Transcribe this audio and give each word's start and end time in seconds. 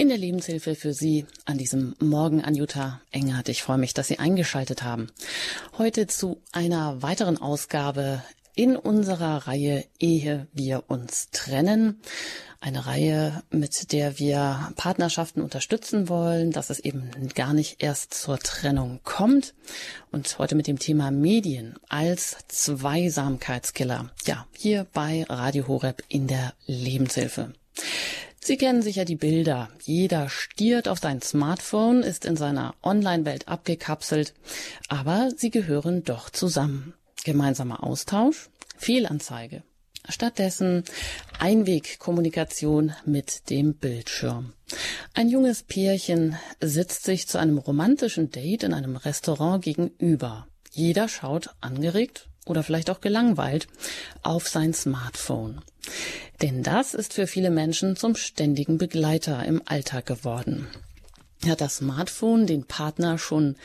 in 0.00 0.08
der 0.08 0.16
Lebenshilfe 0.16 0.76
für 0.76 0.94
Sie 0.94 1.26
an 1.44 1.58
diesem 1.58 1.94
Morgen 2.00 2.42
an 2.42 2.54
Jutta 2.54 3.02
Engert. 3.10 3.50
Ich 3.50 3.62
freue 3.62 3.76
mich, 3.76 3.92
dass 3.92 4.08
Sie 4.08 4.18
eingeschaltet 4.18 4.82
haben. 4.82 5.08
Heute 5.76 6.06
zu 6.06 6.40
einer 6.52 7.02
weiteren 7.02 7.36
Ausgabe 7.36 8.22
in 8.54 8.76
unserer 8.76 9.46
Reihe 9.46 9.84
Ehe 9.98 10.46
wir 10.54 10.84
uns 10.88 11.28
trennen. 11.32 12.00
Eine 12.60 12.86
Reihe, 12.86 13.42
mit 13.50 13.92
der 13.92 14.18
wir 14.18 14.72
Partnerschaften 14.74 15.42
unterstützen 15.42 16.08
wollen, 16.08 16.50
dass 16.50 16.70
es 16.70 16.80
eben 16.80 17.10
gar 17.34 17.52
nicht 17.52 17.82
erst 17.82 18.14
zur 18.14 18.38
Trennung 18.38 19.00
kommt. 19.04 19.52
Und 20.10 20.38
heute 20.38 20.54
mit 20.54 20.66
dem 20.66 20.78
Thema 20.78 21.10
Medien 21.10 21.74
als 21.90 22.38
Zweisamkeitskiller. 22.48 24.10
Ja, 24.24 24.46
hier 24.56 24.86
bei 24.94 25.26
Radio 25.28 25.68
Horeb 25.68 26.02
in 26.08 26.26
der 26.26 26.54
Lebenshilfe. 26.64 27.52
Sie 28.42 28.56
kennen 28.56 28.80
sicher 28.80 29.04
die 29.04 29.16
Bilder. 29.16 29.68
Jeder 29.82 30.30
stiert 30.30 30.88
auf 30.88 30.98
sein 30.98 31.20
Smartphone, 31.20 32.02
ist 32.02 32.24
in 32.24 32.36
seiner 32.36 32.74
Online-Welt 32.82 33.48
abgekapselt, 33.48 34.32
aber 34.88 35.30
sie 35.36 35.50
gehören 35.50 36.04
doch 36.04 36.30
zusammen. 36.30 36.94
Gemeinsamer 37.24 37.84
Austausch, 37.84 38.48
Fehlanzeige. 38.78 39.62
Stattdessen 40.08 40.84
Einwegkommunikation 41.38 42.94
mit 43.04 43.50
dem 43.50 43.74
Bildschirm. 43.74 44.54
Ein 45.12 45.28
junges 45.28 45.62
Pärchen 45.62 46.36
sitzt 46.60 47.04
sich 47.04 47.28
zu 47.28 47.38
einem 47.38 47.58
romantischen 47.58 48.30
Date 48.30 48.62
in 48.62 48.72
einem 48.72 48.96
Restaurant 48.96 49.62
gegenüber. 49.62 50.46
Jeder 50.72 51.08
schaut 51.08 51.50
angeregt 51.60 52.29
oder 52.46 52.62
vielleicht 52.62 52.90
auch 52.90 53.00
gelangweilt 53.00 53.68
auf 54.22 54.48
sein 54.48 54.74
Smartphone. 54.74 55.60
Denn 56.42 56.62
das 56.62 56.94
ist 56.94 57.14
für 57.14 57.26
viele 57.26 57.50
Menschen 57.50 57.96
zum 57.96 58.16
ständigen 58.16 58.78
Begleiter 58.78 59.44
im 59.44 59.62
Alltag 59.66 60.06
geworden. 60.06 60.66
Hat 61.46 61.62
das 61.62 61.76
Smartphone 61.76 62.46
den 62.46 62.64
Partner 62.66 63.16
schon 63.16 63.56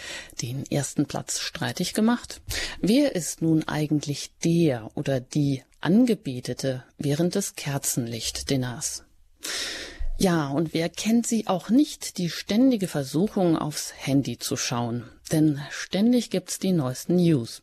den 0.42 0.66
ersten 0.72 1.08
Platz 1.08 1.40
streitig 1.40 1.94
gemacht? 1.94 2.42
Wer 2.80 3.16
ist 3.16 3.42
nun 3.42 3.68
eigentlich 3.68 4.32
der 4.44 4.92
oder 4.96 5.20
die 5.20 5.62
Angebetete 5.82 6.84
während 6.98 7.36
des 7.36 7.56
Kerzenlichtdinners? 7.56 9.04
Ja, 10.18 10.48
und 10.48 10.74
wer 10.74 10.88
kennt 10.88 11.28
sie 11.28 11.48
auch 11.48 11.70
nicht, 11.70 12.18
die 12.18 12.30
ständige 12.30 12.88
Versuchung 12.88 13.58
aufs 13.58 13.94
Handy 13.98 14.38
zu 14.40 14.56
schauen? 14.56 15.04
Denn 15.34 15.60
ständig 15.70 16.30
gibt's 16.30 16.60
die 16.60 16.72
neuesten 16.72 17.18
News. 17.18 17.62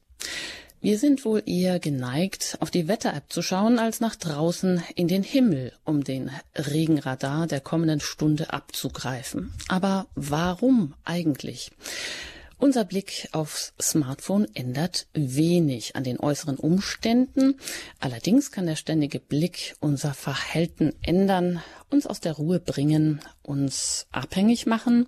Wir 0.85 0.99
sind 0.99 1.25
wohl 1.25 1.45
eher 1.47 1.79
geneigt, 1.79 2.57
auf 2.59 2.73
die 2.73 2.89
Wetter-App 2.89 3.33
zu 3.33 3.41
schauen, 3.41 3.79
als 3.79 4.01
nach 4.01 4.17
draußen 4.17 4.83
in 4.97 5.07
den 5.07 5.23
Himmel, 5.23 5.73
um 5.85 6.03
den 6.03 6.29
Regenradar 6.57 7.47
der 7.47 7.61
kommenden 7.61 8.01
Stunde 8.01 8.53
abzugreifen. 8.53 9.53
Aber 9.69 10.09
warum 10.17 10.95
eigentlich? 11.05 11.71
Unser 12.59 12.85
Blick 12.85 13.29
aufs 13.31 13.75
Smartphone 13.81 14.49
ändert 14.55 15.07
wenig 15.15 15.95
an 15.95 16.03
den 16.03 16.19
äußeren 16.19 16.57
Umständen. 16.57 17.61
Allerdings 18.01 18.51
kann 18.51 18.67
der 18.67 18.75
ständige 18.75 19.21
Blick 19.21 19.77
unser 19.79 20.15
Verhalten 20.15 20.95
ändern, 21.03 21.63
uns 21.93 22.07
aus 22.07 22.21
der 22.21 22.33
Ruhe 22.33 22.61
bringen, 22.61 23.21
uns 23.43 24.07
abhängig 24.11 24.67
machen 24.67 25.07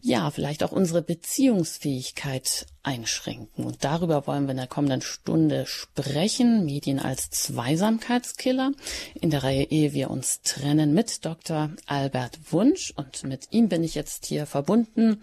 ja, 0.00 0.30
vielleicht 0.30 0.62
auch 0.62 0.72
unsere 0.72 1.02
Beziehungsfähigkeit 1.02 2.66
einschränken. 2.82 3.64
Und 3.64 3.84
darüber 3.84 4.26
wollen 4.26 4.44
wir 4.44 4.52
in 4.52 4.58
der 4.58 4.66
kommenden 4.66 5.00
Stunde 5.00 5.66
sprechen. 5.66 6.64
Medien 6.64 6.98
als 6.98 7.30
Zweisamkeitskiller. 7.30 8.72
In 9.20 9.30
der 9.30 9.44
Reihe 9.44 9.64
Ehe 9.64 9.92
wir 9.92 10.10
uns 10.10 10.42
trennen 10.42 10.94
mit 10.94 11.24
Dr. 11.24 11.70
Albert 11.86 12.52
Wunsch. 12.52 12.92
Und 12.96 13.24
mit 13.24 13.48
ihm 13.50 13.68
bin 13.68 13.84
ich 13.84 13.94
jetzt 13.94 14.26
hier 14.26 14.46
verbunden 14.46 15.20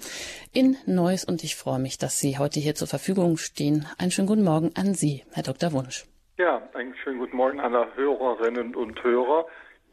in 0.53 0.77
Neuss. 0.85 1.25
Und 1.25 1.43
ich 1.43 1.55
freue 1.55 1.79
mich, 1.79 1.97
dass 1.97 2.19
Sie 2.19 2.37
heute 2.37 2.59
hier 2.59 2.75
zur 2.75 2.87
Verfügung 2.87 3.37
stehen. 3.37 3.87
Einen 3.97 4.11
schönen 4.11 4.27
guten 4.27 4.43
Morgen 4.43 4.71
an 4.75 4.93
Sie, 4.93 5.23
Herr 5.33 5.43
Dr. 5.43 5.71
Wunsch. 5.71 6.05
Ja, 6.37 6.61
einen 6.73 6.93
schönen 7.01 7.19
guten 7.19 7.37
Morgen 7.37 7.61
an 7.61 7.73
alle 7.73 7.95
Hörerinnen 7.95 8.75
und 8.75 9.01
Hörer. 9.01 9.45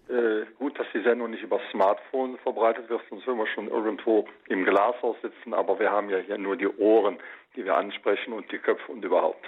Äh, 0.09 0.47
gut, 0.59 0.79
dass 0.79 0.87
die 0.93 1.03
Sendung 1.03 1.31
nicht 1.31 1.43
über 1.43 1.61
Smartphone 1.71 2.37
verbreitet 2.39 2.89
wird, 2.89 3.01
sonst 3.09 3.27
würden 3.27 3.39
wir 3.39 3.47
schon 3.47 3.69
irgendwo 3.69 4.27
im 4.49 4.65
Glashaus 4.65 5.17
sitzen, 5.23 5.55
aber 5.55 5.79
wir 5.79 5.91
haben 5.91 6.11
ja 6.11 6.19
hier 6.19 6.39
nur 6.39 6.57
die 6.57 6.69
Ohren, 6.69 7.19
die 7.57 7.65
wir 7.65 7.77
ansprechen 7.77 8.33
und 8.33 8.51
die 8.51 8.59
Köpfe 8.59 8.91
und 8.93 9.05
überhaupt. 9.05 9.47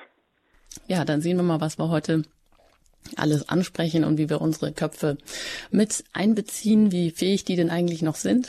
Ja, 0.87 1.05
dann 1.05 1.21
sehen 1.21 1.37
wir 1.37 1.43
mal, 1.43 1.61
was 1.61 1.79
wir 1.79 1.91
heute 1.91 2.23
alles 3.17 3.49
ansprechen 3.49 4.05
und 4.05 4.19
wie 4.19 4.31
wir 4.31 4.41
unsere 4.41 4.73
Köpfe 4.73 5.19
mit 5.71 6.05
einbeziehen, 6.13 6.91
wie 6.91 7.11
fähig 7.11 7.45
die 7.45 7.57
denn 7.57 7.71
eigentlich 7.71 8.03
noch 8.03 8.17
sind. 8.17 8.49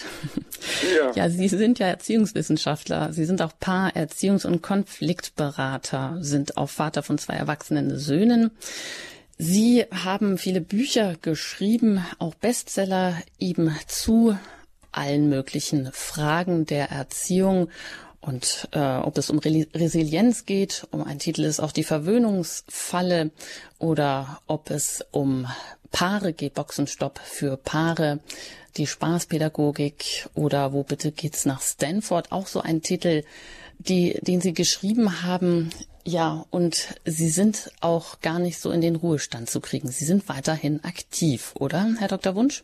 Ja, 0.98 1.12
ja 1.12 1.30
Sie 1.30 1.48
sind 1.48 1.80
ja 1.80 1.88
Erziehungswissenschaftler, 1.88 3.14
Sie 3.14 3.26
sind 3.26 3.42
auch 3.42 3.52
Paar-, 3.60 3.96
Erziehungs- 3.96 4.48
und 4.48 4.62
Konfliktberater, 4.62 6.18
sind 6.22 6.58
auch 6.58 6.70
Vater 6.70 7.04
von 7.04 7.18
zwei 7.18 7.36
erwachsenen 7.36 7.98
Söhnen. 7.98 8.52
Sie 9.38 9.86
haben 9.92 10.38
viele 10.38 10.62
Bücher 10.62 11.16
geschrieben, 11.22 12.06
auch 12.20 12.36
Bestseller 12.36 13.18
eben 13.38 13.76
zu 13.86 14.38
allen 14.94 15.28
möglichen 15.28 15.92
Fragen 15.92 16.66
der 16.66 16.90
Erziehung. 16.90 17.70
Und 18.22 18.70
äh, 18.72 18.80
ob 18.80 19.18
es 19.18 19.30
um 19.30 19.40
Re 19.40 19.68
Resilienz 19.76 20.46
geht, 20.46 20.88
um 20.92 21.04
ein 21.04 21.20
Titel 21.20 21.44
ist 21.44 21.60
auch 21.60 21.74
die 21.74 21.84
Verwöhnungsfalle 21.84 23.32
oder 23.78 24.42
ob 24.48 24.72
es 24.72 25.06
um 25.12 25.48
Paare 25.92 26.34
geht, 26.34 26.56
Boxenstopp 26.56 27.20
für 27.20 27.58
Paare, 27.58 28.20
die 28.78 28.88
Spaßpädagogik 28.88 30.28
oder 30.34 30.74
wo 30.74 30.84
bitte 30.84 31.12
geht's 31.12 31.46
nach 31.46 31.62
Stanford, 31.62 32.32
auch 32.32 32.48
so 32.48 32.62
ein 32.62 32.82
Titel, 32.82 33.24
die, 33.80 34.18
den 34.22 34.42
Sie 34.42 34.54
geschrieben 34.54 35.22
haben, 35.22 35.70
ja, 36.06 36.46
und 36.52 36.96
Sie 37.04 37.30
sind 37.30 37.72
auch 37.82 38.22
gar 38.22 38.40
nicht 38.40 38.60
so 38.60 38.72
in 38.72 38.82
den 38.82 38.96
Ruhestand 38.96 39.50
zu 39.50 39.60
kriegen. 39.60 39.90
Sie 39.90 40.06
sind 40.06 40.30
weiterhin 40.30 40.84
aktiv, 40.84 41.54
oder, 41.60 41.96
Herr 41.98 42.08
Dr. 42.08 42.36
Wunsch? 42.36 42.64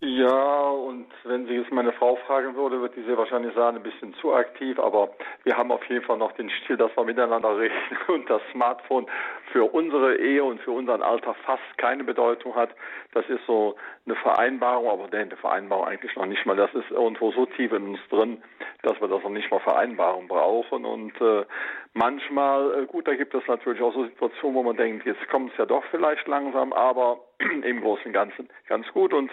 Ja, 0.00 0.68
und 0.68 1.06
wenn 1.24 1.46
Sie 1.46 1.54
jetzt 1.54 1.72
meine 1.72 1.92
Frau 1.92 2.16
fragen 2.26 2.54
würde, 2.54 2.82
wird 2.82 2.94
die 2.96 3.02
sehr 3.04 3.16
wahrscheinlich 3.16 3.54
sagen, 3.54 3.78
ein 3.78 3.82
bisschen 3.82 4.12
zu 4.20 4.34
aktiv, 4.34 4.78
aber 4.78 5.08
wir 5.44 5.56
haben 5.56 5.72
auf 5.72 5.82
jeden 5.88 6.04
Fall 6.04 6.18
noch 6.18 6.32
den 6.32 6.50
Stil, 6.50 6.76
dass 6.76 6.94
wir 6.94 7.04
miteinander 7.04 7.58
reden 7.58 7.74
und 8.08 8.28
das 8.28 8.42
Smartphone 8.52 9.06
für 9.52 9.64
unsere 9.64 10.16
Ehe 10.16 10.44
und 10.44 10.60
für 10.60 10.72
unseren 10.72 11.00
Alter 11.00 11.32
fast 11.46 11.62
keine 11.78 12.04
Bedeutung 12.04 12.54
hat. 12.54 12.70
Das 13.14 13.26
ist 13.30 13.40
so 13.46 13.76
eine 14.04 14.16
Vereinbarung, 14.16 14.90
aber 14.90 15.10
eine 15.16 15.36
Vereinbarung 15.36 15.86
eigentlich 15.86 16.14
noch 16.14 16.26
nicht 16.26 16.44
mal. 16.44 16.56
Das 16.56 16.74
ist 16.74 16.90
irgendwo 16.90 17.32
so 17.32 17.46
tief 17.46 17.72
in 17.72 17.88
uns 17.88 18.00
drin, 18.10 18.42
dass 18.82 19.00
wir 19.00 19.08
das 19.08 19.22
noch 19.22 19.30
nicht 19.30 19.50
mal 19.50 19.60
Vereinbarung 19.60 20.28
brauchen 20.28 20.84
und 20.84 21.18
äh, 21.22 21.46
manchmal, 21.94 22.82
äh, 22.82 22.86
gut, 22.86 23.08
da 23.08 23.14
gibt 23.14 23.34
es 23.34 23.46
natürlich 23.46 23.80
auch 23.80 23.94
so 23.94 24.04
Situationen, 24.04 24.56
wo 24.56 24.62
man 24.62 24.76
denkt, 24.76 25.06
jetzt 25.06 25.26
kommt 25.30 25.52
es 25.52 25.58
ja 25.58 25.64
doch 25.64 25.84
vielleicht 25.90 26.28
langsam, 26.28 26.74
aber 26.74 27.18
im 27.62 27.80
Großen 27.80 28.06
und 28.06 28.12
Ganzen 28.12 28.48
ganz 28.68 28.86
gut 28.92 29.12
und 29.12 29.30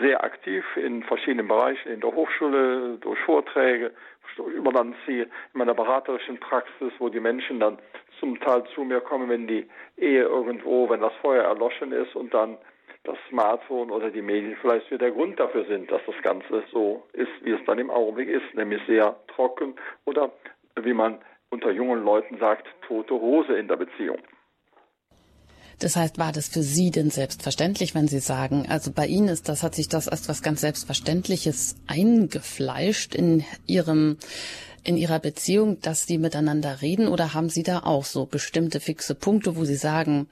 sehr 0.00 0.22
aktiv 0.24 0.64
in 0.76 1.02
verschiedenen 1.02 1.48
Bereichen, 1.48 1.92
in 1.92 2.00
der 2.00 2.12
Hochschule, 2.12 2.98
durch 3.00 3.18
Vorträge, 3.20 3.92
über 4.54 4.72
dann 4.72 4.94
sie 5.06 5.20
in 5.20 5.28
meiner 5.52 5.74
beraterischen 5.74 6.38
Praxis, 6.40 6.92
wo 6.98 7.08
die 7.08 7.20
Menschen 7.20 7.60
dann 7.60 7.78
zum 8.18 8.40
Teil 8.40 8.64
zu 8.74 8.82
mir 8.82 9.00
kommen, 9.00 9.28
wenn 9.28 9.46
die 9.46 9.68
Ehe 9.96 10.22
irgendwo, 10.22 10.88
wenn 10.88 11.00
das 11.00 11.12
Feuer 11.20 11.44
erloschen 11.44 11.92
ist 11.92 12.16
und 12.16 12.34
dann 12.34 12.58
das 13.04 13.18
Smartphone 13.28 13.90
oder 13.90 14.10
die 14.10 14.22
Medien 14.22 14.56
vielleicht 14.60 14.90
wieder 14.90 15.06
der 15.06 15.12
Grund 15.12 15.38
dafür 15.38 15.64
sind, 15.66 15.90
dass 15.92 16.00
das 16.06 16.14
Ganze 16.22 16.64
so 16.72 17.06
ist, 17.12 17.30
wie 17.42 17.52
es 17.52 17.64
dann 17.66 17.78
im 17.78 17.90
Augenblick 17.90 18.28
ist, 18.28 18.54
nämlich 18.54 18.80
sehr 18.86 19.14
trocken 19.28 19.74
oder 20.06 20.32
wie 20.80 20.94
man 20.94 21.18
unter 21.50 21.70
jungen 21.70 22.02
Leuten 22.02 22.38
sagt, 22.38 22.66
tote 22.88 23.14
Hose 23.14 23.56
in 23.56 23.68
der 23.68 23.76
Beziehung. 23.76 24.18
Das 25.78 25.96
heißt, 25.96 26.18
war 26.18 26.32
das 26.32 26.48
für 26.48 26.62
Sie 26.62 26.90
denn 26.90 27.10
selbstverständlich, 27.10 27.94
wenn 27.94 28.08
Sie 28.08 28.20
sagen, 28.20 28.66
also 28.68 28.90
bei 28.92 29.06
Ihnen 29.06 29.28
ist 29.28 29.48
das, 29.48 29.62
hat 29.62 29.74
sich 29.74 29.88
das 29.88 30.08
als 30.08 30.28
was 30.28 30.42
ganz 30.42 30.60
Selbstverständliches 30.60 31.76
eingefleischt 31.86 33.14
in 33.14 33.44
Ihrem 33.66 34.18
in 34.84 34.98
Ihrer 34.98 35.18
Beziehung, 35.18 35.80
dass 35.80 36.06
Sie 36.06 36.18
miteinander 36.18 36.82
reden 36.82 37.08
oder 37.08 37.32
haben 37.32 37.48
Sie 37.48 37.62
da 37.62 37.80
auch 37.80 38.04
so 38.04 38.26
bestimmte 38.26 38.80
fixe 38.80 39.14
Punkte, 39.14 39.56
wo 39.56 39.64
Sie 39.64 39.76
sagen, 39.76 40.28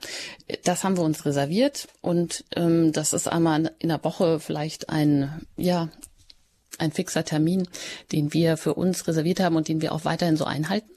das 0.63 0.83
haben 0.83 0.95
wir 0.95 1.03
uns 1.03 1.25
reserviert 1.25 1.87
und 2.01 2.45
ähm, 2.55 2.91
das 2.91 3.13
ist 3.13 3.27
einmal 3.27 3.71
in 3.79 3.89
der 3.89 4.03
Woche 4.03 4.39
vielleicht 4.39 4.89
ein, 4.89 5.41
ja, 5.57 5.89
ein 6.77 6.91
fixer 6.91 7.25
Termin, 7.25 7.67
den 8.11 8.33
wir 8.33 8.57
für 8.57 8.75
uns 8.75 9.07
reserviert 9.07 9.39
haben 9.39 9.55
und 9.55 9.67
den 9.67 9.81
wir 9.81 9.91
auch 9.91 10.05
weiterhin 10.05 10.37
so 10.37 10.45
einhalten? 10.45 10.89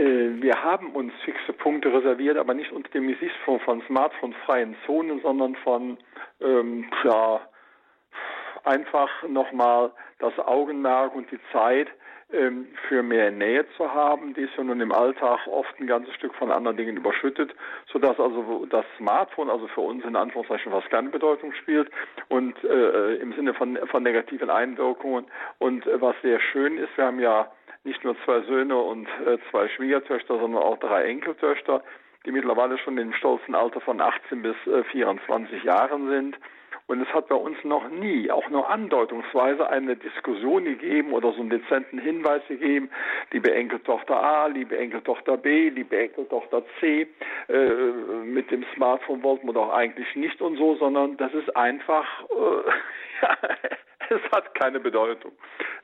Äh, 0.00 0.40
wir 0.40 0.62
haben 0.62 0.92
uns 0.92 1.12
fixe 1.24 1.52
Punkte 1.52 1.92
reserviert, 1.92 2.38
aber 2.38 2.54
nicht 2.54 2.72
unter 2.72 2.88
dem 2.90 3.08
Gesichtspunkt 3.08 3.64
von 3.64 3.82
smartphone-freien 3.86 4.74
Zonen, 4.86 5.20
sondern 5.20 5.54
von 5.56 5.98
ähm, 6.40 6.86
ja, 7.04 7.40
einfach 8.64 9.10
nochmal 9.28 9.92
das 10.18 10.38
Augenmerk 10.38 11.14
und 11.14 11.30
die 11.30 11.40
Zeit 11.52 11.88
ähm, 12.32 12.68
für 12.88 13.02
mehr 13.02 13.30
Nähe 13.30 13.66
zu 13.76 13.92
haben. 13.92 14.32
Die 14.32 14.42
ist 14.42 14.56
ja 14.56 14.64
nun 14.64 14.80
im 14.80 14.92
Alltag 14.92 15.46
oft 15.46 15.78
ein 15.78 15.86
ganzes 15.86 16.14
Stück 16.14 16.34
von 16.34 16.50
anderen 16.50 16.78
Dingen 16.78 16.96
überschüttet, 16.96 17.54
sodass 17.92 18.18
also 18.18 18.64
das 18.70 18.86
Smartphone 18.96 19.50
also 19.50 19.66
für 19.68 19.82
uns 19.82 20.02
in 20.04 20.16
Anführungszeichen 20.16 20.72
fast 20.72 20.88
keine 20.88 21.10
Bedeutung 21.10 21.52
spielt 21.52 21.90
und 22.28 22.54
äh, 22.64 23.16
im 23.16 23.34
Sinne 23.34 23.52
von, 23.52 23.76
von 23.88 24.02
negativen 24.02 24.48
Einwirkungen. 24.48 25.26
Und 25.58 25.86
äh, 25.86 26.00
was 26.00 26.14
sehr 26.22 26.40
schön 26.40 26.78
ist, 26.78 26.96
wir 26.96 27.04
haben 27.04 27.20
ja 27.20 27.50
nicht 27.84 28.04
nur 28.04 28.16
zwei 28.24 28.40
Söhne 28.42 28.76
und 28.76 29.06
äh, 29.26 29.38
zwei 29.50 29.68
Schwiegertöchter, 29.68 30.38
sondern 30.38 30.62
auch 30.62 30.78
drei 30.78 31.04
Enkeltöchter, 31.04 31.82
die 32.26 32.32
mittlerweile 32.32 32.78
schon 32.78 32.98
im 32.98 33.12
stolzen 33.14 33.54
Alter 33.54 33.80
von 33.80 34.00
18 34.00 34.42
bis 34.42 34.56
äh, 34.66 34.84
24 34.84 35.64
Jahren 35.64 36.08
sind. 36.08 36.36
Und 36.90 37.00
es 37.00 37.14
hat 37.14 37.28
bei 37.28 37.36
uns 37.36 37.56
noch 37.62 37.88
nie, 37.88 38.32
auch 38.32 38.50
nur 38.50 38.68
andeutungsweise, 38.68 39.70
eine 39.70 39.94
Diskussion 39.94 40.64
gegeben 40.64 41.12
oder 41.12 41.32
so 41.32 41.40
einen 41.40 41.50
dezenten 41.50 42.00
Hinweis 42.00 42.42
gegeben, 42.48 42.90
liebe 43.30 43.54
Enkeltochter 43.54 44.20
A, 44.20 44.46
liebe 44.48 44.76
Enkeltochter 44.76 45.36
B, 45.36 45.68
liebe 45.68 45.96
Enkeltochter 45.96 46.64
C, 46.80 47.06
äh, 47.48 47.68
mit 48.24 48.50
dem 48.50 48.64
Smartphone 48.74 49.22
wollten 49.22 49.46
wir 49.46 49.52
doch 49.52 49.72
eigentlich 49.72 50.16
nicht 50.16 50.40
und 50.42 50.56
so, 50.56 50.74
sondern 50.74 51.16
das 51.16 51.32
ist 51.32 51.56
einfach, 51.56 52.24
äh, 52.24 53.26
es 54.10 54.20
hat 54.32 54.54
keine 54.54 54.80
Bedeutung. 54.80 55.32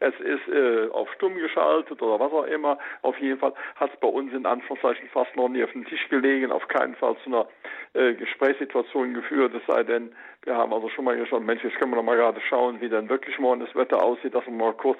Es 0.00 0.14
ist 0.20 0.48
äh, 0.48 0.88
auf 0.90 1.10
stumm 1.14 1.36
geschaltet 1.36 2.02
oder 2.02 2.20
was 2.20 2.32
auch 2.32 2.44
immer. 2.44 2.78
Auf 3.02 3.18
jeden 3.18 3.38
Fall 3.38 3.54
hat 3.76 3.92
es 3.94 4.00
bei 4.00 4.08
uns 4.08 4.32
in 4.32 4.44
Anführungszeichen 4.44 5.08
fast 5.10 5.34
noch 5.36 5.48
nie 5.48 5.62
auf 5.62 5.72
den 5.72 5.84
Tisch 5.84 6.08
gelegen, 6.08 6.52
auf 6.52 6.66
keinen 6.68 6.96
Fall 6.96 7.16
zu 7.22 7.30
einer 7.30 7.46
äh, 7.94 8.14
Gesprächssituation 8.14 9.14
geführt, 9.14 9.54
es 9.54 9.62
sei 9.66 9.82
denn, 9.82 10.14
wir 10.42 10.56
haben 10.56 10.72
also 10.72 10.88
schon 10.90 11.04
mal 11.04 11.16
geschaut, 11.16 11.42
Mensch, 11.42 11.62
jetzt 11.64 11.76
können 11.76 11.92
wir 11.92 11.96
noch 11.96 12.02
mal 12.02 12.16
gerade 12.16 12.40
schauen, 12.42 12.80
wie 12.80 12.88
denn 12.88 13.08
wirklich 13.08 13.38
morgen 13.38 13.60
das 13.60 13.74
Wetter 13.74 14.02
aussieht, 14.02 14.34
dass 14.34 14.44
wir 14.44 14.52
mal 14.52 14.74
kurz 14.74 14.98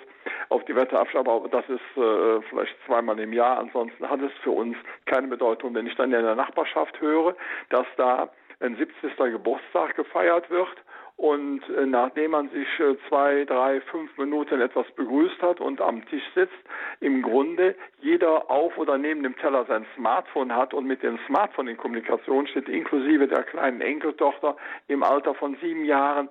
auf 0.49 0.64
die 0.64 0.75
Wetter 0.75 1.00
abschauen, 1.00 1.26
aber 1.26 1.49
das 1.49 1.69
ist 1.69 2.02
äh, 2.02 2.40
vielleicht 2.49 2.75
zweimal 2.87 3.19
im 3.19 3.32
Jahr, 3.32 3.58
ansonsten 3.58 4.08
hat 4.08 4.20
es 4.23 4.32
für 4.43 4.52
uns 4.52 4.76
keine 5.05 5.28
Bedeutung. 5.28 5.75
Wenn 5.75 5.87
ich 5.87 5.94
dann 5.96 6.12
in 6.12 6.23
der 6.23 6.34
Nachbarschaft 6.34 7.00
höre, 7.00 7.37
dass 7.70 7.87
da 7.96 8.31
ein 8.61 8.76
70. 8.76 9.17
Geburtstag 9.17 9.96
gefeiert 9.96 10.49
wird 10.49 10.76
und 11.16 11.62
äh, 11.70 11.86
nachdem 11.86 12.32
man 12.32 12.50
sich 12.50 12.68
äh, 12.78 12.94
zwei, 13.08 13.44
drei, 13.44 13.80
fünf 13.80 14.16
Minuten 14.18 14.60
etwas 14.60 14.86
begrüßt 14.92 15.40
hat 15.40 15.60
und 15.60 15.80
am 15.80 16.06
Tisch 16.06 16.24
sitzt, 16.34 16.52
im 17.00 17.22
Grunde 17.22 17.74
jeder 18.00 18.50
auf 18.50 18.76
oder 18.76 18.98
neben 18.98 19.22
dem 19.22 19.36
Teller 19.36 19.64
sein 19.64 19.86
Smartphone 19.96 20.54
hat 20.54 20.74
und 20.74 20.86
mit 20.86 21.02
dem 21.02 21.18
Smartphone 21.26 21.68
in 21.68 21.78
Kommunikation 21.78 22.46
steht, 22.48 22.68
inklusive 22.68 23.28
der 23.28 23.44
kleinen 23.44 23.80
Enkeltochter 23.80 24.56
im 24.88 25.02
Alter 25.02 25.34
von 25.34 25.56
sieben 25.62 25.86
Jahren, 25.86 26.28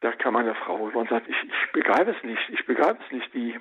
da 0.00 0.10
kann 0.10 0.34
meine 0.34 0.56
Frau 0.56 0.84
rüber 0.84 0.98
und 0.98 1.08
sagt, 1.08 1.28
ich, 1.28 1.36
ich 1.44 1.72
begreife 1.72 2.10
es 2.10 2.24
nicht, 2.24 2.42
ich 2.48 2.66
begreife 2.66 2.98
es 3.06 3.12
nicht. 3.12 3.32
Die 3.34 3.54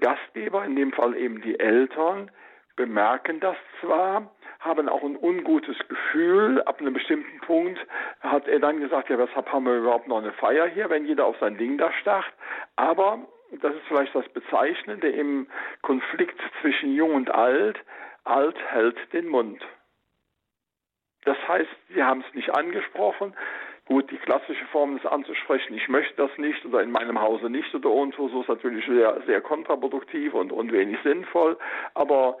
Gastgeber, 0.00 0.64
in 0.64 0.74
dem 0.74 0.90
Fall 0.90 1.14
eben 1.16 1.42
die 1.42 1.60
Eltern, 1.60 2.30
bemerken 2.76 3.40
das 3.40 3.56
zwar, 3.80 4.34
haben 4.62 4.88
auch 4.88 5.02
ein 5.02 5.16
ungutes 5.16 5.76
Gefühl. 5.88 6.62
Ab 6.62 6.80
einem 6.80 6.94
bestimmten 6.94 7.40
Punkt 7.40 7.78
hat 8.20 8.46
er 8.46 8.60
dann 8.60 8.80
gesagt, 8.80 9.10
ja, 9.10 9.18
weshalb 9.18 9.52
haben 9.52 9.66
wir 9.66 9.76
überhaupt 9.76 10.08
noch 10.08 10.18
eine 10.18 10.32
Feier 10.32 10.66
hier, 10.66 10.88
wenn 10.88 11.04
jeder 11.04 11.26
auf 11.26 11.36
sein 11.40 11.58
Ding 11.58 11.78
da 11.78 11.92
starrt. 11.92 12.32
Aber, 12.76 13.18
das 13.60 13.74
ist 13.74 13.86
vielleicht 13.88 14.14
das 14.14 14.28
Bezeichnende 14.30 15.08
im 15.08 15.48
Konflikt 15.82 16.40
zwischen 16.60 16.94
Jung 16.94 17.14
und 17.14 17.30
Alt, 17.30 17.78
Alt 18.24 18.56
hält 18.70 19.12
den 19.12 19.26
Mund. 19.26 19.62
Das 21.24 21.36
heißt, 21.48 21.70
sie 21.94 22.02
haben 22.02 22.24
es 22.26 22.34
nicht 22.34 22.54
angesprochen. 22.54 23.34
Gut, 23.86 24.10
die 24.12 24.16
klassische 24.16 24.64
Form 24.66 24.96
ist 24.96 25.06
anzusprechen, 25.06 25.74
ich 25.74 25.88
möchte 25.88 26.14
das 26.14 26.30
nicht 26.38 26.64
oder 26.64 26.82
in 26.82 26.92
meinem 26.92 27.20
Hause 27.20 27.50
nicht 27.50 27.74
oder 27.74 27.90
und 27.90 28.14
so, 28.14 28.28
so 28.28 28.42
ist 28.42 28.48
natürlich 28.48 28.86
sehr, 28.86 29.20
sehr 29.26 29.40
kontraproduktiv 29.40 30.34
und, 30.34 30.52
und 30.52 30.72
wenig 30.72 30.98
sinnvoll. 31.02 31.58
Aber 31.94 32.38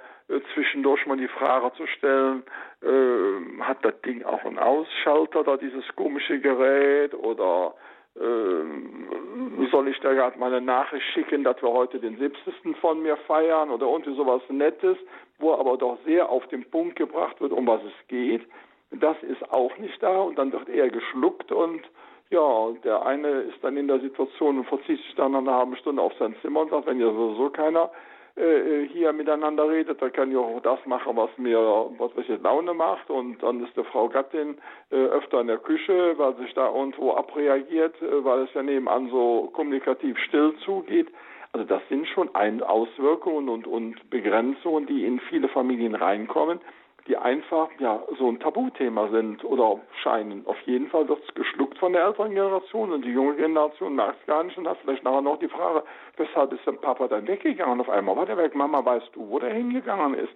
zwischendurch 0.54 1.06
mal 1.06 1.16
die 1.16 1.28
Frage 1.28 1.72
zu 1.76 1.86
stellen, 1.86 2.42
äh, 2.82 3.62
hat 3.62 3.84
das 3.84 4.00
Ding 4.02 4.24
auch 4.24 4.44
einen 4.44 4.58
Ausschalter, 4.58 5.44
da 5.44 5.56
dieses 5.56 5.84
komische 5.96 6.40
Gerät, 6.40 7.14
oder 7.14 7.74
äh, 8.16 9.70
soll 9.70 9.88
ich 9.88 9.98
da 10.00 10.12
gerade 10.12 10.38
mal 10.38 10.52
eine 10.52 10.64
Nachricht 10.64 11.06
schicken, 11.14 11.44
dass 11.44 11.60
wir 11.62 11.70
heute 11.70 11.98
den 11.98 12.18
70. 12.18 12.76
von 12.80 13.02
mir 13.02 13.16
feiern 13.16 13.70
oder 13.70 13.86
irgendwie 13.86 14.14
sowas 14.14 14.42
Nettes, 14.48 14.98
wo 15.38 15.54
aber 15.54 15.76
doch 15.78 15.98
sehr 16.04 16.28
auf 16.28 16.46
den 16.48 16.64
Punkt 16.70 16.96
gebracht 16.96 17.40
wird, 17.40 17.52
um 17.52 17.66
was 17.66 17.80
es 17.82 18.08
geht. 18.08 18.42
Das 18.90 19.16
ist 19.22 19.50
auch 19.50 19.76
nicht 19.78 20.02
da 20.02 20.20
und 20.20 20.38
dann 20.38 20.52
wird 20.52 20.68
er 20.68 20.90
geschluckt 20.90 21.50
und 21.50 21.82
ja, 22.28 22.70
der 22.84 23.04
eine 23.04 23.28
ist 23.28 23.62
dann 23.62 23.76
in 23.76 23.88
der 23.88 24.00
Situation 24.00 24.58
und 24.58 24.66
verzieht 24.66 24.98
sich 24.98 25.14
dann 25.16 25.32
nach 25.32 25.40
einer 25.40 25.56
halben 25.56 25.76
Stunde 25.76 26.02
auf 26.02 26.12
sein 26.18 26.34
Zimmer 26.42 26.60
und 26.60 26.70
sagt, 26.70 26.86
wenn 26.86 27.00
ja 27.00 27.06
sowieso 27.06 27.50
keiner 27.50 27.90
äh, 28.36 28.86
hier 28.88 29.12
miteinander 29.12 29.68
redet, 29.68 30.00
dann 30.00 30.12
kann 30.12 30.30
ich 30.30 30.36
auch 30.36 30.60
das 30.60 30.84
machen, 30.86 31.16
was 31.16 31.30
mir, 31.36 31.58
was 31.98 32.10
ich, 32.16 32.28
Laune 32.42 32.74
macht 32.74 33.10
und 33.10 33.42
dann 33.42 33.64
ist 33.64 33.76
die 33.76 33.84
Frau 33.84 34.08
Gattin 34.08 34.56
äh, 34.90 34.96
öfter 34.96 35.40
in 35.40 35.48
der 35.48 35.58
Küche, 35.58 36.14
weil 36.16 36.34
sich 36.36 36.52
da 36.54 36.74
irgendwo 36.74 37.12
abreagiert, 37.12 38.00
äh, 38.00 38.24
weil 38.24 38.42
es 38.44 38.54
ja 38.54 38.62
nebenan 38.62 39.10
so 39.10 39.50
kommunikativ 39.52 40.18
still 40.18 40.54
zugeht. 40.64 41.08
Also 41.52 41.66
das 41.66 41.82
sind 41.90 42.08
schon 42.08 42.34
ein 42.34 42.62
Auswirkungen 42.62 43.50
und, 43.50 43.66
und 43.66 44.08
Begrenzungen, 44.08 44.86
die 44.86 45.04
in 45.04 45.20
viele 45.20 45.48
Familien 45.48 45.94
reinkommen 45.94 46.60
die 47.08 47.16
einfach 47.16 47.68
ja 47.78 48.02
so 48.18 48.28
ein 48.28 48.38
Tabuthema 48.38 49.08
sind 49.08 49.44
oder 49.44 49.80
scheinen. 50.02 50.46
Auf 50.46 50.60
jeden 50.66 50.88
Fall 50.88 51.08
wird 51.08 51.20
es 51.26 51.34
geschluckt 51.34 51.78
von 51.78 51.92
der 51.92 52.04
älteren 52.04 52.32
Generation 52.32 52.92
und 52.92 53.04
die 53.04 53.10
junge 53.10 53.36
Generation 53.36 53.96
merkt 53.96 54.20
es 54.20 54.26
gar 54.26 54.44
nicht 54.44 54.56
und 54.56 54.68
hat 54.68 54.78
vielleicht 54.82 55.02
nachher 55.02 55.22
noch 55.22 55.38
die 55.38 55.48
Frage, 55.48 55.82
weshalb 56.16 56.52
ist 56.52 56.66
denn 56.66 56.80
Papa 56.80 57.08
dann 57.08 57.26
weggegangen? 57.26 57.80
Auf 57.80 57.88
einmal 57.88 58.16
war 58.16 58.26
der 58.26 58.36
weg, 58.36 58.54
Mama, 58.54 58.84
weißt 58.84 59.10
du, 59.14 59.28
wo 59.28 59.38
der 59.38 59.52
hingegangen 59.52 60.14
ist? 60.14 60.32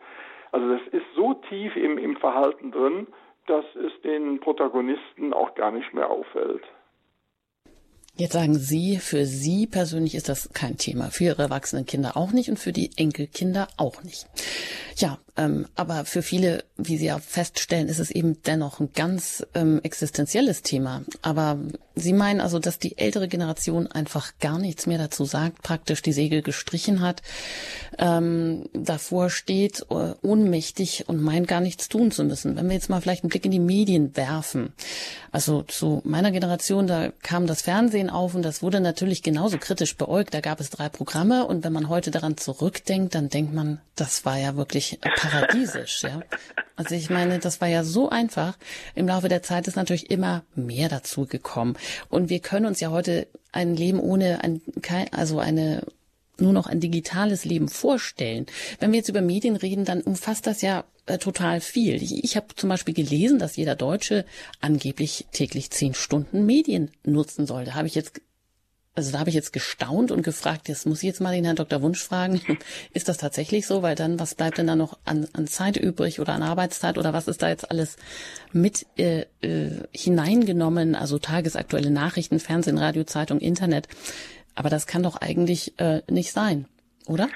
Also 0.53 0.69
das 0.69 0.83
ist 0.93 1.07
so 1.15 1.35
tief 1.49 1.77
im, 1.77 1.99
im 1.99 2.17
Verhalten 2.17 2.73
drin, 2.73 3.07
dass 3.47 3.65
es 3.77 3.93
den 4.03 4.41
Protagonisten 4.41 5.33
auch 5.33 5.55
gar 5.55 5.71
nicht 5.71 5.95
mehr 5.95 6.11
auffällt. 6.11 6.63
Jetzt 8.19 8.33
sagen 8.33 8.55
Sie, 8.55 8.97
für 8.97 9.27
Sie 9.27 9.67
persönlich 9.67 10.15
ist 10.15 10.31
das 10.31 10.51
kein 10.55 10.79
Thema, 10.79 11.11
für 11.11 11.25
Ihre 11.25 11.43
erwachsenen 11.43 11.85
Kinder 11.85 12.17
auch 12.17 12.33
nicht 12.33 12.49
und 12.49 12.59
für 12.59 12.73
die 12.73 12.91
Enkelkinder 12.97 13.69
auch 13.77 14.03
nicht. 14.03 14.27
Ja, 14.97 15.19
ähm, 15.37 15.67
aber 15.75 16.05
für 16.05 16.23
viele, 16.23 16.65
wie 16.77 16.97
Sie 16.97 17.07
ja 17.07 17.19
feststellen, 17.19 17.89
ist 17.89 17.99
es 17.99 18.11
eben 18.11 18.43
dennoch 18.43 18.81
ein 18.81 18.91
ganz 18.95 19.47
ähm, 19.55 19.81
existenzielles 19.83 20.63
Thema. 20.63 21.03
Aber 21.23 21.59
Sie 21.95 22.13
meinen 22.13 22.43
also, 22.43 22.59
dass 22.59 22.79
die 22.79 22.99
ältere 22.99 23.27
Generation 23.27 23.87
einfach 23.87 24.33
gar 24.39 24.59
nichts 24.59 24.87
mehr 24.87 24.99
dazu 24.99 25.25
sagt, 25.25 25.63
praktisch 25.63 26.03
die 26.03 26.13
Segel 26.13 26.43
gestrichen 26.43 27.01
hat, 27.01 27.23
ähm, 27.99 28.69
davor 28.75 29.31
steht, 29.31 29.87
uh, 29.91 30.15
ohnmächtig 30.23 31.09
und 31.09 31.23
meint 31.23 31.49
gar 31.49 31.63
nichts 31.63 31.89
tun 31.89 32.11
zu 32.11 32.25
müssen. 32.25 32.55
Wenn 32.57 32.67
wir 32.67 32.75
jetzt 32.75 32.91
mal 32.91 33.01
vielleicht 33.01 33.25
einen 33.25 33.31
Blick 33.31 33.47
in 33.47 33.51
die 33.51 33.59
Medien 33.59 34.15
werfen. 34.15 34.75
Also 35.33 35.63
zu 35.63 36.03
meiner 36.05 36.33
Generation, 36.33 36.87
da 36.87 37.11
kam 37.23 37.47
das 37.47 37.63
Fernsehen 37.63 38.11
auf 38.11 38.35
und 38.35 38.43
das 38.43 38.63
wurde 38.63 38.81
natürlich 38.81 39.23
genauso 39.23 39.57
kritisch 39.59 39.97
beäugt. 39.97 40.35
Da 40.35 40.41
gab 40.41 40.61
es 40.61 40.69
drei 40.69 40.91
Programme 40.91 41.47
und 41.47 41.65
wenn 41.65 41.73
man 41.73 41.89
heute 41.89 42.11
daran 42.11 42.37
zurückdenkt, 42.37 43.15
dann 43.15 43.31
denkt 43.31 43.55
man, 43.55 43.81
das 43.95 44.27
war 44.27 44.39
ja 44.39 44.57
wirklich 44.57 44.99
paradiesisch, 45.29 46.03
ja. 46.03 46.21
Also 46.77 46.95
ich 46.95 47.11
meine, 47.11 47.39
das 47.39 47.61
war 47.61 47.69
ja 47.69 47.85
so 47.85 48.11
einfach. 48.11 48.59
Im 48.95 49.09
Laufe 49.09 49.29
der 49.29 49.43
Zeit 49.43 49.67
ist 49.67 49.77
natürlich 49.77 50.11
immer 50.11 50.45
mehr 50.55 50.89
dazu 50.89 51.27
gekommen. 51.27 51.77
Und 52.09 52.29
wir 52.29 52.41
können 52.41 52.67
uns 52.67 52.81
ja 52.81 52.91
heute 52.91 53.27
ein 53.53 53.75
Leben 53.75 54.01
ohne 54.01 54.45
ein, 54.45 54.61
also 55.13 55.39
eine 55.39 55.83
nur 56.39 56.53
noch 56.53 56.67
ein 56.67 56.81
digitales 56.81 57.45
Leben 57.45 57.69
vorstellen. 57.69 58.47
Wenn 58.79 58.93
wir 58.93 58.99
jetzt 58.99 59.09
über 59.09 59.23
Medien 59.23 59.57
reden, 59.57 59.85
dann 59.85 60.03
umfasst 60.03 60.47
das 60.47 60.61
ja 60.61 60.85
äh, 61.07 61.19
total 61.19 61.61
viel. 61.61 62.03
Ich, 62.03 62.25
ich 62.25 62.37
habe 62.37 62.49
zum 62.55 62.69
Beispiel 62.69 62.95
gelesen, 62.95 63.39
dass 63.39 63.57
jeder 63.57 63.75
Deutsche 63.75 64.27
angeblich 64.61 65.27
täglich 65.33 65.71
zehn 65.71 65.95
Stunden 65.95 66.45
Medien 66.45 66.91
nutzen 67.05 67.47
soll. 67.47 67.65
Da 67.65 67.75
habe 67.75 67.87
ich 67.87 67.95
jetzt 67.95 68.21
also 68.97 69.13
da 69.13 69.19
habe 69.19 69.29
ich 69.29 69.37
jetzt 69.37 69.53
gestaunt 69.53 70.11
und 70.11 70.23
gefragt, 70.23 70.69
jetzt 70.69 70.87
muss 70.87 71.03
ich 71.03 71.07
jetzt 71.07 71.21
mal 71.21 71.35
den 71.35 71.45
Herrn 71.45 71.57
Dr. 71.57 71.83
Wunsch 71.83 72.03
fragen, 72.03 72.41
ist 72.95 73.09
das 73.09 73.19
tatsächlich 73.19 73.67
so? 73.67 73.83
Weil 73.83 73.95
dann, 73.95 74.19
was 74.19 74.35
bleibt 74.35 74.59
denn 74.59 74.67
da 74.67 74.75
noch 74.75 74.99
an, 75.05 75.29
an 75.35 75.47
Zeit 75.47 75.77
übrig 75.77 76.19
oder 76.19 76.33
an 76.33 76.43
Arbeitszeit 76.43 76.97
oder 76.97 77.13
was 77.13 77.29
ist 77.29 77.43
da 77.43 77.49
jetzt 77.49 77.71
alles 77.71 77.97
mit 78.53 78.87
äh, 78.97 79.27
äh, 79.43 79.71
hineingenommen? 79.93 80.95
Also 80.95 81.19
tagesaktuelle 81.19 81.91
Nachrichten, 81.91 82.41
Fernsehen, 82.41 82.79
Radio, 82.79 83.05
Zeitung, 83.05 83.39
Internet. 83.39 83.87
Aber 84.55 84.71
das 84.71 84.87
kann 84.87 85.03
doch 85.03 85.17
eigentlich 85.17 85.79
äh, 85.79 86.01
nicht 86.11 86.33
sein, 86.33 86.65
oder? 87.07 87.29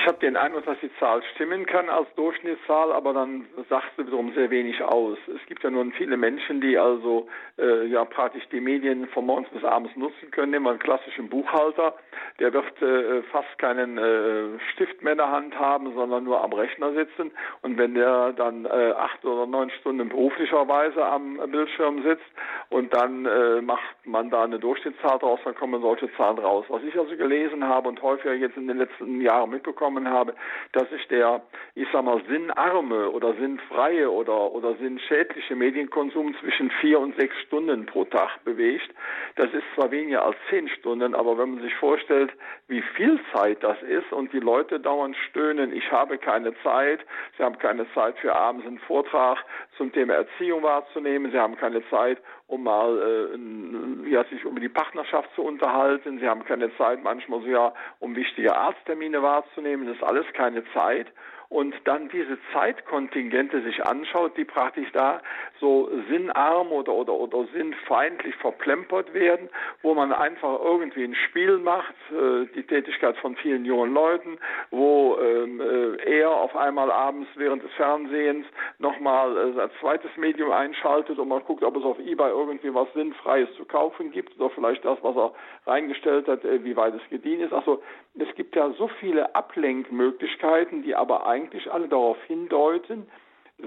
Ich 0.00 0.06
habe 0.06 0.18
den 0.20 0.36
Eindruck, 0.36 0.64
dass 0.64 0.78
die 0.80 0.94
Zahl 1.00 1.22
stimmen 1.34 1.66
kann 1.66 1.88
als 1.88 2.06
Durchschnittszahl, 2.14 2.92
aber 2.92 3.12
dann 3.12 3.46
sagt 3.68 3.90
sie 3.96 4.06
wiederum 4.06 4.32
sehr 4.32 4.48
wenig 4.48 4.80
aus. 4.80 5.18
Es 5.26 5.44
gibt 5.46 5.64
ja 5.64 5.70
nun 5.70 5.92
viele 5.92 6.16
Menschen, 6.16 6.60
die 6.60 6.78
also 6.78 7.26
äh, 7.58 7.84
ja 7.86 8.04
praktisch 8.04 8.44
die 8.52 8.60
Medien 8.60 9.08
von 9.08 9.26
morgens 9.26 9.48
bis 9.48 9.64
abends 9.64 9.94
nutzen 9.96 10.30
können. 10.30 10.52
Nehmen 10.52 10.66
wir 10.66 10.70
einen 10.70 10.78
klassischen 10.78 11.28
Buchhalter, 11.28 11.94
der 12.38 12.52
wird 12.52 12.80
äh, 12.80 13.22
fast 13.24 13.58
keinen 13.58 13.98
äh, 13.98 14.60
Stift 14.72 15.02
mehr 15.02 15.12
in 15.12 15.18
der 15.18 15.32
Hand 15.32 15.58
haben, 15.58 15.92
sondern 15.94 16.22
nur 16.24 16.44
am 16.44 16.52
Rechner 16.52 16.92
sitzen. 16.92 17.32
Und 17.62 17.76
wenn 17.76 17.94
der 17.94 18.32
dann 18.34 18.66
äh, 18.66 18.92
acht 18.96 19.24
oder 19.24 19.46
neun 19.46 19.70
Stunden 19.80 20.08
beruflicherweise 20.08 21.04
am 21.04 21.38
Bildschirm 21.50 22.04
sitzt 22.04 22.30
und 22.70 22.94
dann 22.94 23.26
äh, 23.26 23.60
macht 23.62 23.96
man 24.04 24.30
da 24.30 24.44
eine 24.44 24.60
Durchschnittszahl 24.60 25.18
draus, 25.18 25.40
dann 25.44 25.56
kommen 25.56 25.82
solche 25.82 26.10
Zahlen 26.14 26.38
raus. 26.38 26.66
Was 26.68 26.84
ich 26.84 26.96
also 26.96 27.16
gelesen 27.16 27.64
habe 27.64 27.88
und 27.88 28.00
häufiger 28.00 28.34
jetzt 28.34 28.56
in 28.56 28.68
den 28.68 28.78
letzten 28.78 29.20
Jahren 29.20 29.50
mitbekommen 29.50 29.87
mitbekommen 29.88 30.08
habe, 30.08 30.34
dass 30.72 30.88
sich 30.90 31.06
der, 31.08 31.42
ich 31.74 31.86
sag 31.92 32.04
mal, 32.04 32.20
sinnarme 32.28 33.10
oder 33.10 33.34
sinnfreie 33.34 34.10
oder, 34.10 34.52
oder 34.52 34.74
sinnschädliche 34.74 35.56
Medienkonsum 35.56 36.34
zwischen 36.40 36.70
vier 36.80 37.00
und 37.00 37.16
sechs 37.16 37.36
Stunden 37.46 37.86
pro 37.86 38.04
Tag 38.04 38.44
bewegt. 38.44 38.90
Das 39.36 39.52
ist 39.52 39.64
zwar 39.74 39.90
weniger 39.90 40.24
als 40.24 40.36
zehn 40.50 40.68
Stunden, 40.68 41.14
aber 41.14 41.38
wenn 41.38 41.54
man 41.54 41.62
sich 41.62 41.74
vorstellt, 41.76 42.30
wie 42.68 42.82
viel 42.96 43.18
Zeit 43.32 43.62
das 43.62 43.80
ist 43.82 44.12
und 44.12 44.32
die 44.32 44.40
Leute 44.40 44.80
dauernd 44.80 45.16
stöhnen, 45.28 45.72
ich 45.74 45.90
habe 45.90 46.18
keine 46.18 46.54
Zeit, 46.62 47.00
sie 47.36 47.44
haben 47.44 47.58
keine 47.58 47.86
Zeit 47.94 48.18
für 48.18 48.34
abends 48.34 48.66
einen 48.66 48.78
Vortrag 48.80 49.38
zum 49.76 49.92
Thema 49.92 50.14
Erziehung 50.14 50.62
wahrzunehmen, 50.62 51.32
sie 51.32 51.38
haben 51.38 51.56
keine 51.56 51.88
Zeit, 51.88 52.18
um 52.48 52.64
mal 52.64 52.98
äh, 52.98 54.10
ja, 54.10 54.24
sich 54.24 54.42
über 54.42 54.58
die 54.58 54.70
Partnerschaft 54.70 55.28
zu 55.34 55.42
unterhalten. 55.42 56.18
Sie 56.18 56.28
haben 56.28 56.44
keine 56.44 56.74
Zeit 56.76 57.02
manchmal 57.02 57.42
sogar, 57.42 57.74
um 58.00 58.16
wichtige 58.16 58.56
Arzttermine 58.56 59.22
wahrzunehmen. 59.22 59.86
Das 59.86 59.96
ist 59.96 60.02
alles 60.02 60.26
keine 60.32 60.64
Zeit 60.72 61.06
und 61.50 61.74
dann 61.84 62.10
diese 62.10 62.38
Zeitkontingente 62.52 63.62
sich 63.62 63.82
anschaut, 63.84 64.36
die 64.36 64.44
praktisch 64.44 64.90
da 64.92 65.22
so 65.60 65.90
sinnarm 66.10 66.70
oder, 66.70 66.92
oder, 66.92 67.14
oder 67.14 67.46
sinnfeindlich 67.54 68.34
verplempert 68.36 69.14
werden, 69.14 69.48
wo 69.82 69.94
man 69.94 70.12
einfach 70.12 70.60
irgendwie 70.62 71.04
ein 71.04 71.14
Spiel 71.14 71.58
macht, 71.58 71.94
äh, 72.10 72.46
die 72.54 72.64
Tätigkeit 72.64 73.16
von 73.16 73.34
vielen 73.36 73.64
jungen 73.64 73.94
Leuten, 73.94 74.38
wo 74.70 75.16
ähm, 75.18 75.60
äh, 75.60 76.18
er 76.20 76.30
auf 76.30 76.54
einmal 76.54 76.90
abends 76.90 77.28
während 77.36 77.62
des 77.62 77.72
Fernsehens 77.72 78.46
nochmal 78.78 79.36
äh, 79.36 79.62
ein 79.62 79.70
zweites 79.80 80.10
Medium 80.18 80.52
einschaltet 80.52 81.18
und 81.18 81.28
man 81.28 81.42
guckt, 81.44 81.64
ob 81.64 81.76
es 81.76 81.82
auf 81.82 81.98
eBay 81.98 82.30
irgendwie 82.30 82.74
was 82.74 82.92
Sinnfreies 82.92 83.48
zu 83.56 83.64
kaufen 83.64 84.10
gibt 84.10 84.38
oder 84.38 84.50
vielleicht 84.50 84.84
das, 84.84 84.98
was 85.00 85.16
er 85.16 85.32
reingestellt 85.66 86.28
hat, 86.28 86.44
äh, 86.44 86.62
wie 86.62 86.76
weit 86.76 86.94
es 86.94 87.08
gedient 87.08 87.40
ist. 87.40 87.54
Also 87.54 87.82
es 88.18 88.34
gibt 88.34 88.54
ja 88.54 88.70
so 88.72 88.88
viele 89.00 89.34
Ablenkmöglichkeiten, 89.34 90.82
die 90.82 90.94
aber 90.94 91.26
eigentlich 91.38 91.70
alle 91.70 91.88
darauf 91.88 92.22
hindeuten, 92.24 93.06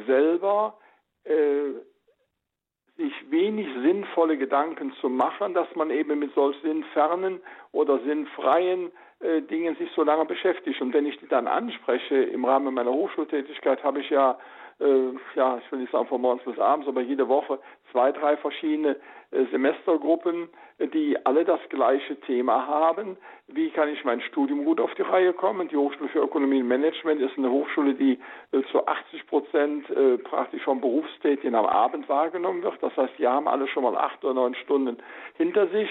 selber 0.06 0.78
äh, 1.24 1.72
sich 2.98 3.14
wenig 3.32 3.68
sinnvolle 3.82 4.38
Gedanken 4.38 4.94
zu 5.00 5.10
machen, 5.10 5.54
dass 5.54 5.74
man 5.76 5.90
eben 5.90 6.20
mit 6.20 6.34
solch 6.36 6.58
sinnfernen 6.62 7.42
oder 7.72 8.00
sinnfreien 8.00 8.92
äh, 9.20 9.42
Dingen 9.42 9.76
sich 9.78 9.90
so 9.96 10.04
lange 10.04 10.26
beschäftigt. 10.26 10.82
Und 10.82 10.94
wenn 10.94 11.06
ich 11.06 11.18
die 11.20 11.28
dann 11.28 11.48
anspreche, 11.48 12.16
im 12.16 12.46
Rahmen 12.46 12.74
meiner 12.74 12.92
Hochschultätigkeit 12.92 13.84
habe 13.84 14.02
ich 14.02 14.10
ja 14.10 14.38
äh, 14.82 15.14
ja, 15.36 15.58
ich 15.58 15.72
will 15.72 15.80
nicht 15.80 15.92
sagen 15.92 16.08
von 16.08 16.22
morgens 16.22 16.44
bis 16.44 16.60
abends, 16.60 16.88
aber 16.88 17.02
jede 17.02 17.28
Woche 17.28 17.60
zwei, 17.92 18.12
drei 18.12 18.38
verschiedene 18.38 18.98
äh, 19.32 19.46
Semestergruppen, 19.52 20.50
die 20.94 21.18
alle 21.26 21.46
das 21.46 21.60
gleiche 21.70 22.20
Thema 22.22 22.66
haben. 22.66 23.18
Wie 23.48 23.70
kann 23.70 23.90
ich 23.90 24.04
mein 24.04 24.22
Studium 24.22 24.66
gut 24.66 24.80
auf 24.80 24.94
die 24.96 25.04
Reihe 25.04 25.34
kommen? 25.34 25.68
Die 25.68 25.78
Hochschule 25.78 26.10
für 26.10 26.20
Ökonomie 26.20 26.62
und 26.62 26.68
Management 26.68 27.22
ist 27.22 27.38
eine 27.38 27.52
Hochschule, 27.52 27.94
die 27.94 28.20
äh, 28.52 28.62
zu 28.72 28.86
80 28.86 29.28
Prozent 29.28 29.90
äh, 29.90 30.18
praktisch 30.18 30.64
vom 30.64 30.82
Berufstätigen 30.82 31.56
am 31.56 31.66
Abend 31.66 32.10
wahrgenommen 32.10 32.64
wird. 32.64 32.82
Das 32.82 32.96
heißt, 32.98 33.14
die 33.20 33.28
haben 33.28 33.48
alle 33.48 33.68
schon 33.68 33.84
mal 33.84 33.96
acht 33.96 34.24
oder 34.24 34.34
neun 34.34 34.56
Stunden 34.56 34.98
hinter 35.36 35.68
sich 35.68 35.90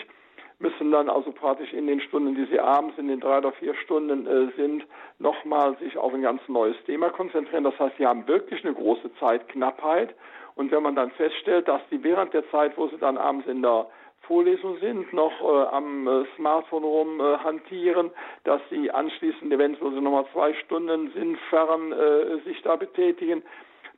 müssen 0.61 0.93
dann 0.93 1.09
also 1.09 1.33
praktisch 1.33 1.73
in 1.73 1.87
den 1.87 2.01
Stunden, 2.01 2.35
die 2.35 2.45
sie 2.45 2.61
abends 2.61 2.97
in 2.99 3.09
den 3.09 3.21
drei 3.21 3.39
oder 3.39 3.53
vier 3.53 3.75
Stunden 3.75 4.27
äh, 4.27 4.53
sind, 4.57 4.85
nochmal 5.19 5.77
sich 5.79 5.97
auf 5.97 6.15
ein 6.15 6.23
ganz 6.23 6.43
neues 6.49 6.77
Thema 6.85 7.11
konzentrieren. 7.11 7.65
Das 7.65 7.79
heißt, 7.79 7.97
sie 7.97 8.07
haben 8.07 8.29
wirklich 8.29 8.65
eine 8.65 8.75
große 8.75 9.11
Zeitknappheit. 9.19 10.15
Und 10.55 10.71
wenn 10.71 10.83
man 10.83 10.95
dann 10.95 11.11
feststellt, 11.13 11.67
dass 11.67 11.81
sie 11.91 12.03
während 12.05 12.35
der 12.35 12.49
Zeit, 12.51 12.77
wo 12.77 12.89
sie 12.89 12.99
dann 12.99 13.17
abends 13.17 13.47
in 13.47 13.63
der 13.63 13.87
Vorlesung 14.23 14.79
sind, 14.79 15.13
noch 15.15 15.33
äh, 15.41 15.67
am 15.75 16.07
äh, 16.07 16.25
Smartphone 16.37 16.85
rum 16.85 17.21
äh, 17.21 17.39
hantieren, 17.39 18.11
dass 18.45 18.61
sie 18.69 18.91
anschließend 18.91 19.51
eventuell 19.53 19.93
nochmal 19.93 20.27
zwei 20.33 20.53
Stunden 20.55 21.11
sinnfern 21.13 21.93
äh, 21.93 22.39
sich 22.45 22.61
da 22.63 22.77
betätigen, 22.77 23.43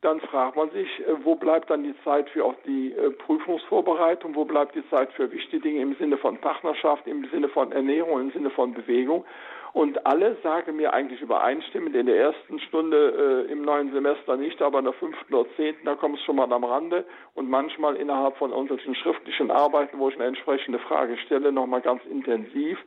dann 0.02 0.20
fragt 0.20 0.56
man 0.56 0.70
sich, 0.70 0.88
äh, 1.00 1.24
wo 1.24 1.36
bleibt 1.36 1.70
dann 1.70 1.84
die 1.84 1.94
Zeit 2.04 2.28
für 2.30 2.44
auch 2.44 2.56
die 2.66 2.92
äh, 2.92 3.10
Prüfungsvorbereitung, 3.10 4.34
wo 4.34 4.44
bleibt 4.44 4.74
die 4.74 4.88
Zeit 4.90 5.12
für 5.12 5.30
wichtige 5.30 5.62
Dinge 5.62 5.80
im 5.80 5.94
Sinne 5.94 6.18
von 6.18 6.36
Partnerschaft, 6.38 7.06
im 7.06 7.24
Sinne 7.30 7.48
von 7.48 7.72
Ernährung, 7.72 8.20
im 8.20 8.30
Sinne 8.32 8.50
von 8.50 8.74
Bewegung. 8.74 9.24
Und 9.72 10.04
alle 10.04 10.36
sagen 10.42 10.76
mir 10.76 10.92
eigentlich 10.92 11.22
übereinstimmend, 11.22 11.96
in 11.96 12.06
der 12.06 12.16
ersten 12.16 12.58
Stunde 12.60 13.46
äh, 13.48 13.52
im 13.52 13.62
neuen 13.62 13.90
Semester 13.92 14.36
nicht, 14.36 14.60
aber 14.60 14.80
in 14.80 14.84
der 14.84 14.94
fünften 14.94 15.32
oder 15.32 15.48
zehnten, 15.56 15.86
da 15.86 15.94
kommt 15.94 16.18
es 16.18 16.24
schon 16.24 16.36
mal 16.36 16.52
am 16.52 16.64
Rande 16.64 17.06
und 17.34 17.48
manchmal 17.48 17.96
innerhalb 17.96 18.36
von 18.36 18.52
unseren 18.52 18.94
schriftlichen 18.94 19.50
Arbeiten, 19.50 19.98
wo 19.98 20.08
ich 20.08 20.16
eine 20.16 20.24
entsprechende 20.24 20.78
Frage 20.80 21.16
stelle, 21.18 21.52
nochmal 21.52 21.80
ganz 21.80 22.04
intensiv. 22.04 22.78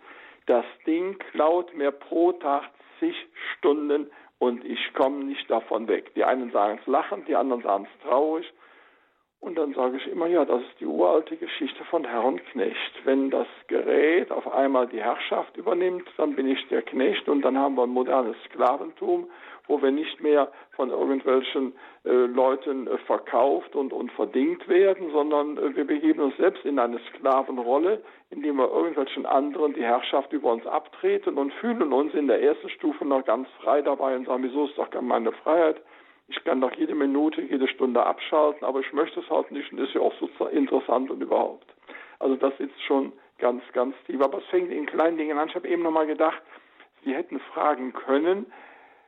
Das 0.46 0.66
Ding 0.86 1.18
klaut 1.32 1.74
mir 1.74 1.92
pro 1.92 2.34
Tag 2.34 2.70
zig 3.00 3.16
Stunden 3.58 4.12
und 4.40 4.64
ich 4.66 4.94
komme 4.94 5.26
nicht 5.26 5.50
davon 5.50 5.88
weg. 5.88 6.14
Die 6.16 6.24
einen 6.24 6.52
sagen 6.52 6.80
es 6.82 6.88
lachend, 6.88 7.28
die 7.28 7.36
anderen 7.36 7.62
sagen 7.64 7.88
es 7.92 8.08
traurig. 8.08 8.52
Und 9.40 9.60
dann 9.60 9.74
sage 9.76 9.98
ich 9.98 10.08
immer, 10.08 10.26
ja, 10.26 10.44
das 10.44 10.62
ist 10.62 10.80
die 10.80 10.88
uralte 10.88 11.38
Geschichte 11.38 11.84
von 11.86 12.04
Herr 12.04 12.24
und 12.24 12.44
Knecht. 12.48 12.94
Wenn 13.04 13.30
das 13.30 13.48
Gerät 13.68 14.32
auf 14.32 14.52
einmal 14.52 14.88
die 14.88 15.02
Herrschaft 15.02 15.56
übernimmt, 15.56 16.10
dann 16.18 16.36
bin 16.36 16.48
ich 16.48 16.68
der 16.70 16.82
Knecht 16.82 17.30
und 17.30 17.44
dann 17.44 17.58
haben 17.58 17.76
wir 17.76 17.84
ein 17.84 17.90
modernes 17.90 18.36
Sklaventum, 18.46 19.30
wo 19.68 19.82
wir 19.82 19.92
nicht 19.92 20.22
mehr 20.22 20.52
von 20.76 20.90
irgendwelchen 20.90 21.74
äh, 22.04 22.10
Leuten 22.10 22.88
äh, 22.88 22.98
verkauft 23.00 23.76
und, 23.76 23.94
und 23.94 24.12
verdingt 24.12 24.68
werden, 24.68 25.12
sondern 25.12 25.58
äh, 25.58 25.76
wir 25.76 25.86
begeben 25.86 26.22
uns 26.22 26.38
selbst 26.38 26.66
in 26.66 26.80
eine 26.80 27.00
Sklavenrolle, 27.10 28.02
indem 28.30 28.58
wir 28.58 28.70
irgendwelchen 28.70 29.26
anderen 29.26 29.74
die 29.74 29.84
Herrschaft 29.84 30.32
über 30.34 30.52
uns 30.52 30.66
abtreten 30.66 31.38
und 31.38 31.54
fühlen 31.54 31.94
uns 31.94 32.14
in 32.14 32.28
der 32.28 32.42
ersten 32.42 32.70
Stufe 32.70 33.06
noch 33.06 33.26
ganz 33.26 33.48
frei 33.62 33.82
dabei 33.82 34.16
und 34.16 34.26
sagen, 34.28 34.44
wieso 34.44 34.66
ist 34.66 34.78
doch 34.78 34.90
meine 35.02 35.32
Freiheit? 35.32 35.82
Ich 36.28 36.44
kann 36.44 36.62
doch 36.62 36.74
jede 36.74 36.96
Minute, 36.96 37.42
jede 37.42 37.68
Stunde 37.68 38.04
abschalten, 38.04 38.66
aber 38.66 38.80
ich 38.80 38.92
möchte 38.94 39.20
es 39.20 39.30
halt 39.30 39.52
nicht 39.52 39.72
und 39.72 39.80
ist 39.80 39.94
ja 39.94 40.02
auch 40.02 40.14
so 40.20 40.46
interessant 40.48 41.12
und 41.12 41.22
überhaupt. 41.22 41.68
Also 42.20 42.36
das 42.36 42.54
ist 42.60 42.82
schon 42.88 43.14
ganz, 43.38 43.62
ganz 43.74 43.96
tief. 44.06 44.22
Aber 44.22 44.40
es 44.40 44.46
fängt 44.46 44.72
in 44.72 44.86
kleinen 44.86 45.18
Dingen 45.18 45.38
an. 45.38 45.50
Ich 45.50 45.56
habe 45.56 45.68
eben 45.68 45.84
nochmal 45.84 46.08
gedacht, 46.08 46.42
Sie 47.04 47.14
hätten 47.14 47.40
fragen 47.54 47.94
können, 47.94 48.48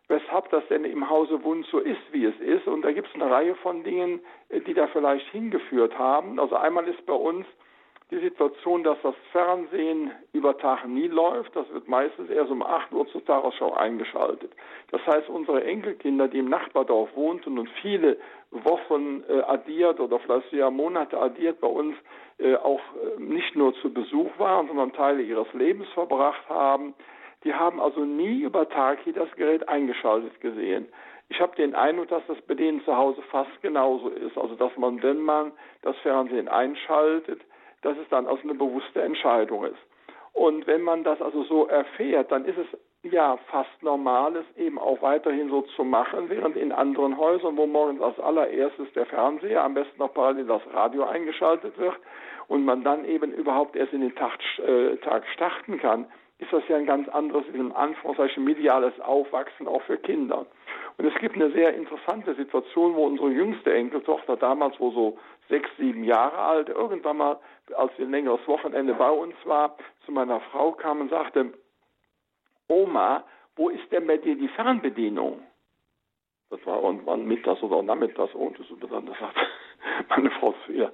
weshalb 0.07 0.49
das 0.49 0.67
denn 0.69 0.85
im 0.85 1.09
Hause 1.09 1.43
Wund 1.43 1.65
so 1.67 1.79
ist, 1.79 2.01
wie 2.11 2.25
es 2.25 2.39
ist. 2.39 2.67
Und 2.67 2.83
da 2.83 2.91
gibt 2.91 3.07
es 3.07 3.15
eine 3.15 3.29
Reihe 3.29 3.55
von 3.55 3.83
Dingen, 3.83 4.21
die 4.49 4.73
da 4.73 4.87
vielleicht 4.87 5.27
hingeführt 5.31 5.97
haben. 5.97 6.39
Also 6.39 6.55
einmal 6.55 6.87
ist 6.87 7.05
bei 7.05 7.13
uns 7.13 7.45
die 8.09 8.19
Situation, 8.19 8.83
dass 8.83 8.97
das 9.03 9.15
Fernsehen 9.33 10.11
über 10.31 10.57
Tag 10.57 10.87
nie 10.87 11.07
läuft. 11.07 11.53
Das 11.55 11.69
wird 11.73 11.89
meistens 11.89 12.29
erst 12.29 12.51
um 12.51 12.63
8 12.63 12.93
Uhr 12.93 13.05
zur 13.07 13.23
Tagesschau 13.25 13.73
eingeschaltet. 13.73 14.51
Das 14.91 15.05
heißt, 15.05 15.27
unsere 15.27 15.63
Enkelkinder, 15.65 16.29
die 16.29 16.39
im 16.39 16.49
Nachbardorf 16.49 17.13
wohnten 17.15 17.59
und 17.59 17.69
viele 17.81 18.17
Wochen 18.51 19.23
äh, 19.27 19.41
addiert 19.41 19.99
oder 19.99 20.19
vielleicht 20.19 20.49
sogar 20.51 20.71
Monate 20.71 21.19
addiert 21.19 21.59
bei 21.59 21.67
uns 21.67 21.97
äh, 22.37 22.55
auch 22.55 22.79
äh, 22.79 23.21
nicht 23.21 23.57
nur 23.57 23.73
zu 23.81 23.93
Besuch 23.93 24.31
waren, 24.37 24.67
sondern 24.67 24.93
Teile 24.93 25.21
ihres 25.21 25.51
Lebens 25.53 25.89
verbracht 25.89 26.47
haben, 26.47 26.93
die 27.43 27.53
haben 27.53 27.79
also 27.79 28.01
nie 28.01 28.41
über 28.41 28.67
hier 29.03 29.13
das 29.13 29.31
Gerät 29.35 29.67
eingeschaltet 29.69 30.39
gesehen. 30.41 30.87
Ich 31.29 31.41
habe 31.41 31.55
den 31.55 31.75
Eindruck, 31.75 32.07
dass 32.07 32.25
das 32.27 32.39
bei 32.47 32.53
denen 32.53 32.83
zu 32.83 32.95
Hause 32.95 33.21
fast 33.23 33.61
genauso 33.61 34.09
ist. 34.09 34.37
Also 34.37 34.55
dass 34.55 34.75
man, 34.77 35.01
wenn 35.03 35.19
man 35.19 35.51
das 35.81 35.95
Fernsehen 35.97 36.47
einschaltet, 36.47 37.41
dass 37.81 37.97
es 37.97 38.07
dann 38.09 38.27
also 38.27 38.41
eine 38.43 38.55
bewusste 38.55 39.01
Entscheidung 39.01 39.65
ist. 39.65 39.77
Und 40.33 40.67
wenn 40.67 40.81
man 40.81 41.03
das 41.03 41.21
also 41.21 41.43
so 41.43 41.67
erfährt, 41.67 42.31
dann 42.31 42.45
ist 42.45 42.57
es 42.57 42.67
ja 43.11 43.37
fast 43.49 43.81
normal, 43.81 44.35
es 44.35 44.57
eben 44.57 44.79
auch 44.79 45.01
weiterhin 45.01 45.49
so 45.49 45.61
zu 45.61 45.83
machen, 45.83 46.29
während 46.29 46.55
in 46.55 46.71
anderen 46.71 47.17
Häusern, 47.17 47.57
wo 47.57 47.65
morgens 47.65 48.01
als 48.01 48.19
allererstes 48.19 48.91
der 48.93 49.05
Fernseher, 49.05 49.63
am 49.63 49.73
besten 49.73 49.97
noch 49.99 50.13
parallel 50.13 50.45
das 50.45 50.61
Radio 50.73 51.05
eingeschaltet 51.05 51.77
wird 51.77 51.95
und 52.47 52.65
man 52.65 52.83
dann 52.83 53.05
eben 53.05 53.31
überhaupt 53.33 53.75
erst 53.75 53.93
in 53.93 54.01
den 54.01 54.15
Tag, 54.15 54.39
äh, 54.59 54.97
Tag 54.97 55.25
starten 55.33 55.79
kann, 55.79 56.05
ist 56.39 56.53
das 56.53 56.67
ja 56.67 56.77
ein 56.77 56.85
ganz 56.85 57.09
anderes, 57.09 57.45
in 57.53 57.71
Anführungszeichen 57.71 58.43
mediales 58.43 58.99
Aufwachsen 58.99 59.67
auch 59.67 59.81
für 59.83 59.97
Kinder. 59.97 60.45
Und 60.97 61.05
es 61.05 61.15
gibt 61.19 61.35
eine 61.35 61.51
sehr 61.51 61.73
interessante 61.75 62.35
Situation, 62.35 62.95
wo 62.95 63.05
unsere 63.05 63.29
jüngste 63.29 63.73
Enkeltochter 63.73 64.37
damals, 64.37 64.79
wo 64.79 64.91
so 64.91 65.17
sechs, 65.49 65.69
sieben 65.77 66.03
Jahre 66.03 66.37
alt, 66.37 66.69
irgendwann 66.69 67.17
mal, 67.17 67.39
als 67.75 67.95
sie 67.97 68.03
ein 68.03 68.11
längeres 68.11 68.45
Wochenende 68.47 68.93
bei 68.93 69.09
uns 69.09 69.35
war, 69.45 69.77
zu 70.05 70.11
meiner 70.11 70.39
Frau 70.51 70.71
kam 70.71 71.01
und 71.01 71.09
sagte, 71.09 71.53
Oma, 72.67 73.23
wo 73.55 73.69
ist 73.69 73.91
denn 73.91 74.05
bei 74.05 74.17
dir 74.17 74.35
die 74.35 74.49
Fernbedienung? 74.49 75.41
Das 76.49 76.65
war 76.65 76.81
irgendwann 76.81 77.25
mittags 77.25 77.61
oder 77.61 77.81
nachmittags 77.81 78.33
und 78.33 78.57
so 78.57 78.75
dann 78.87 79.07
sagt 79.07 79.37
meine 80.09 80.31
Frau 80.31 80.53
zu 80.65 80.71
ihr, 80.71 80.93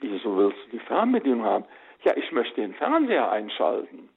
wieso 0.00 0.36
willst 0.36 0.58
du 0.66 0.70
die 0.70 0.78
Fernbedienung 0.78 1.44
haben? 1.44 1.64
Ja, 2.04 2.16
ich 2.16 2.30
möchte 2.32 2.60
den 2.60 2.74
Fernseher 2.74 3.30
einschalten. 3.30 4.08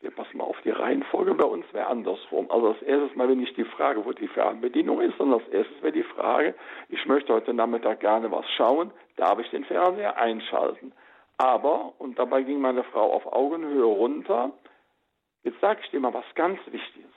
Wir 0.00 0.12
passen 0.12 0.38
mal 0.38 0.44
auf, 0.44 0.60
die 0.62 0.70
Reihenfolge 0.70 1.34
bei 1.34 1.44
uns 1.44 1.64
wäre 1.72 1.88
andersrum. 1.88 2.50
Also 2.50 2.68
als 2.68 2.82
erstes 2.82 3.16
mal 3.16 3.28
wenn 3.28 3.38
nicht 3.38 3.56
die 3.56 3.64
Frage, 3.64 4.04
wo 4.04 4.12
die 4.12 4.28
Fernbedienung 4.28 5.00
ist, 5.00 5.18
sondern 5.18 5.40
als 5.40 5.48
erstes 5.48 5.82
wäre 5.82 5.92
die 5.92 6.04
Frage, 6.04 6.54
ich 6.88 7.04
möchte 7.06 7.34
heute 7.34 7.52
Nachmittag 7.52 8.00
gerne 8.00 8.30
was 8.30 8.48
schauen, 8.56 8.92
darf 9.16 9.38
ich 9.40 9.50
den 9.50 9.64
Fernseher 9.64 10.16
einschalten? 10.16 10.92
Aber, 11.36 11.94
und 11.98 12.18
dabei 12.18 12.42
ging 12.42 12.60
meine 12.60 12.84
Frau 12.84 13.12
auf 13.12 13.26
Augenhöhe 13.32 13.84
runter, 13.84 14.52
jetzt 15.42 15.60
sage 15.60 15.80
ich 15.82 15.90
dir 15.90 16.00
mal 16.00 16.14
was 16.14 16.26
ganz 16.34 16.60
Wichtiges. 16.66 17.10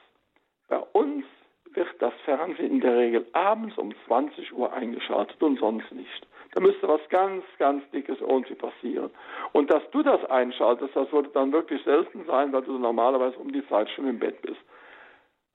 Bei 0.67 0.79
uns 0.79 1.25
wird 1.73 1.89
das 1.99 2.13
Fernsehen 2.25 2.71
in 2.71 2.81
der 2.81 2.97
Regel 2.97 3.27
abends 3.33 3.77
um 3.77 3.93
20 4.07 4.53
Uhr 4.53 4.73
eingeschaltet 4.73 5.41
und 5.41 5.59
sonst 5.59 5.91
nicht. 5.91 6.27
Da 6.53 6.59
müsste 6.59 6.87
was 6.87 7.01
ganz, 7.09 7.43
ganz 7.57 7.89
Dickes 7.91 8.19
irgendwie 8.19 8.55
passieren. 8.55 9.09
Und 9.53 9.71
dass 9.71 9.83
du 9.91 10.03
das 10.03 10.23
einschaltest, 10.25 10.95
das 10.95 11.11
würde 11.11 11.29
dann 11.29 11.53
wirklich 11.53 11.81
selten 11.83 12.25
sein, 12.25 12.51
weil 12.51 12.63
du 12.63 12.77
normalerweise 12.77 13.37
um 13.37 13.51
die 13.51 13.65
Zeit 13.67 13.89
schon 13.91 14.07
im 14.07 14.19
Bett 14.19 14.41
bist. 14.41 14.59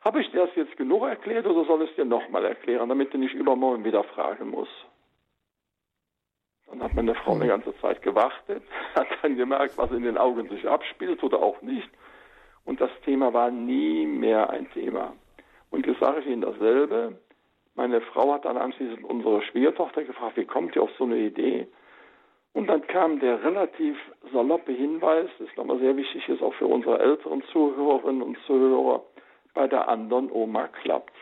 Habe 0.00 0.20
ich 0.20 0.30
dir 0.30 0.46
das 0.46 0.54
jetzt 0.54 0.76
genug 0.76 1.02
erklärt 1.02 1.46
oder 1.46 1.64
soll 1.64 1.82
ich 1.82 1.90
es 1.90 1.96
dir 1.96 2.04
nochmal 2.04 2.44
erklären, 2.44 2.88
damit 2.88 3.12
du 3.12 3.18
nicht 3.18 3.34
übermorgen 3.34 3.84
wieder 3.84 4.04
fragen 4.04 4.50
musst? 4.50 4.86
Dann 6.66 6.82
hat 6.82 6.94
meine 6.94 7.14
Frau 7.14 7.34
eine 7.34 7.46
ganze 7.46 7.76
Zeit 7.80 8.02
gewartet, 8.02 8.62
hat 8.94 9.06
dann 9.22 9.36
gemerkt, 9.36 9.76
was 9.76 9.90
in 9.90 10.02
den 10.02 10.16
Augen 10.16 10.48
sich 10.48 10.66
abspielt 10.68 11.22
oder 11.22 11.42
auch 11.42 11.60
nicht. 11.60 11.88
Und 12.64 12.80
das 12.80 12.90
Thema 13.04 13.32
war 13.32 13.50
nie 13.50 14.06
mehr 14.06 14.50
ein 14.50 14.70
Thema. 14.72 15.14
Und 15.70 15.86
jetzt 15.86 16.00
sage 16.00 16.20
ich 16.20 16.26
Ihnen 16.26 16.42
dasselbe. 16.42 17.18
Meine 17.76 18.00
Frau 18.00 18.32
hat 18.32 18.46
dann 18.46 18.56
anschließend 18.56 19.04
unsere 19.04 19.42
Schwiegertochter 19.42 20.04
gefragt, 20.04 20.36
wie 20.36 20.46
kommt 20.46 20.74
ihr 20.74 20.82
auf 20.82 20.90
so 20.98 21.04
eine 21.04 21.18
Idee? 21.18 21.68
Und 22.54 22.68
dann 22.68 22.86
kam 22.86 23.20
der 23.20 23.44
relativ 23.44 23.98
saloppe 24.32 24.72
Hinweis, 24.72 25.28
das 25.38 25.48
nochmal 25.56 25.78
sehr 25.78 25.94
wichtig 25.94 26.26
ist, 26.28 26.42
auch 26.42 26.54
für 26.54 26.66
unsere 26.66 26.98
älteren 26.98 27.42
Zuhörerinnen 27.52 28.22
und 28.22 28.38
Zuhörer, 28.46 29.04
bei 29.52 29.68
der 29.68 29.88
anderen 29.88 30.30
Oma 30.32 30.68
klappt's. 30.68 31.12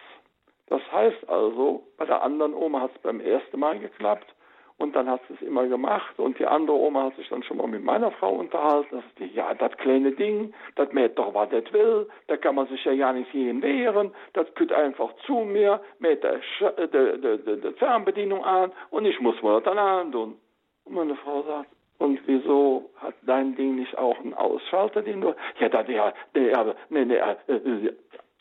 Das 0.68 0.80
heißt 0.92 1.28
also, 1.28 1.82
bei 1.96 2.04
der 2.04 2.23
anderen 2.23 2.54
Oma 2.54 2.82
hat 2.82 2.92
es 2.94 3.02
beim 3.02 3.20
ersten 3.20 3.58
Mal 3.58 3.80
geklappt 3.80 4.32
und 4.78 4.97
dann 4.97 5.09
hat 5.09 5.21
sie 5.28 5.35
es 5.35 5.43
immer 5.43 5.66
gemacht. 5.66 6.19
Und 6.19 6.38
die 6.38 6.47
andere 6.47 6.76
Oma 6.76 7.04
hat 7.04 7.16
sich 7.16 7.28
dann 7.28 7.43
schon 7.43 7.59
mal 7.59 7.69
mit 7.69 7.85
meiner 7.85 8.11
Frau 8.12 8.33
unterhalten. 8.33 8.88
Das 8.97 9.04
die, 9.19 9.33
ja, 9.35 9.54
das 9.54 9.76
kleine 9.76 10.12
Ding, 10.12 10.52
das 10.75 10.93
mäht 10.93 11.19
doch, 11.19 11.33
was 11.35 11.49
das 11.50 11.73
will, 11.73 12.09
da 12.26 12.37
kann 12.37 12.57
man 12.57 12.66
sich 12.66 12.85
ja 12.85 12.93
ja 12.93 13.12
nicht 13.12 13.33
jeden 13.33 13.62
wehren, 13.62 14.12
das 14.33 14.52
kütt 14.54 14.73
einfach 14.73 15.14
zu 15.26 15.40
mir, 15.40 15.81
mäht 15.99 16.25
der, 16.25 16.40
der, 16.88 17.73
Fernbedienung 17.75 18.45
an 18.45 18.73
und 18.90 19.04
ich 19.04 19.21
muss 19.21 19.40
wohl 19.43 19.61
dann 19.62 19.78
an 19.78 20.12
tun. 20.12 20.37
Und 20.85 20.95
meine 20.95 21.14
Frau 21.16 21.43
sagt, 21.43 21.71
und 21.99 22.21
wieso 22.26 22.90
hat 22.97 23.14
dein 23.23 23.54
Ding 23.54 23.76
nicht 23.76 23.97
auch 23.97 24.19
einen 24.19 24.35
Ausschalter, 24.35 25.02
den 25.02 25.21
du, 25.21 25.35
ja, 25.61 25.69
da, 25.69 25.83
der, 25.83 26.12
der, 26.35 26.75
nee, 26.90 27.04
nee, 27.04 27.16
äh, 27.16 27.37
äh, 27.52 27.95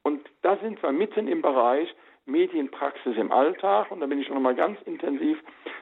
und 0.03 0.21
da 0.41 0.57
sind 0.57 0.81
wir 0.81 0.91
mitten 0.91 1.27
im 1.27 1.41
Bereich, 1.41 1.93
Medienpraxis 2.25 3.17
im 3.17 3.31
Alltag. 3.31 3.91
Und 3.91 3.99
da 3.99 4.05
bin 4.05 4.19
ich 4.19 4.29
noch 4.29 4.39
mal 4.39 4.55
ganz 4.55 4.81
intensiv 4.83 5.37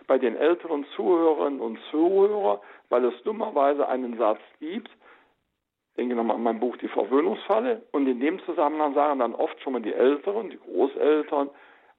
bei 0.08 0.18
den 0.18 0.36
älteren 0.36 0.86
Zuhörerinnen 0.96 1.60
und 1.60 1.80
Zuhörern, 1.92 2.60
weil 2.90 3.06
es 3.06 3.24
dummerweise 3.24 3.88
einen 3.88 4.18
Satz 4.18 4.42
gibt, 4.60 4.90
denke 5.98 6.16
nochmal 6.16 6.38
an 6.38 6.44
mein 6.44 6.60
Buch 6.60 6.78
Die 6.78 6.88
Verwöhnungsfalle. 6.88 7.84
Und 7.92 8.08
in 8.08 8.20
dem 8.20 8.40
Zusammenhang 8.46 8.94
sagen 8.94 9.20
dann 9.20 9.36
oft 9.36 9.62
schon 9.62 9.74
mal 9.74 9.82
die 9.82 9.94
Älteren, 9.94 10.50
die 10.50 10.60
Großeltern, 10.60 11.50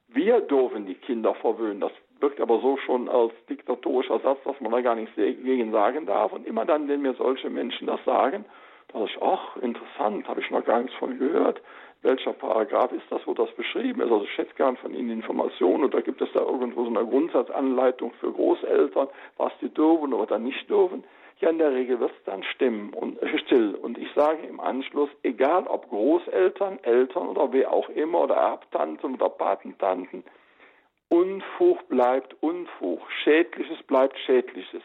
wir 0.09 0.41
dürfen 0.41 0.87
die 0.87 0.95
Kinder 0.95 1.35
verwöhnen. 1.35 1.81
Das 1.81 1.93
wirkt 2.21 2.41
aber 2.41 2.61
so 2.61 2.77
schon 2.79 3.09
als 3.09 3.33
diktatorischer 3.49 4.21
Satz, 4.21 4.39
dass 4.45 4.61
man 4.61 4.73
da 4.73 4.81
gar 4.81 4.95
nichts 4.95 5.15
gegen 5.17 5.73
sagen 5.73 6.07
darf. 6.07 6.33
Und 6.33 6.47
immer 6.47 6.65
dann, 6.65 6.89
wenn 6.89 7.03
mir 7.03 7.15
solche 7.15 7.51
Menschen 7.51 7.87
das 7.87 8.05
sagen, 8.05 8.45
da 8.89 8.99
dachte 8.99 9.13
ich, 9.13 9.23
ach, 9.23 9.57
interessant, 9.57 10.29
habe 10.29 10.41
ich 10.41 10.51
noch 10.51 10.65
gar 10.65 10.81
nichts 10.81 10.97
von 10.99 11.19
gehört 11.19 11.63
welcher 12.03 12.33
Paragraph 12.33 12.93
ist 12.93 13.07
das, 13.11 13.21
wo 13.27 13.35
das 13.35 13.51
beschrieben 13.53 14.01
ist. 14.01 14.11
Also 14.11 14.25
ich 14.25 14.39
hätte 14.39 14.55
gern 14.55 14.77
von 14.77 14.95
Ihnen 14.95 15.11
Informationen 15.11 15.85
oder 15.85 16.03
gibt 16.03 16.21
es 16.21 16.29
da 16.33 16.41
irgendwo 16.41 16.85
so 16.85 16.91
eine 16.91 17.07
Grundsatzanleitung 17.07 18.13
für 18.21 18.33
Großeltern, 18.33 19.09
was 19.37 19.53
die 19.61 19.69
dürfen 19.69 20.13
oder 20.13 20.39
nicht 20.39 20.69
dürfen. 20.69 21.05
Ja, 21.41 21.51
in 21.51 21.59
der 21.59 21.73
Regel 21.73 21.99
wird 21.99 22.13
es 22.13 22.25
dann 22.25 22.45
stimmen 22.45 22.93
und 22.95 23.19
still. 23.45 23.75
Und 23.75 23.99
ich 23.99 24.09
sage 24.15 24.47
im 24.47 24.61
Anschluss, 24.61 25.11
egal 25.23 25.67
ob 25.67 25.89
Großeltern, 25.89 26.79
Eltern 26.83 27.29
oder 27.29 27.53
wer 27.53 27.73
auch 27.73 27.89
immer 27.89 28.23
oder 28.23 28.37
Erbtanten 28.37 29.15
oder 29.15 29.29
Patentanten, 29.29 30.23
Unfug 31.09 31.89
bleibt 31.89 32.37
Unfug, 32.43 33.01
Schädliches 33.23 33.83
bleibt 33.83 34.17
Schädliches 34.21 34.83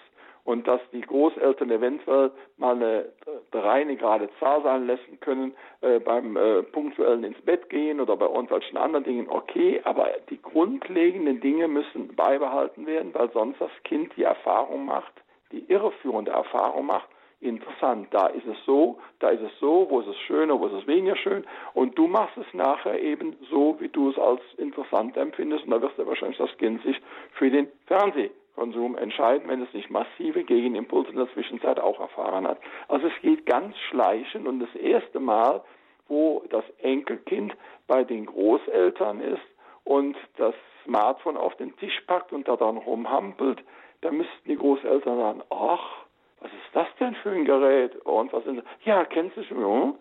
und 0.48 0.66
dass 0.66 0.80
die 0.94 1.02
Großeltern 1.02 1.70
eventuell 1.70 2.32
mal 2.56 2.76
eine 2.76 3.06
reine 3.52 3.98
gerade 3.98 4.30
Zahl 4.40 4.64
sein 4.64 4.88
lassen 4.88 5.20
können 5.20 5.54
äh, 5.82 6.00
beim 6.00 6.38
äh, 6.38 6.64
punktuellen 6.64 7.26
ins 7.26 7.42
Bett 7.42 7.70
gehen 7.70 8.00
oder 8.00 8.16
bei 8.16 8.28
irgendwelchen 8.28 8.78
anderen 8.78 9.04
Dingen, 9.04 9.28
okay, 9.30 9.82
aber 9.84 10.08
die 10.30 10.42
grundlegenden 10.42 11.42
Dinge 11.42 11.68
müssen 11.68 12.16
beibehalten 12.16 12.88
werden, 12.88 13.14
weil 13.14 13.30
sonst 13.34 13.60
das 13.60 13.72
Kind 13.84 14.16
die 14.16 14.24
Erfahrung 14.24 14.86
macht, 14.86 15.12
die 15.52 15.66
irreführende 15.68 16.32
Erfahrung 16.32 16.86
macht, 16.86 17.10
interessant, 17.42 18.08
da 18.12 18.28
ist 18.28 18.48
es 18.48 18.58
so, 18.66 19.00
da 19.20 19.32
ist 19.32 19.42
es 19.42 19.52
so, 19.60 19.88
wo 19.90 20.00
ist 20.00 20.08
es 20.08 20.18
schöner, 20.28 20.58
wo 20.58 20.68
ist 20.68 20.82
es 20.82 20.88
weniger 20.88 21.18
schön. 21.18 21.46
Und 21.74 21.98
du 21.98 22.08
machst 22.08 22.38
es 22.38 22.52
nachher 22.54 23.00
eben 23.02 23.36
so, 23.52 23.76
wie 23.80 23.90
du 23.90 24.12
es 24.12 24.18
als 24.18 24.42
interessant 24.58 25.18
empfindest 25.18 25.66
und 25.66 25.72
da 25.72 25.82
wirst 25.82 25.98
du 25.98 26.08
wahrscheinlich 26.08 26.38
das 26.38 26.58
Kind 26.58 26.82
sich 26.84 27.00
für 27.34 27.52
den 27.52 27.68
Fernseher 27.86 28.30
Konsum 28.58 28.98
entscheiden, 28.98 29.48
wenn 29.48 29.62
es 29.62 29.72
nicht 29.74 29.92
massive 29.92 30.44
Gegenimpulse 30.44 31.12
in 31.12 31.18
der 31.18 31.32
Zwischenzeit 31.34 31.80
auch 31.80 32.00
erfahren 32.00 32.48
hat. 32.48 32.58
Also 32.88 33.06
es 33.06 33.22
geht 33.22 33.46
ganz 33.46 33.78
schleichend 33.90 34.48
und 34.48 34.60
das 34.60 34.74
erste 34.76 35.20
Mal, 35.20 35.62
wo 36.08 36.44
das 36.50 36.64
Enkelkind 36.82 37.56
bei 37.86 38.04
den 38.04 38.26
Großeltern 38.26 39.22
ist 39.22 39.46
und 39.84 40.18
das 40.38 40.56
Smartphone 40.84 41.38
auf 41.38 41.56
den 41.58 41.78
Tisch 41.78 42.02
packt 42.08 42.34
und 42.34 42.48
da 42.48 42.56
dann 42.56 42.78
rumhampelt, 42.78 43.64
da 44.02 44.10
müssten 44.10 44.48
die 44.48 44.56
Großeltern 44.56 45.18
sagen, 45.18 45.44
ach, 45.52 46.06
was 46.40 46.52
ist 46.52 46.74
das 46.74 46.88
denn 47.00 47.14
für 47.16 47.30
ein 47.30 47.46
Gerät? 47.46 47.96
Und 48.06 48.34
was 48.34 48.44
ist? 48.48 48.64
Ja, 48.86 49.06
kennst 49.06 49.38
du 49.38 49.44
schon? 49.44 49.96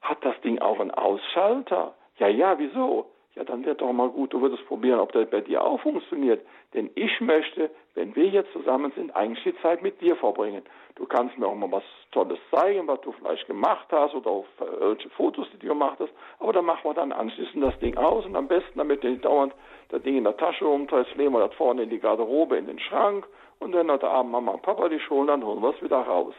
Hat 0.00 0.24
das 0.24 0.40
Ding 0.40 0.58
auch 0.60 0.80
einen 0.80 0.92
Ausschalter? 0.92 1.94
Ja, 2.16 2.28
ja, 2.28 2.58
wieso? 2.58 3.10
Ja, 3.38 3.44
dann 3.44 3.64
wird 3.64 3.80
doch 3.80 3.92
mal 3.92 4.08
gut, 4.08 4.32
du 4.32 4.40
würdest 4.40 4.66
probieren, 4.66 4.98
ob 4.98 5.12
das 5.12 5.30
bei 5.30 5.40
dir 5.40 5.62
auch 5.62 5.80
funktioniert. 5.80 6.44
Denn 6.74 6.90
ich 6.96 7.20
möchte, 7.20 7.70
wenn 7.94 8.16
wir 8.16 8.28
hier 8.28 8.44
zusammen 8.52 8.92
sind, 8.96 9.14
eigentlich 9.14 9.44
die 9.44 9.62
Zeit 9.62 9.80
mit 9.80 10.00
dir 10.00 10.16
verbringen. 10.16 10.62
Du 10.96 11.06
kannst 11.06 11.38
mir 11.38 11.46
auch 11.46 11.54
mal 11.54 11.70
was 11.70 11.84
Tolles 12.10 12.40
zeigen, 12.50 12.88
was 12.88 13.00
du 13.02 13.12
vielleicht 13.12 13.46
gemacht 13.46 13.86
hast 13.92 14.12
oder 14.16 14.28
auf 14.28 14.46
welche 14.80 15.08
Fotos, 15.10 15.46
die 15.52 15.58
du 15.58 15.68
gemacht 15.68 15.98
hast. 16.00 16.12
Aber 16.40 16.52
dann 16.52 16.64
machen 16.64 16.80
wir 16.82 16.94
dann 16.94 17.12
anschließend 17.12 17.62
das 17.62 17.78
Ding 17.78 17.96
aus 17.96 18.26
und 18.26 18.34
am 18.34 18.48
besten, 18.48 18.76
damit 18.76 19.04
du 19.04 19.08
nicht 19.08 19.24
dauernd 19.24 19.54
das 19.90 20.02
Ding 20.02 20.16
in 20.16 20.24
der 20.24 20.36
Tasche 20.36 20.64
rumtreibst, 20.64 21.14
legen 21.14 21.32
wir 21.32 21.46
das 21.46 21.54
vorne 21.54 21.84
in 21.84 21.90
die 21.90 22.00
Garderobe, 22.00 22.56
in 22.56 22.66
den 22.66 22.80
Schrank 22.80 23.24
und 23.60 23.72
wenn 23.72 23.88
heute 23.88 24.08
Abend 24.08 24.32
Mama 24.32 24.50
und 24.50 24.62
Papa 24.62 24.88
dich 24.88 25.08
holen, 25.10 25.28
dann 25.28 25.44
holen 25.44 25.62
wir 25.62 25.70
es 25.70 25.80
wieder 25.80 25.98
raus. 25.98 26.34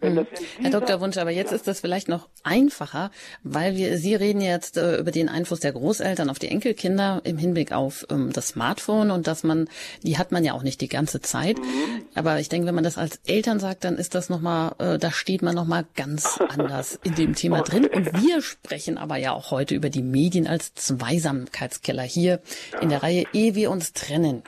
Mhm. 0.00 0.26
Herr 0.60 0.70
Dr. 0.70 1.00
Wunsch, 1.00 1.16
aber 1.16 1.30
jetzt 1.30 1.50
ja. 1.50 1.56
ist 1.56 1.66
das 1.66 1.80
vielleicht 1.80 2.08
noch 2.08 2.28
einfacher, 2.42 3.10
weil 3.42 3.76
wir, 3.76 3.98
Sie 3.98 4.14
reden 4.14 4.40
jetzt 4.40 4.76
äh, 4.76 4.96
über 4.96 5.10
den 5.10 5.28
Einfluss 5.28 5.60
der 5.60 5.72
Großeltern 5.72 6.30
auf 6.30 6.38
die 6.38 6.48
Enkelkinder 6.48 7.20
im 7.24 7.38
Hinblick 7.38 7.72
auf 7.72 8.06
ähm, 8.10 8.32
das 8.32 8.48
Smartphone 8.48 9.10
und 9.10 9.26
dass 9.26 9.44
man, 9.44 9.68
die 10.02 10.18
hat 10.18 10.32
man 10.32 10.44
ja 10.44 10.52
auch 10.52 10.62
nicht 10.62 10.80
die 10.80 10.88
ganze 10.88 11.20
Zeit. 11.20 11.58
Mhm. 11.58 12.04
Aber 12.14 12.38
ich 12.40 12.48
denke, 12.48 12.66
wenn 12.66 12.74
man 12.74 12.84
das 12.84 12.98
als 12.98 13.20
Eltern 13.26 13.60
sagt, 13.60 13.84
dann 13.84 13.96
ist 13.96 14.14
das 14.14 14.28
nochmal, 14.28 14.74
äh, 14.78 14.98
da 14.98 15.10
steht 15.10 15.42
man 15.42 15.54
nochmal 15.54 15.86
ganz 15.96 16.38
anders 16.48 16.98
in 17.02 17.14
dem 17.14 17.34
Thema 17.34 17.60
okay. 17.60 17.80
drin. 17.80 17.86
Und 17.86 18.22
wir 18.22 18.42
sprechen 18.42 18.98
aber 18.98 19.16
ja 19.16 19.32
auch 19.32 19.50
heute 19.50 19.74
über 19.74 19.90
die 19.90 20.02
Medien 20.02 20.46
als 20.46 20.74
Zweisamkeitskeller 20.74 22.02
hier 22.02 22.40
ja. 22.72 22.80
in 22.80 22.88
der 22.88 23.02
Reihe 23.02 23.24
Ehe 23.32 23.54
wir 23.54 23.70
uns 23.70 23.92
trennen. 23.92 24.42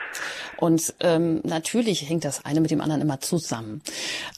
Und 0.56 0.94
ähm, 1.00 1.40
natürlich 1.44 2.09
hängt 2.09 2.24
das 2.24 2.44
eine 2.44 2.61
mit 2.61 2.70
dem 2.70 2.80
anderen 2.80 3.02
immer 3.02 3.20
zusammen. 3.20 3.82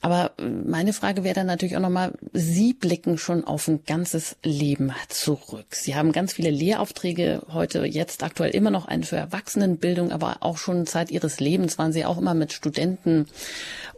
Aber 0.00 0.32
äh, 0.38 0.44
meine 0.44 0.92
Frage 0.98 1.24
wäre 1.24 1.34
dann 1.34 1.46
natürlich 1.46 1.76
auch 1.76 1.80
nochmal, 1.80 2.12
Sie 2.32 2.74
blicken 2.74 3.18
schon 3.18 3.44
auf 3.44 3.68
ein 3.68 3.84
ganzes 3.84 4.36
Leben 4.42 4.92
zurück. 5.08 5.66
Sie 5.70 5.94
haben 5.94 6.12
ganz 6.12 6.34
viele 6.34 6.50
Lehraufträge 6.50 7.42
heute, 7.52 7.84
jetzt 7.84 8.22
aktuell 8.22 8.50
immer 8.50 8.70
noch 8.70 8.86
einen 8.86 9.04
für 9.04 9.16
Erwachsenenbildung, 9.16 10.12
aber 10.12 10.38
auch 10.40 10.58
schon 10.58 10.86
Zeit 10.86 11.10
Ihres 11.10 11.40
Lebens 11.40 11.78
waren 11.78 11.92
Sie 11.92 12.04
auch 12.04 12.18
immer 12.18 12.34
mit 12.34 12.52
Studenten 12.52 13.26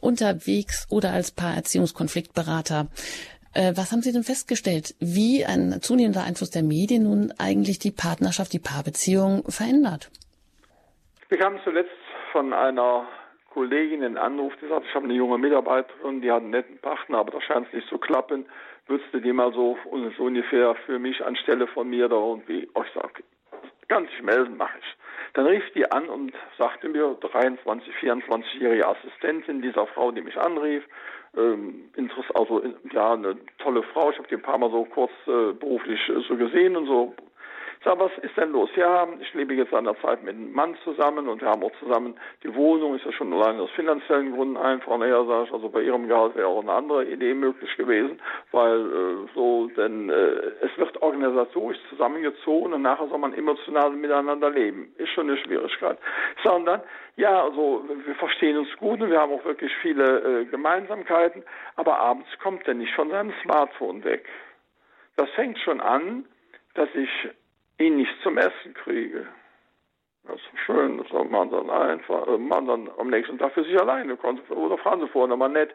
unterwegs 0.01 0.87
oder 0.91 1.13
als 1.13 1.31
Paarerziehungskonfliktberater. 1.31 2.89
Äh, 3.53 3.73
was 3.77 3.91
haben 3.93 4.03
Sie 4.03 4.13
denn 4.13 4.23
festgestellt, 4.23 4.95
wie 5.01 5.45
ein 5.45 5.81
zunehmender 5.83 6.23
Einfluss 6.23 6.51
der 6.51 6.63
Medien 6.63 7.05
nun 7.05 7.33
eigentlich 7.39 7.79
die 7.79 7.91
Partnerschaft, 7.91 8.53
die 8.53 8.59
Paarbeziehung 8.59 9.45
verändert? 9.49 10.11
Wir 11.29 11.41
haben 11.41 11.59
zuletzt 11.65 11.91
von 12.33 12.53
einer 12.53 13.07
Kollegin 13.51 14.05
einen 14.05 14.17
Anruf, 14.17 14.53
die 14.63 14.69
sagt, 14.69 14.87
ich 14.87 14.95
habe 14.95 15.05
eine 15.05 15.15
junge 15.15 15.39
Mitarbeiterin, 15.39 16.21
die 16.21 16.31
hat 16.31 16.43
einen 16.43 16.51
netten 16.51 16.79
Partner, 16.79 17.19
aber 17.19 17.33
da 17.33 17.41
scheint 17.41 17.67
es 17.69 17.73
nicht 17.73 17.89
zu 17.89 17.99
klappen. 17.99 18.47
Würdest 18.87 19.13
du 19.13 19.21
die 19.21 19.33
mal 19.33 19.53
so, 19.53 19.77
so 20.17 20.25
ungefähr 20.25 20.75
für 20.87 20.99
mich 20.99 21.25
anstelle 21.25 21.67
von 21.67 21.89
mir 21.89 22.09
da 22.09 22.17
irgendwie, 22.17 22.69
oh, 22.75 22.83
ich 22.87 22.93
sage, 22.93 23.23
ganz 23.89 24.11
sich 24.11 24.23
melden, 24.23 24.57
mache 24.57 24.79
ich. 24.79 24.97
Dann 25.35 25.47
rief 25.47 25.65
die 25.75 25.91
an 25.91 26.09
und 26.09 26.33
sagte 26.59 26.89
mir, 26.89 27.17
23, 27.21 27.95
24-jährige 27.97 28.87
Assistentin 28.87 29.63
dieser 29.63 29.87
Frau, 29.89 30.11
die 30.11 30.23
mich 30.23 30.39
anrief, 30.39 30.85
ähm, 31.37 31.91
also 32.35 32.63
ja, 32.93 33.13
eine 33.13 33.37
tolle 33.59 33.83
Frau, 33.83 34.11
ich 34.11 34.19
habe 34.19 34.29
die 34.29 34.35
ein 34.35 34.43
paar 34.43 34.59
Mal 34.59 34.71
so 34.71 34.85
kurz 34.85 35.13
äh, 35.27 35.53
beruflich 35.53 36.01
äh, 36.09 36.21
so 36.27 36.37
gesehen 36.37 36.77
und 36.77 36.87
so 36.87 37.15
sag, 37.85 37.99
was 37.99 38.13
ist 38.19 38.37
denn 38.37 38.53
los? 38.53 38.69
Ja, 38.77 39.09
ich 39.21 39.33
lebe 39.35 39.55
jetzt 39.55 39.73
an 39.73 39.85
der 39.85 39.99
Zeit 40.01 40.23
mit 40.23 40.35
einem 40.35 40.53
Mann 40.53 40.77
zusammen 40.85 41.29
und 41.29 41.41
wir 41.41 41.49
haben 41.49 41.63
auch 41.63 41.73
zusammen 41.79 42.15
die 42.43 42.55
Wohnung, 42.55 42.95
ist 42.95 43.05
ja 43.05 43.13
schon 43.13 43.33
allein 43.33 43.59
aus 43.59 43.71
finanziellen 43.71 44.35
Gründen 44.35 44.57
einfach. 44.57 44.99
Naja, 44.99 45.25
sag 45.25 45.47
ich, 45.47 45.53
also 45.53 45.69
bei 45.69 45.83
ihrem 45.83 46.07
Gehalt 46.07 46.37
wäre 46.37 46.49
auch 46.49 46.63
eine 46.63 46.73
andere 46.73 47.07
Idee 47.07 47.35
möglich 47.35 47.75
gewesen, 47.77 48.21
weil 48.53 48.81
äh, 48.81 49.35
so, 49.35 49.69
denn 49.77 50.11
äh, 50.11 50.15
es 50.61 50.77
wird 50.77 51.01
organisatorisch 51.01 51.79
zusammengezogen 51.89 52.75
und 52.75 52.83
nachher 52.83 53.09
soll 53.09 53.19
man 53.19 53.35
emotional 53.35 53.91
miteinander 53.91 54.51
leben. 54.51 54.93
Ist 54.99 55.11
schon 55.11 55.29
eine 55.29 55.39
Schwierigkeit. 55.39 55.99
Sondern, 56.43 56.83
ja, 57.17 57.45
also 57.45 57.85
wir 58.05 58.15
verstehen 58.17 58.59
uns 58.59 58.69
gut 58.77 59.01
und 59.01 59.11
wir 59.11 59.21
haben 59.21 59.33
auch 59.33 59.45
wirklich 59.45 59.75
viele 59.81 60.43
äh, 60.43 60.45
Gemeinsamkeiten, 60.45 61.43
aber 61.77 61.99
abends 61.99 62.29
kommt 62.43 62.69
er 62.69 62.75
nicht 62.75 62.95
von 62.95 63.11
seinem 63.11 63.33
Smartphone 63.43 64.05
weg. 64.05 64.27
Das 65.17 65.31
fängt 65.31 65.59
schon 65.59 65.81
an, 65.81 66.27
dass 66.75 66.89
ich 66.95 67.11
ihn 67.81 67.97
nicht 67.97 68.15
zum 68.23 68.39
Essen 68.39 68.75
kriege. 68.75 69.27
Das 70.25 70.37
ist 70.37 70.61
schön, 70.67 70.99
das 70.99 71.09
soll 71.09 71.25
man 71.25 71.51
dann 71.51 71.71
einfach, 71.71 72.29
äh, 72.29 72.37
man 72.37 72.67
dann 72.67 72.91
am 72.99 73.09
nächsten 73.09 73.39
Tag 73.39 73.53
für 73.53 73.65
sich 73.65 73.81
alleine 73.81 74.17
konnte. 74.17 74.43
Oder 74.55 74.77
fragen 74.77 75.01
Sie 75.01 75.09
vorher 75.09 75.29
nochmal 75.29 75.49
nett, 75.49 75.75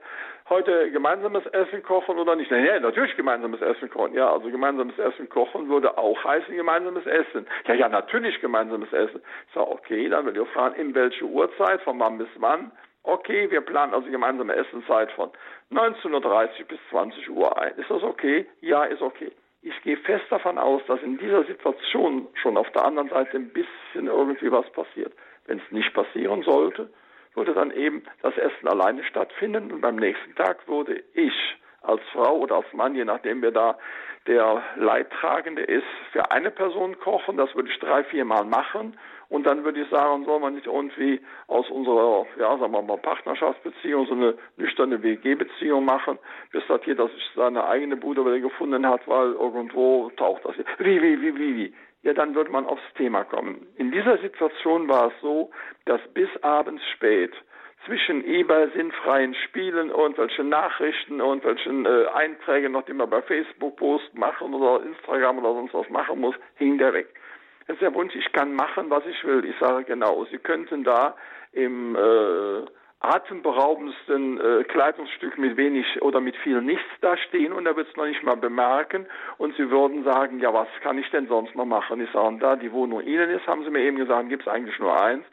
heute 0.50 0.92
gemeinsames 0.92 1.46
Essen 1.48 1.82
kochen 1.82 2.20
oder 2.20 2.36
nicht? 2.36 2.52
Ja, 2.52 2.80
natürlich 2.80 3.16
gemeinsames 3.18 3.60
Essen 3.62 3.90
kochen. 3.90 4.14
Ja, 4.14 4.32
also 4.32 4.52
gemeinsames 4.52 4.98
Essen 5.00 5.28
kochen 5.30 5.68
würde 5.68 5.98
auch 5.98 6.24
heißen 6.24 6.56
gemeinsames 6.56 7.08
Essen. 7.08 7.48
Ja, 7.68 7.74
ja, 7.74 7.90
natürlich 7.90 8.40
gemeinsames 8.40 8.94
Essen. 8.94 9.22
Ich 9.48 9.54
sage, 9.56 9.72
okay, 9.72 10.08
dann 10.10 10.28
will 10.28 10.38
ich 10.40 10.50
fragen, 10.50 10.76
in 10.76 10.94
welche 10.94 11.26
Uhrzeit, 11.26 11.82
von 11.82 12.00
wann 12.00 12.20
bis 12.20 12.30
wann? 12.36 12.72
Okay, 13.02 13.50
wir 13.50 13.62
planen 13.62 13.96
also 13.96 14.10
gemeinsame 14.10 14.56
Essenszeit 14.56 15.12
von 15.14 15.32
19.30 15.72 16.66
bis 16.68 16.80
20 16.92 17.30
Uhr 17.32 17.58
ein. 17.60 17.76
Ist 17.78 17.90
das 17.90 18.04
okay? 18.04 18.46
Ja, 18.62 18.84
ist 18.84 19.02
okay 19.02 19.32
ich 19.66 19.82
gehe 19.82 19.98
fest 19.98 20.26
davon 20.30 20.60
aus, 20.60 20.82
dass 20.88 21.02
in 21.02 21.18
dieser 21.18 21.44
Situation 21.44 22.28
schon 22.36 22.56
auf 22.56 22.70
der 22.72 22.86
anderen 22.86 23.10
Seite 23.10 23.38
ein 23.38 23.50
bisschen 23.50 24.06
irgendwie 24.06 24.52
was 24.52 24.70
passiert. 24.72 25.12
Wenn 25.48 25.58
es 25.58 25.72
nicht 25.72 25.92
passieren 25.94 26.44
sollte, 26.44 26.90
würde 27.34 27.54
dann 27.54 27.72
eben 27.72 28.04
das 28.22 28.38
Essen 28.38 28.68
alleine 28.68 29.04
stattfinden 29.04 29.72
und 29.72 29.82
beim 29.82 29.96
nächsten 29.96 30.36
Tag 30.36 30.68
würde 30.68 31.04
ich 31.14 31.34
als 31.82 32.02
Frau 32.14 32.38
oder 32.38 32.58
als 32.58 32.74
Mann, 32.74 32.96
je 32.96 33.06
nachdem 33.06 33.42
wer 33.42 33.52
da 33.52 33.78
der 34.28 34.62
Leidtragende 34.76 35.64
ist, 35.64 35.86
für 36.12 36.32
eine 36.32 36.52
Person 36.52 37.00
kochen. 37.00 37.38
Das 37.38 37.54
würde 37.56 37.70
ich 37.70 37.80
drei, 37.80 38.04
vier 38.04 38.26
Mal 38.26 38.46
machen 38.46 38.98
und 39.30 39.46
dann 39.46 39.64
würde 39.64 39.82
ich 39.82 39.90
sagen, 39.90 40.26
soll 40.26 40.40
man 40.40 40.56
nicht 40.56 40.68
irgendwie 40.68 41.20
aus 41.48 41.70
unserer, 41.70 42.26
ja, 42.40 42.58
sagen 42.58 42.72
wir 42.72 42.82
mal, 42.82 42.98
Partnerschaftsbeziehung 42.98 44.06
so 44.08 44.14
eine 44.14 44.36
nüchterne 44.58 45.02
WG-Beziehung 45.02 45.86
machen, 45.86 46.20
bis 46.52 46.64
das 46.68 46.82
jeder 46.86 47.08
sich 47.08 47.24
seine 47.36 47.66
eigene 47.66 47.98
Bude 47.98 48.26
wieder 48.26 48.40
gefunden 48.40 48.88
hat, 48.88 49.08
weil 49.08 49.34
irgendwo 49.34 50.12
taucht 50.18 50.46
das. 50.46 50.56
Wie, 50.78 51.02
wie, 51.02 51.22
wie, 51.22 51.36
wie, 51.36 51.56
wie? 51.56 51.74
Ja, 52.04 52.14
dann 52.14 52.36
würde 52.36 52.52
man 52.52 52.68
aufs 52.68 52.84
Thema 52.98 53.24
kommen. 53.24 53.66
In 53.78 53.92
dieser 53.92 54.20
Situation 54.20 54.88
war 54.88 55.08
es 55.08 55.14
so, 55.22 55.50
dass 55.86 56.00
bis 56.14 56.30
abends 56.44 56.84
spät 56.94 57.34
zwischen 57.86 58.24
eBay 58.26 58.70
sinnfreien 58.76 59.36
Spielen 59.46 59.92
und 59.92 60.18
welchen 60.18 60.50
Nachrichten 60.50 61.22
und 61.22 61.44
welchen 61.44 61.86
äh, 61.86 62.06
Einträgen, 62.14 62.72
noch 62.72 62.84
die 62.84 62.94
man 62.94 63.10
bei 63.10 63.22
Facebook 63.22 63.78
Post 63.78 64.14
machen 64.16 64.54
oder 64.54 64.84
Instagram 64.86 65.40
oder 65.40 65.54
sonst 65.54 65.74
was 65.74 65.90
machen 65.90 66.20
muss, 66.20 66.36
hing 66.56 66.78
der 66.78 66.94
weg. 66.94 67.08
Das 67.68 67.78
ist 67.82 68.16
ich 68.16 68.32
kann 68.32 68.54
machen, 68.54 68.90
was 68.90 69.06
ich 69.06 69.24
will. 69.24 69.44
Ich 69.46 69.58
sage 69.60 69.86
genau, 69.86 70.26
Sie 70.26 70.38
könnten 70.38 70.84
da 70.84 71.16
im 71.52 71.96
äh, 71.96 72.66
atemberaubendsten 73.00 74.40
äh, 74.40 74.64
Kleidungsstück 74.66 75.38
mit 75.38 75.58
wenig 75.58 76.02
oder 76.02 76.22
mit 76.22 76.36
viel 76.38 76.62
nichts 76.62 76.90
da 77.02 77.18
stehen 77.18 77.54
und 77.54 77.66
er 77.66 77.76
wird 77.76 77.88
es 77.90 77.96
noch 77.96 78.06
nicht 78.06 78.24
mal 78.24 78.38
bemerken 78.38 79.06
und 79.38 79.56
Sie 79.56 79.70
würden 79.70 80.04
sagen, 80.04 80.40
ja, 80.40 80.54
was 80.54 80.68
kann 80.82 80.98
ich 80.98 81.10
denn 81.12 81.28
sonst 81.28 81.56
noch 81.56 81.66
machen? 81.66 82.02
Ich 82.02 82.12
sage, 82.12 82.38
da 82.40 82.56
die 82.56 82.72
Wohnung 82.72 83.02
Ihnen 83.02 83.30
ist, 83.30 83.48
haben 83.48 83.64
Sie 83.64 83.70
mir 83.70 83.82
eben 83.82 83.98
gesagt, 83.98 84.30
gibt 84.30 84.44
es 84.44 84.48
eigentlich 84.48 84.80
nur 84.80 85.00
eins 85.00 85.26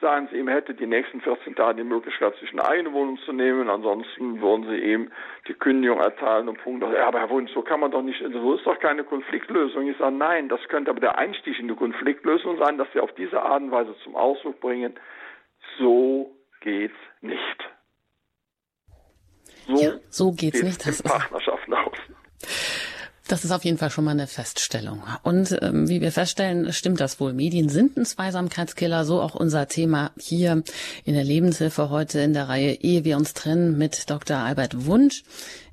sagen 0.00 0.28
Sie 0.30 0.38
ihm, 0.38 0.48
hätte 0.48 0.74
die 0.74 0.86
nächsten 0.86 1.20
14 1.20 1.54
Tage 1.54 1.82
die 1.82 1.88
Möglichkeit, 1.88 2.34
sich 2.36 2.50
eine 2.52 2.64
eigene 2.64 2.92
Wohnung 2.92 3.18
zu 3.24 3.32
nehmen. 3.32 3.68
Ansonsten 3.68 4.40
würden 4.40 4.68
Sie 4.68 4.78
ihm 4.78 5.10
die 5.48 5.54
Kündigung 5.54 6.00
erteilen 6.00 6.48
und 6.48 6.58
Punkt. 6.62 6.82
Ja, 6.82 7.08
aber 7.08 7.20
Herr 7.20 7.30
Wunsch, 7.30 7.52
so 7.52 7.62
kann 7.62 7.80
man 7.80 7.90
doch 7.90 8.02
nicht, 8.02 8.20
so 8.20 8.54
ist 8.54 8.66
doch 8.66 8.78
keine 8.78 9.04
Konfliktlösung. 9.04 9.88
Ich 9.88 9.96
sage, 9.98 10.14
nein, 10.14 10.48
das 10.48 10.60
könnte 10.68 10.90
aber 10.90 11.00
der 11.00 11.18
Einstieg 11.18 11.58
in 11.58 11.68
die 11.68 11.74
Konfliktlösung 11.74 12.58
sein, 12.58 12.78
dass 12.78 12.88
Sie 12.92 13.00
auf 13.00 13.12
diese 13.14 13.42
Art 13.42 13.62
und 13.62 13.70
Weise 13.70 13.94
zum 14.02 14.16
Ausdruck 14.16 14.60
bringen, 14.60 14.94
so 15.78 16.34
geht's 16.60 16.94
nicht. 17.20 17.40
So, 19.66 19.82
ja, 19.82 19.92
so 20.08 20.30
geht's, 20.32 20.60
geht's 20.60 20.62
nicht. 20.62 20.86
Das 20.86 21.02
Partnerschaften 21.02 21.74
aus. 21.74 21.96
Das 23.30 23.44
ist 23.44 23.52
auf 23.52 23.64
jeden 23.64 23.78
Fall 23.78 23.90
schon 23.90 24.04
mal 24.04 24.10
eine 24.10 24.26
Feststellung. 24.26 25.04
Und 25.22 25.56
ähm, 25.62 25.88
wie 25.88 26.00
wir 26.00 26.10
feststellen, 26.10 26.72
stimmt 26.72 26.98
das 26.98 27.20
wohl. 27.20 27.32
Medien 27.32 27.68
sind 27.68 27.96
ein 27.96 28.04
Zweisamkeitskiller, 28.04 29.04
so 29.04 29.22
auch 29.22 29.36
unser 29.36 29.68
Thema 29.68 30.10
hier 30.18 30.64
in 31.04 31.14
der 31.14 31.22
Lebenshilfe 31.22 31.90
heute 31.90 32.18
in 32.18 32.32
der 32.32 32.48
Reihe 32.48 32.72
Ehe 32.72 33.04
wir 33.04 33.16
uns 33.16 33.32
trennen 33.32 33.78
mit 33.78 34.10
Dr. 34.10 34.38
Albert 34.38 34.84
Wunsch. 34.84 35.22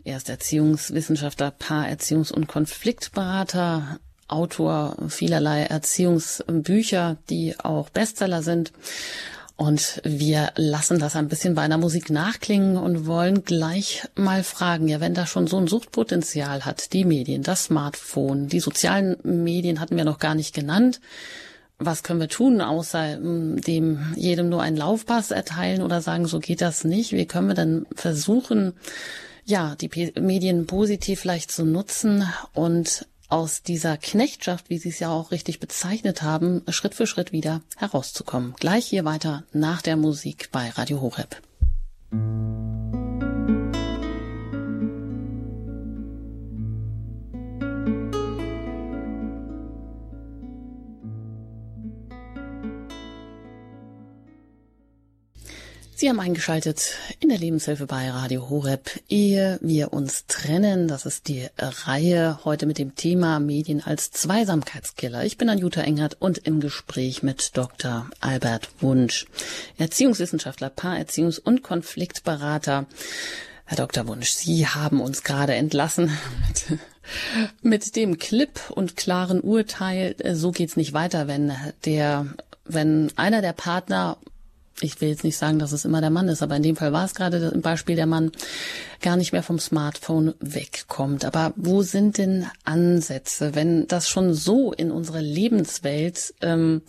Er 0.04 0.18
ist 0.18 0.30
Erziehungswissenschaftler, 0.30 1.52
Paarerziehungs- 1.60 2.32
und 2.32 2.48
Konfliktberater, 2.48 4.00
Autor 4.28 4.96
vielerlei 5.10 5.64
Erziehungsbücher, 5.64 7.18
die 7.32 7.60
auch 7.60 7.90
Bestseller 7.90 8.44
sind. 8.44 8.72
Und 9.58 10.02
wir 10.04 10.52
lassen 10.56 11.00
das 11.00 11.16
ein 11.16 11.30
bisschen 11.30 11.56
bei 11.56 11.64
einer 11.64 11.80
Musik 11.80 12.12
nachklingen 12.12 12.78
und 12.78 13.08
wollen 13.08 13.44
gleich 13.44 14.04
mal 14.16 14.44
fragen, 14.44 14.88
ja, 14.88 15.00
wenn 15.00 15.16
das 15.16 15.30
schon 15.30 15.48
so 15.48 15.58
ein 15.58 15.66
Suchtpotenzial 15.66 16.64
hat, 16.64 16.94
die 16.94 17.06
Medien, 17.06 17.42
das 17.42 17.66
Smartphone, 17.66 18.48
die 18.48 18.60
sozialen 18.60 19.18
Medien 19.24 19.80
hatten 19.80 19.98
wir 19.98 20.06
noch 20.06 20.20
gar 20.20 20.36
nicht 20.36 20.54
genannt. 20.54 21.02
Was 21.80 22.04
können 22.04 22.20
wir 22.20 22.30
tun, 22.30 22.62
außer 22.62 23.16
hm, 23.16 23.60
dem 23.62 24.14
jedem 24.16 24.50
nur 24.50 24.62
einen 24.62 24.78
Laufpass 24.78 25.32
erteilen 25.32 25.82
oder 25.82 26.02
sagen, 26.02 26.28
so 26.28 26.40
geht 26.40 26.62
das 26.62 26.84
nicht? 26.84 27.14
Wie 27.14 27.26
können 27.26 27.48
wir 27.48 27.56
denn 27.56 27.88
versuchen, 27.96 28.74
ja, 29.44 29.76
die 29.76 29.90
Medien 30.20 30.68
positiv 30.68 31.22
vielleicht 31.22 31.52
zu 31.52 31.66
nutzen 31.66 32.28
und 32.54 33.08
aus 33.28 33.62
dieser 33.64 33.98
Knechtschaft, 33.98 34.70
wie 34.70 34.78
Sie 34.78 34.90
es 34.90 35.00
ja 35.00 35.10
auch 35.10 35.32
richtig 35.32 35.60
bezeichnet 35.60 36.22
haben, 36.22 36.64
Schritt 36.70 36.96
für 36.96 37.08
Schritt 37.08 37.32
wieder 37.32 37.62
herauszukommen. 37.76 38.54
Gleich 38.60 38.86
hier 38.86 39.06
weiter 39.06 39.44
nach 39.52 39.82
der 39.82 39.98
Musik 39.98 40.50
bei 40.52 40.70
Radio 40.70 41.02
Horeb. 41.02 41.42
Sie 56.00 56.10
haben 56.10 56.20
eingeschaltet 56.20 56.94
in 57.20 57.30
der 57.30 57.40
Lebenshilfe 57.40 57.88
bei 57.88 58.12
Radio 58.12 58.52
Horeb, 58.52 59.02
ehe 59.10 59.58
wir 59.64 59.94
uns 59.94 60.28
trennen. 60.28 60.88
Das 60.88 61.08
ist 61.08 61.28
die 61.28 61.48
Reihe 61.58 62.38
heute 62.46 62.68
mit 62.68 62.78
dem 62.78 62.96
Thema 62.96 63.40
Medien 63.40 63.82
als 63.84 64.12
Zweisamkeitskiller. 64.12 65.24
Ich 65.24 65.40
bin 65.40 65.50
Anjuta 65.50 65.82
Engert 65.82 66.16
und 66.20 66.38
im 66.38 66.60
Gespräch 66.60 67.24
mit 67.24 67.58
Dr. 67.58 68.08
Albert 68.20 68.70
Wunsch, 68.80 69.26
Erziehungswissenschaftler, 69.80 70.68
Paarerziehungs- 70.70 71.40
und 71.40 71.64
Konfliktberater. 71.64 72.86
Herr 73.66 73.78
Dr. 73.78 74.06
Wunsch, 74.06 74.30
Sie 74.30 74.68
haben 74.68 75.02
uns 75.02 75.24
gerade 75.24 75.56
entlassen 75.56 76.16
mit, 77.64 77.96
dem 77.96 78.20
Clip 78.20 78.70
und 78.70 78.98
klaren 78.98 79.42
Urteil. 79.42 80.16
So 80.36 80.52
geht's 80.52 80.78
nicht 80.78 80.94
weiter, 80.94 81.28
wenn 81.28 81.54
der, 81.86 82.28
wenn 82.66 83.12
einer 83.16 83.42
der 83.42 83.54
Partner 83.54 84.20
ich 84.82 85.02
will 85.02 85.10
jetzt 85.10 85.24
nicht 85.24 85.38
sagen, 85.38 85.60
dass 85.60 85.72
es 85.72 85.86
immer 85.86 86.02
der 86.02 86.10
Mann 86.10 86.28
ist, 86.28 86.44
aber 86.44 86.56
in 86.56 86.64
dem 86.64 86.76
Fall 86.76 86.94
war 86.94 87.06
es 87.06 87.16
gerade 87.16 87.52
im 87.54 87.62
Beispiel 87.62 87.96
der 87.96 88.06
Mann, 88.06 88.32
gar 89.02 89.16
nicht 89.16 89.32
mehr 89.32 89.44
vom 89.44 89.60
Smartphone 89.60 90.34
wegkommt. 90.40 91.26
Aber 91.26 91.54
wo 91.56 91.82
sind 91.82 92.18
denn 92.18 92.48
Ansätze, 92.64 93.56
wenn 93.56 93.88
das 93.88 94.10
schon 94.10 94.34
so 94.34 94.74
in 94.74 94.92
unsere 94.92 95.20
Lebenswelt 95.20 96.34
ähm, 96.42 96.82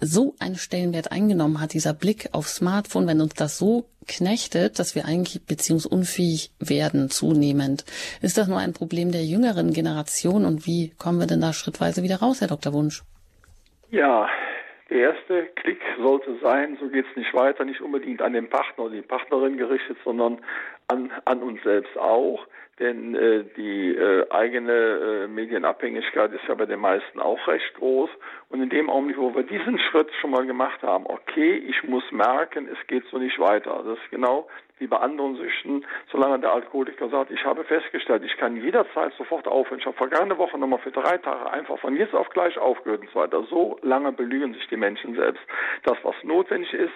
so 0.00 0.34
einen 0.38 0.56
Stellenwert 0.56 1.12
eingenommen 1.12 1.60
hat, 1.60 1.72
dieser 1.72 1.94
Blick 1.94 2.30
auf 2.32 2.48
Smartphone, 2.48 3.06
wenn 3.06 3.20
uns 3.20 3.34
das 3.34 3.58
so 3.58 3.86
knechtet, 4.06 4.78
dass 4.78 4.94
wir 4.94 5.04
eigentlich 5.04 5.44
beziehungsunfähig 5.44 6.52
werden 6.58 7.10
zunehmend. 7.10 7.84
Ist 8.22 8.38
das 8.38 8.48
nur 8.48 8.58
ein 8.58 8.72
Problem 8.72 9.12
der 9.12 9.24
jüngeren 9.24 9.72
Generation 9.72 10.44
und 10.44 10.66
wie 10.66 10.90
kommen 10.90 11.18
wir 11.18 11.26
denn 11.26 11.40
da 11.40 11.52
schrittweise 11.52 12.02
wieder 12.02 12.20
raus, 12.20 12.40
Herr 12.40 12.48
Dr. 12.48 12.72
Wunsch? 12.72 13.02
Ja, 13.90 14.26
Der 14.88 14.98
erste 14.98 15.46
Klick 15.56 15.80
sollte 15.98 16.36
sein, 16.40 16.76
so 16.80 16.88
geht 16.88 17.06
es 17.10 17.16
nicht 17.16 17.34
weiter, 17.34 17.64
nicht 17.64 17.80
unbedingt 17.80 18.22
an 18.22 18.34
den 18.34 18.48
Partner 18.48 18.84
oder 18.84 18.94
die 18.94 19.02
Partnerin 19.02 19.56
gerichtet, 19.56 19.98
sondern 20.04 20.38
an, 20.86 21.10
an 21.24 21.42
uns 21.42 21.60
selbst 21.64 21.96
auch. 21.98 22.46
Denn 22.78 23.14
äh, 23.14 23.44
die 23.56 23.96
äh, 23.96 24.30
eigene 24.30 24.72
äh, 24.72 25.28
Medienabhängigkeit 25.28 26.32
ist 26.32 26.46
ja 26.46 26.54
bei 26.54 26.66
den 26.66 26.78
meisten 26.78 27.20
auch 27.20 27.48
recht 27.48 27.74
groß. 27.74 28.10
Und 28.50 28.62
in 28.62 28.68
dem 28.68 28.90
Augenblick, 28.90 29.16
wo 29.16 29.34
wir 29.34 29.44
diesen 29.44 29.78
Schritt 29.78 30.10
schon 30.20 30.30
mal 30.30 30.46
gemacht 30.46 30.82
haben, 30.82 31.06
okay, 31.06 31.54
ich 31.56 31.82
muss 31.84 32.04
merken, 32.12 32.68
es 32.70 32.86
geht 32.86 33.04
so 33.10 33.18
nicht 33.18 33.38
weiter. 33.38 33.82
Das 33.84 33.98
ist 33.98 34.10
genau 34.10 34.46
wie 34.78 34.86
bei 34.86 34.98
anderen 34.98 35.36
Süchten, 35.36 35.84
solange 36.10 36.38
der 36.40 36.52
Alkoholiker 36.52 37.08
sagt, 37.08 37.30
ich 37.30 37.44
habe 37.44 37.64
festgestellt, 37.64 38.22
ich 38.24 38.36
kann 38.36 38.56
jederzeit 38.56 39.12
sofort 39.14 39.48
aufhören. 39.48 39.78
Ich 39.80 39.86
habe 39.86 39.96
vergangene 39.96 40.36
Woche 40.38 40.58
nochmal 40.58 40.80
für 40.80 40.90
drei 40.90 41.16
Tage 41.18 41.50
einfach 41.50 41.78
von 41.78 41.96
jetzt 41.96 42.14
auf 42.14 42.28
gleich 42.30 42.58
aufgehört 42.58 43.00
und 43.00 43.10
so 43.10 43.20
weiter. 43.20 43.42
So 43.44 43.78
lange 43.82 44.12
belügen 44.12 44.54
sich 44.54 44.66
die 44.68 44.76
Menschen 44.76 45.14
selbst. 45.14 45.42
Das, 45.84 45.96
was 46.02 46.14
notwendig 46.22 46.72
ist, 46.74 46.92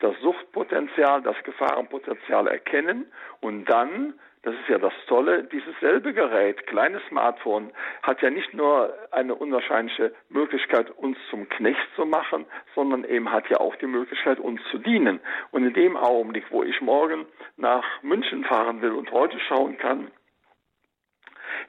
das 0.00 0.14
Suchtpotenzial, 0.20 1.22
das 1.22 1.36
Gefahrenpotenzial 1.44 2.46
erkennen 2.48 3.06
und 3.40 3.64
dann 3.66 4.14
das 4.44 4.54
ist 4.54 4.68
ja 4.68 4.78
das 4.78 4.92
Tolle, 5.06 5.44
dieses 5.44 5.74
selbe 5.80 6.12
Gerät, 6.12 6.66
kleines 6.66 7.02
Smartphone, 7.08 7.72
hat 8.02 8.20
ja 8.20 8.30
nicht 8.30 8.52
nur 8.52 8.92
eine 9.10 9.34
unwahrscheinliche 9.34 10.14
Möglichkeit, 10.28 10.90
uns 10.90 11.16
zum 11.30 11.48
Knecht 11.48 11.88
zu 11.96 12.04
machen, 12.04 12.44
sondern 12.74 13.04
eben 13.04 13.32
hat 13.32 13.48
ja 13.48 13.58
auch 13.58 13.74
die 13.76 13.86
Möglichkeit, 13.86 14.38
uns 14.38 14.60
zu 14.70 14.78
dienen. 14.78 15.20
Und 15.50 15.66
in 15.66 15.72
dem 15.72 15.96
Augenblick, 15.96 16.44
wo 16.50 16.62
ich 16.62 16.80
morgen 16.82 17.24
nach 17.56 17.84
München 18.02 18.44
fahren 18.44 18.82
will 18.82 18.92
und 18.92 19.10
heute 19.12 19.40
schauen 19.40 19.78
kann, 19.78 20.10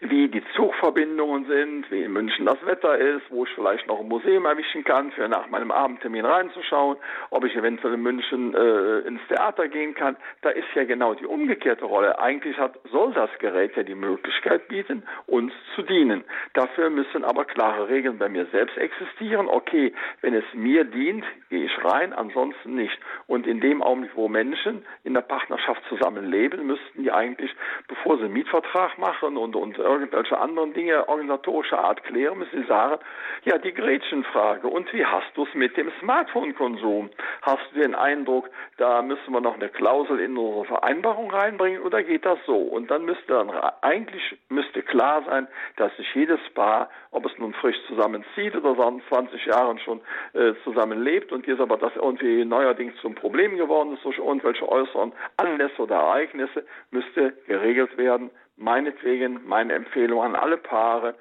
wie 0.02 0.28
die 0.28 0.44
Zugverbindungen 0.56 1.46
sind, 1.46 1.92
wie 1.92 2.04
in 2.04 2.14
München 2.14 2.46
das 2.46 2.64
Wetter 2.66 2.98
ist, 2.98 3.24
wo 3.30 3.46
ich 3.46 3.52
vielleicht 3.56 3.88
noch 3.88 4.00
ein 4.00 4.08
Museum 4.08 4.46
erwischen 4.46 4.84
kann, 4.84 5.12
für 5.12 5.28
nach 5.28 5.48
meinem 5.48 5.72
Abendtermin 5.72 6.26
reinzuschauen, 6.26 6.98
ob 7.30 7.46
ich 7.46 7.56
eventuell 7.56 7.94
in 7.94 8.02
München 8.02 8.54
äh, 8.54 9.00
ins 9.00 9.22
Theater 9.28 9.68
gehen 9.68 9.96
kann. 9.96 10.18
Da 10.42 10.50
ist 10.50 10.68
ja 10.76 10.84
genau 10.84 11.14
die 11.14 11.26
umgekehrte 11.26 11.86
Rolle. 11.86 12.20
Eigentlich 12.20 12.58
hat, 12.58 12.80
soll 12.92 13.14
das 13.14 13.30
Gerät 13.40 13.76
ja 13.76 13.84
die 13.84 13.96
Möglichkeit 13.96 14.68
bieten, 14.68 15.04
uns 15.28 15.54
zu 15.76 15.82
dienen. 15.82 16.24
Dafür 16.54 16.90
müssen 16.90 17.24
aber 17.24 17.46
klare 17.46 17.90
Regeln 17.90 18.18
bei 18.18 18.30
mir 18.30 18.46
selbst 18.52 18.78
existieren. 18.78 19.48
Okay, 19.48 19.94
wenn 20.22 20.34
es 20.34 20.46
mir 20.54 20.84
dient, 20.84 21.26
gehe 21.50 21.66
ich 21.66 21.84
rein, 21.84 22.14
ansonsten 22.14 22.76
nicht. 22.76 22.98
Und 23.28 23.48
in 23.48 23.60
dem 23.62 23.82
Augenblick, 23.82 24.16
wo 24.16 24.28
Menschen 24.28 24.86
in 25.04 25.14
der 25.14 25.22
Partnerschaft 25.22 25.82
zusammenleben, 25.90 26.66
müssten 26.66 27.04
die 27.04 27.12
eigentlich, 27.12 27.52
bevor 27.88 28.18
sie 28.18 28.26
einen 28.26 28.34
Mietvertrag 28.34 28.98
machen 28.98 29.38
und, 29.38 29.56
und 29.56 29.78
irgendwelche 29.86 30.38
anderen 30.38 30.74
Dinge 30.74 31.08
organisatorischer 31.08 31.80
Art 31.80 32.04
klären, 32.04 32.40
müssen 32.40 32.62
Sie 32.62 32.68
sagen, 32.68 32.98
ja, 33.44 33.58
die 33.58 33.74
Gretchenfrage. 33.74 34.68
Und 34.68 34.92
wie 34.94 35.06
hast 35.06 35.36
du 35.36 35.44
es 35.44 35.54
mit 35.54 35.78
dem 35.78 35.92
Smartphone-Konsum? 36.00 37.10
Hast 37.42 37.64
du 37.74 37.82
den 37.82 37.96
Eindruck, 37.96 38.50
da 38.78 39.02
müssen 39.02 39.32
wir 39.32 39.42
noch 39.42 39.56
eine 39.56 39.70
Klausel 39.70 40.20
in 40.20 40.38
unsere 40.38 40.66
Vereinbarung 40.66 41.32
reinbringen 41.32 41.82
oder 41.82 42.04
geht 42.04 42.26
das 42.26 42.40
so? 42.46 42.58
Und 42.58 42.90
dann 42.92 43.06
müsste 43.06 43.34
dann 43.34 43.52
eigentlich 43.82 44.38
müsste 44.50 44.82
klar 44.82 45.24
sein, 45.28 45.48
dass 45.78 45.96
sich 45.98 46.14
jedes 46.16 46.40
Paar, 46.54 46.90
ob 47.12 47.26
es 47.26 47.38
nun 47.38 47.54
frisch 47.54 47.78
zusammenzieht 47.88 48.56
oder 48.56 48.76
seit 48.76 48.94
20 49.10 49.46
Jahren 49.46 49.80
schon 49.80 50.02
äh, 50.34 50.54
zusammenlebt 50.64 51.32
und 51.32 51.46
jetzt 51.48 51.62
aber 51.62 51.78
das 51.78 51.96
irgendwie 51.96 52.44
neuerdings 52.46 52.96
zum 53.02 53.16
Problem 53.16 53.58
geworden 53.58 53.94
ist 53.94 54.04
durch 54.04 54.18
irgendwelche 54.18 54.68
äußeren 54.68 55.14
Anlässe 55.38 55.82
oder 55.82 55.96
Ereignisse, 55.96 56.66
müsste 56.92 57.34
geregelt 57.48 57.98
werden 57.98 58.32
meinetwegen 58.58 59.42
meine 59.46 59.74
Empfehlung 59.74 60.22
an 60.22 60.36
alle 60.36 60.58
Paare, 60.58 61.16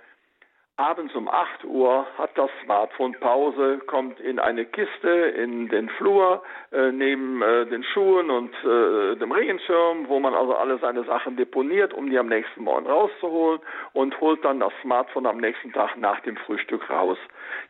abends 0.76 1.14
um 1.14 1.28
8 1.28 1.64
Uhr 1.64 2.04
hat 2.18 2.36
das 2.36 2.50
Smartphone 2.64 3.14
Pause, 3.20 3.78
kommt 3.86 4.18
in 4.18 4.40
eine 4.40 4.64
Kiste 4.64 5.08
in 5.08 5.68
den 5.68 5.88
Flur 5.88 6.42
äh, 6.72 6.90
neben 6.90 7.42
äh, 7.42 7.66
den 7.66 7.84
Schuhen 7.84 8.28
und 8.28 8.52
äh, 8.64 9.14
dem 9.16 9.30
Regenschirm, 9.30 10.08
wo 10.08 10.18
man 10.18 10.34
also 10.34 10.54
alle 10.56 10.78
seine 10.78 11.04
Sachen 11.04 11.36
deponiert, 11.36 11.94
um 11.94 12.10
die 12.10 12.18
am 12.18 12.26
nächsten 12.26 12.64
Morgen 12.64 12.86
rauszuholen 12.86 13.60
und 13.92 14.20
holt 14.20 14.44
dann 14.44 14.58
das 14.58 14.72
Smartphone 14.82 15.26
am 15.26 15.36
nächsten 15.36 15.72
Tag 15.72 15.96
nach 15.96 16.18
dem 16.20 16.36
Frühstück 16.38 16.90
raus. 16.90 17.18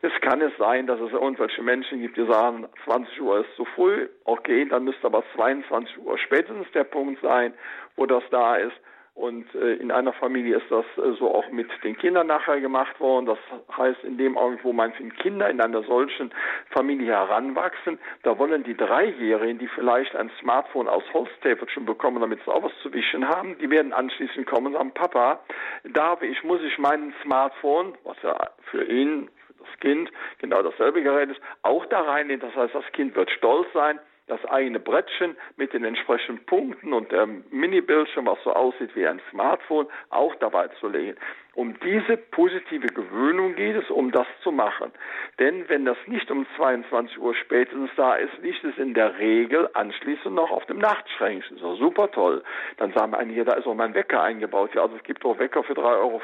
Jetzt 0.01 0.19
kann 0.21 0.41
es 0.41 0.55
sein, 0.57 0.87
dass 0.87 0.99
es 0.99 1.11
irgendwelche 1.11 1.61
Menschen 1.61 2.01
gibt, 2.01 2.17
die 2.17 2.25
sagen, 2.25 2.67
20 2.85 3.21
Uhr 3.21 3.41
ist 3.41 3.55
zu 3.55 3.65
früh, 3.65 4.09
okay, 4.23 4.65
dann 4.65 4.83
müsste 4.83 5.05
aber 5.05 5.23
22 5.35 5.99
Uhr 5.99 6.17
spätestens 6.17 6.71
der 6.71 6.85
Punkt 6.85 7.21
sein, 7.21 7.53
wo 7.97 8.07
das 8.07 8.23
da 8.31 8.55
ist. 8.55 8.75
Und 9.15 9.45
äh, 9.55 9.75
in 9.75 9.91
einer 9.91 10.11
Familie 10.11 10.57
ist 10.57 10.69
das 10.69 10.85
äh, 10.97 11.13
so 11.17 11.33
auch 11.33 11.49
mit 11.49 11.69
den 11.85 11.97
Kindern 11.97 12.27
nachher 12.27 12.59
gemacht 12.59 12.99
worden. 12.99 13.25
Das 13.25 13.37
heißt, 13.77 14.03
in 14.03 14.17
dem 14.17 14.37
Augenblick, 14.37 14.65
wo 14.65 14.73
manche 14.73 15.07
Kinder 15.07 15.49
in 15.49 15.61
einer 15.61 15.83
solchen 15.83 16.33
Familie 16.71 17.13
heranwachsen, 17.13 17.97
da 18.23 18.37
wollen 18.37 18.65
die 18.65 18.75
Dreijährigen, 18.75 19.57
die 19.57 19.69
vielleicht 19.69 20.17
ein 20.17 20.29
Smartphone 20.41 20.89
aus 20.89 21.03
Holztäfelchen 21.13 21.85
bekommen, 21.85 22.19
damit 22.19 22.43
sie 22.43 22.51
auch 22.51 22.63
was 22.63 22.77
zu 22.83 22.91
wischen 22.91 23.25
haben, 23.25 23.57
die 23.57 23.69
werden 23.69 23.93
anschließend 23.93 24.45
kommen 24.47 24.67
und 24.67 24.73
sagen, 24.73 24.91
Papa, 24.91 25.39
darf 25.85 26.21
ich, 26.21 26.43
muss 26.43 26.61
ich 26.61 26.77
meinen 26.77 27.13
Smartphone, 27.23 27.97
was 28.03 28.17
ja 28.21 28.35
für 28.69 28.83
ihn, 28.83 29.29
für 29.47 29.53
das 29.63 29.79
Kind 29.79 30.11
genau 30.39 30.61
dasselbe 30.61 31.01
Gerät 31.01 31.31
ist, 31.31 31.39
auch 31.61 31.85
da 31.85 32.01
reinnehmen. 32.01 32.41
Das 32.41 32.53
heißt, 32.53 32.75
das 32.75 32.91
Kind 32.91 33.15
wird 33.15 33.31
stolz 33.31 33.67
sein, 33.73 33.97
das 34.27 34.43
eigene 34.45 34.79
Brettchen 34.79 35.37
mit 35.55 35.73
den 35.73 35.83
entsprechenden 35.83 36.43
Punkten 36.45 36.93
und 36.93 37.11
der 37.11 37.27
Mini-Bildschirm, 37.27 38.25
was 38.25 38.41
so 38.43 38.53
aussieht 38.53 38.95
wie 38.95 39.07
ein 39.07 39.21
Smartphone, 39.29 39.87
auch 40.09 40.35
dabei 40.35 40.67
zu 40.79 40.87
legen. 40.87 41.17
Um 41.55 41.79
diese 41.79 42.17
positive 42.17 42.87
Gewöhnung 42.87 43.55
geht 43.55 43.77
es, 43.77 43.89
um 43.89 44.11
das 44.11 44.27
zu 44.43 44.51
machen. 44.51 44.91
Denn 45.39 45.67
wenn 45.69 45.85
das 45.85 45.97
nicht 46.05 46.29
um 46.29 46.45
22 46.57 47.17
Uhr 47.17 47.33
spätestens 47.33 47.89
da 47.95 48.15
ist, 48.15 48.37
liegt 48.41 48.63
es 48.65 48.77
in 48.77 48.93
der 48.93 49.17
Regel 49.17 49.69
anschließend 49.73 50.35
noch 50.35 50.51
auf 50.51 50.65
dem 50.65 50.79
Nachtschränkchen. 50.79 51.57
Doch 51.57 51.77
super 51.77 52.11
toll. 52.11 52.43
Dann 52.77 52.91
sagen 52.91 53.13
wir 53.13 53.19
einige, 53.19 53.45
da 53.45 53.53
ist 53.53 53.67
auch 53.67 53.73
mein 53.73 53.93
Wecker 53.93 54.21
eingebaut. 54.21 54.75
Ja, 54.75 54.81
also 54.81 54.97
es 54.97 55.03
gibt 55.03 55.23
auch 55.23 55.39
Wecker 55.39 55.63
für 55.63 55.73
3,50 55.73 55.99
Euro, 55.99 56.21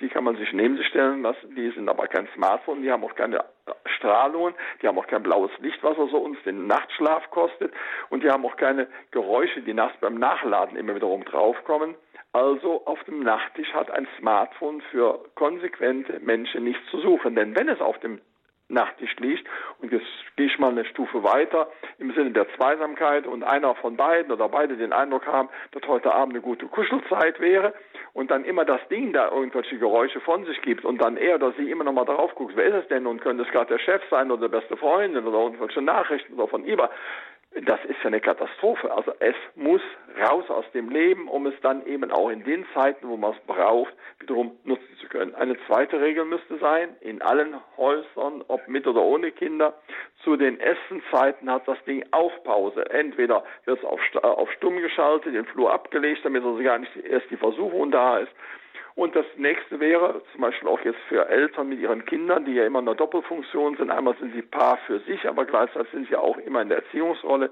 die 0.00 0.08
kann 0.10 0.24
man 0.24 0.36
sich 0.36 0.52
neben 0.52 0.76
sich 0.76 0.86
stellen 0.88 1.22
lassen. 1.22 1.54
Die 1.54 1.70
sind 1.70 1.88
aber 1.88 2.06
kein 2.06 2.28
Smartphone, 2.34 2.82
die 2.82 2.92
haben 2.92 3.04
auch 3.04 3.14
keine 3.14 3.42
Strahlung, 3.86 4.52
die 4.82 4.86
haben 4.86 4.98
auch 4.98 5.06
kein 5.06 5.22
blaues 5.22 5.50
Licht, 5.60 5.82
was 5.82 5.98
also 5.98 6.18
uns 6.18 6.36
den 6.44 6.66
Nachtschlaf 6.66 7.30
kostet. 7.30 7.72
Und 8.10 8.22
die 8.22 8.30
haben 8.30 8.44
auch 8.44 8.56
keine 8.56 8.86
Geräusche, 9.12 9.62
die 9.62 9.72
nachts 9.72 9.98
beim 10.00 10.18
Nachladen 10.18 10.76
immer 10.76 10.94
wiederum 10.94 11.24
draufkommen. 11.24 11.94
Also 12.34 12.84
auf 12.84 13.02
dem 13.04 13.20
Nachttisch 13.20 13.72
hat 13.74 13.92
ein 13.92 14.08
Smartphone 14.18 14.80
für 14.90 15.20
konsequente 15.36 16.18
Menschen 16.18 16.64
nichts 16.64 16.84
zu 16.90 16.98
suchen. 17.00 17.36
Denn 17.36 17.54
wenn 17.54 17.68
es 17.68 17.80
auf 17.80 17.96
dem 18.00 18.20
Nachttisch 18.66 19.14
liegt, 19.20 19.46
und 19.78 19.92
jetzt 19.92 20.06
gehe 20.36 20.46
ich 20.46 20.58
mal 20.58 20.72
eine 20.72 20.84
Stufe 20.86 21.22
weiter, 21.22 21.68
im 21.98 22.12
Sinne 22.12 22.32
der 22.32 22.48
Zweisamkeit 22.56 23.28
und 23.28 23.44
einer 23.44 23.76
von 23.76 23.96
beiden 23.96 24.32
oder 24.32 24.48
beide 24.48 24.76
den 24.76 24.92
Eindruck 24.92 25.26
haben, 25.28 25.48
dass 25.70 25.86
heute 25.86 26.12
Abend 26.12 26.34
eine 26.34 26.42
gute 26.42 26.66
Kuschelzeit 26.66 27.38
wäre 27.38 27.72
und 28.14 28.32
dann 28.32 28.44
immer 28.44 28.64
das 28.64 28.80
Ding 28.88 29.12
da 29.12 29.30
irgendwelche 29.30 29.78
Geräusche 29.78 30.20
von 30.20 30.44
sich 30.44 30.60
gibt 30.62 30.84
und 30.84 31.00
dann 31.00 31.16
er 31.16 31.36
oder 31.36 31.52
sie 31.52 31.70
immer 31.70 31.84
noch 31.84 31.92
mal 31.92 32.04
drauf 32.04 32.34
guckt, 32.34 32.56
wer 32.56 32.66
ist 32.66 32.82
es 32.82 32.88
denn 32.88 33.06
und 33.06 33.20
könnte 33.20 33.44
es 33.44 33.50
gerade 33.50 33.74
der 33.74 33.78
Chef 33.78 34.02
sein 34.10 34.32
oder 34.32 34.48
der 34.48 34.58
beste 34.58 34.76
Freundin 34.76 35.24
oder 35.24 35.38
irgendwelche 35.38 35.82
Nachrichten 35.82 36.34
oder 36.34 36.48
von 36.48 36.64
ihr 36.64 36.90
das 37.62 37.78
ist 37.84 37.98
ja 38.02 38.06
eine 38.06 38.20
Katastrophe. 38.20 38.90
Also 38.92 39.12
es 39.20 39.36
muss 39.54 39.80
raus 40.20 40.44
aus 40.48 40.64
dem 40.72 40.88
Leben, 40.88 41.28
um 41.28 41.46
es 41.46 41.54
dann 41.62 41.86
eben 41.86 42.10
auch 42.10 42.28
in 42.30 42.42
den 42.42 42.66
Zeiten, 42.74 43.08
wo 43.08 43.16
man 43.16 43.32
es 43.32 43.40
braucht, 43.46 43.92
wiederum 44.18 44.58
nutzen 44.64 44.96
zu 45.00 45.08
können. 45.08 45.34
Eine 45.34 45.56
zweite 45.66 46.00
Regel 46.00 46.24
müsste 46.24 46.58
sein, 46.58 46.96
in 47.00 47.22
allen 47.22 47.54
Häusern, 47.76 48.44
ob 48.48 48.66
mit 48.66 48.86
oder 48.86 49.02
ohne 49.02 49.30
Kinder, 49.30 49.74
zu 50.24 50.36
den 50.36 50.58
Essenzeiten 50.58 51.50
hat 51.50 51.68
das 51.68 51.82
Ding 51.84 52.04
auch 52.10 52.32
Pause. 52.42 52.90
Entweder 52.90 53.44
wird 53.66 53.78
es 53.78 53.84
auf, 53.84 54.00
auf 54.22 54.50
stumm 54.52 54.78
geschaltet, 54.78 55.34
den 55.34 55.46
Flur 55.46 55.72
abgelegt, 55.72 56.24
damit 56.24 56.42
also 56.42 56.62
gar 56.62 56.78
nicht 56.78 56.96
erst 56.96 57.30
die 57.30 57.36
Versuchung 57.36 57.90
da 57.90 58.18
ist, 58.18 58.32
und 58.96 59.16
das 59.16 59.26
nächste 59.36 59.80
wäre 59.80 60.22
zum 60.32 60.40
Beispiel 60.40 60.68
auch 60.68 60.80
jetzt 60.80 61.00
für 61.08 61.28
Eltern 61.28 61.68
mit 61.68 61.80
ihren 61.80 62.04
Kindern, 62.04 62.44
die 62.44 62.52
ja 62.52 62.64
immer 62.64 62.78
in 62.78 62.86
der 62.86 62.94
Doppelfunktion 62.94 63.76
sind. 63.76 63.90
Einmal 63.90 64.16
sind 64.18 64.34
sie 64.34 64.42
Paar 64.42 64.78
für 64.86 65.00
sich, 65.00 65.26
aber 65.28 65.44
gleichzeitig 65.44 65.90
sind 65.90 66.08
sie 66.08 66.16
auch 66.16 66.38
immer 66.38 66.62
in 66.62 66.68
der 66.68 66.78
Erziehungsrolle. 66.78 67.50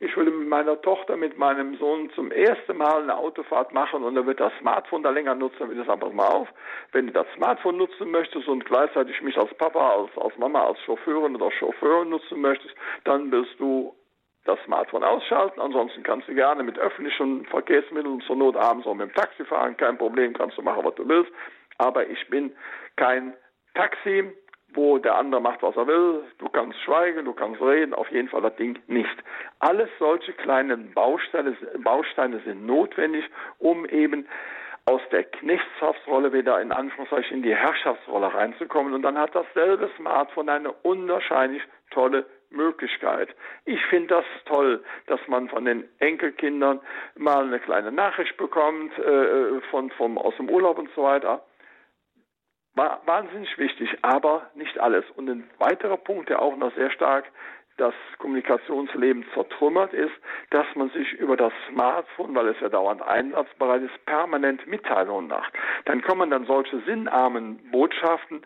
Ich 0.00 0.14
würde 0.16 0.30
mit 0.30 0.48
meiner 0.48 0.78
Tochter, 0.82 1.16
mit 1.16 1.38
meinem 1.38 1.76
Sohn 1.78 2.10
zum 2.10 2.30
ersten 2.30 2.76
Mal 2.76 3.04
eine 3.04 3.16
Autofahrt 3.16 3.72
machen 3.72 4.02
und 4.02 4.14
dann 4.14 4.26
wird 4.26 4.40
das 4.40 4.52
Smartphone 4.60 5.02
da 5.02 5.10
länger 5.10 5.34
nutzen, 5.34 5.56
dann 5.60 5.70
wird 5.70 5.80
es 5.80 5.88
einfach 5.88 6.12
mal 6.12 6.28
auf. 6.28 6.48
Wenn 6.92 7.06
du 7.06 7.12
das 7.12 7.26
Smartphone 7.34 7.78
nutzen 7.78 8.10
möchtest 8.10 8.46
und 8.48 8.66
gleichzeitig 8.66 9.22
mich 9.22 9.38
als 9.38 9.54
Papa, 9.54 9.90
als, 9.90 10.10
als 10.18 10.36
Mama, 10.36 10.66
als 10.66 10.80
Chauffeurin 10.82 11.36
oder 11.36 11.50
Chauffeur 11.52 12.04
nutzen 12.04 12.42
möchtest, 12.42 12.74
dann 13.04 13.30
bist 13.30 13.58
du 13.58 13.94
das 14.44 14.58
Smartphone 14.64 15.04
ausschalten. 15.04 15.60
Ansonsten 15.60 16.02
kannst 16.02 16.28
du 16.28 16.34
gerne 16.34 16.62
mit 16.62 16.78
öffentlichen 16.78 17.46
Verkehrsmitteln 17.46 18.20
zur 18.22 18.36
Not 18.36 18.56
abends 18.56 18.86
auch 18.86 18.94
mit 18.94 19.08
dem 19.10 19.14
Taxi 19.14 19.44
fahren. 19.44 19.76
Kein 19.76 19.98
Problem, 19.98 20.34
kannst 20.34 20.58
du 20.58 20.62
machen, 20.62 20.84
was 20.84 20.94
du 20.94 21.08
willst. 21.08 21.32
Aber 21.78 22.06
ich 22.06 22.28
bin 22.28 22.52
kein 22.96 23.34
Taxi, 23.74 24.30
wo 24.74 24.98
der 24.98 25.16
andere 25.16 25.40
macht, 25.40 25.62
was 25.62 25.76
er 25.76 25.86
will. 25.86 26.24
Du 26.38 26.48
kannst 26.48 26.78
schweigen, 26.80 27.24
du 27.24 27.32
kannst 27.32 27.60
reden, 27.60 27.94
auf 27.94 28.10
jeden 28.10 28.28
Fall 28.28 28.42
das 28.42 28.56
Ding 28.56 28.78
nicht. 28.86 29.16
Alles 29.60 29.88
solche 29.98 30.32
kleinen 30.32 30.92
Bausteine, 30.92 31.56
Bausteine 31.78 32.40
sind 32.40 32.66
notwendig, 32.66 33.24
um 33.58 33.86
eben 33.86 34.26
aus 34.86 35.00
der 35.10 35.24
Knechtschaftsrolle 35.24 36.32
wieder 36.32 36.60
in 36.60 36.70
Anführungszeichen 36.70 37.38
in 37.38 37.42
die 37.42 37.54
Herrschaftsrolle 37.54 38.34
reinzukommen. 38.34 38.92
Und 38.92 39.02
dann 39.02 39.16
hat 39.16 39.34
dasselbe 39.34 39.88
Smartphone 39.96 40.50
eine 40.50 40.72
unwahrscheinlich 40.72 41.62
tolle 41.90 42.26
Möglichkeit. 42.54 43.34
Ich 43.64 43.84
finde 43.86 44.14
das 44.14 44.24
toll, 44.46 44.82
dass 45.06 45.20
man 45.28 45.48
von 45.48 45.64
den 45.64 45.84
Enkelkindern 45.98 46.80
mal 47.16 47.44
eine 47.44 47.60
kleine 47.60 47.92
Nachricht 47.92 48.36
bekommt 48.36 48.96
äh, 48.98 49.60
von, 49.70 49.90
vom, 49.90 50.18
aus 50.18 50.36
dem 50.36 50.48
Urlaub 50.48 50.78
und 50.78 50.90
so 50.94 51.02
weiter. 51.02 51.44
Wahnsinnig 52.74 53.56
wichtig, 53.56 53.88
aber 54.02 54.50
nicht 54.54 54.78
alles. 54.80 55.04
Und 55.14 55.30
ein 55.30 55.48
weiterer 55.58 55.96
Punkt, 55.96 56.28
der 56.28 56.42
auch 56.42 56.56
noch 56.56 56.74
sehr 56.74 56.90
stark 56.90 57.24
das 57.76 57.94
Kommunikationsleben 58.18 59.24
zertrümmert 59.34 59.92
ist, 59.92 60.14
dass 60.50 60.66
man 60.74 60.90
sich 60.90 61.12
über 61.14 61.36
das 61.36 61.52
Smartphone, 61.68 62.34
weil 62.34 62.48
es 62.48 62.60
ja 62.60 62.68
dauernd 62.68 63.02
einsatzbereit 63.02 63.82
ist, 63.82 64.06
permanent 64.06 64.66
Mitteilungen 64.66 65.28
macht. 65.28 65.52
Dann 65.84 66.02
kommen 66.02 66.30
dann 66.30 66.46
solche 66.46 66.80
sinnarmen 66.80 67.58
Botschaften, 67.70 68.42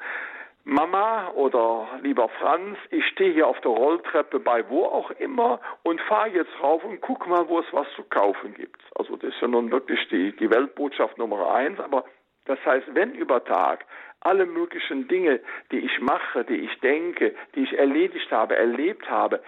Mama 0.68 1.30
oder 1.30 1.88
lieber 2.02 2.28
Franz, 2.28 2.76
ich 2.90 3.02
stehe 3.06 3.32
hier 3.32 3.46
auf 3.46 3.58
der 3.62 3.70
Rolltreppe 3.70 4.38
bei 4.38 4.68
wo 4.68 4.84
auch 4.84 5.10
immer 5.12 5.60
und 5.82 5.98
fahre 6.02 6.28
jetzt 6.28 6.52
rauf 6.62 6.84
und 6.84 7.00
guck 7.00 7.26
mal, 7.26 7.48
wo 7.48 7.60
es 7.60 7.66
was 7.72 7.86
zu 7.96 8.02
kaufen 8.02 8.52
gibt. 8.52 8.82
Also 8.94 9.16
das 9.16 9.30
ist 9.30 9.40
ja 9.40 9.48
nun 9.48 9.70
wirklich 9.70 10.06
die, 10.10 10.36
die 10.36 10.50
Weltbotschaft 10.50 11.16
Nummer 11.16 11.54
eins, 11.54 11.80
aber 11.80 12.04
das 12.44 12.58
heißt, 12.66 12.86
wenn 12.92 13.14
über 13.14 13.42
Tag 13.44 13.86
alle 14.20 14.44
möglichen 14.44 15.08
Dinge, 15.08 15.40
die 15.72 15.78
ich 15.78 16.00
mache, 16.02 16.44
die 16.44 16.58
ich 16.58 16.80
denke, 16.80 17.34
die 17.54 17.62
ich 17.62 17.72
erledigt 17.72 18.30
habe, 18.30 18.54
erlebt 18.54 19.08
habe, 19.08 19.42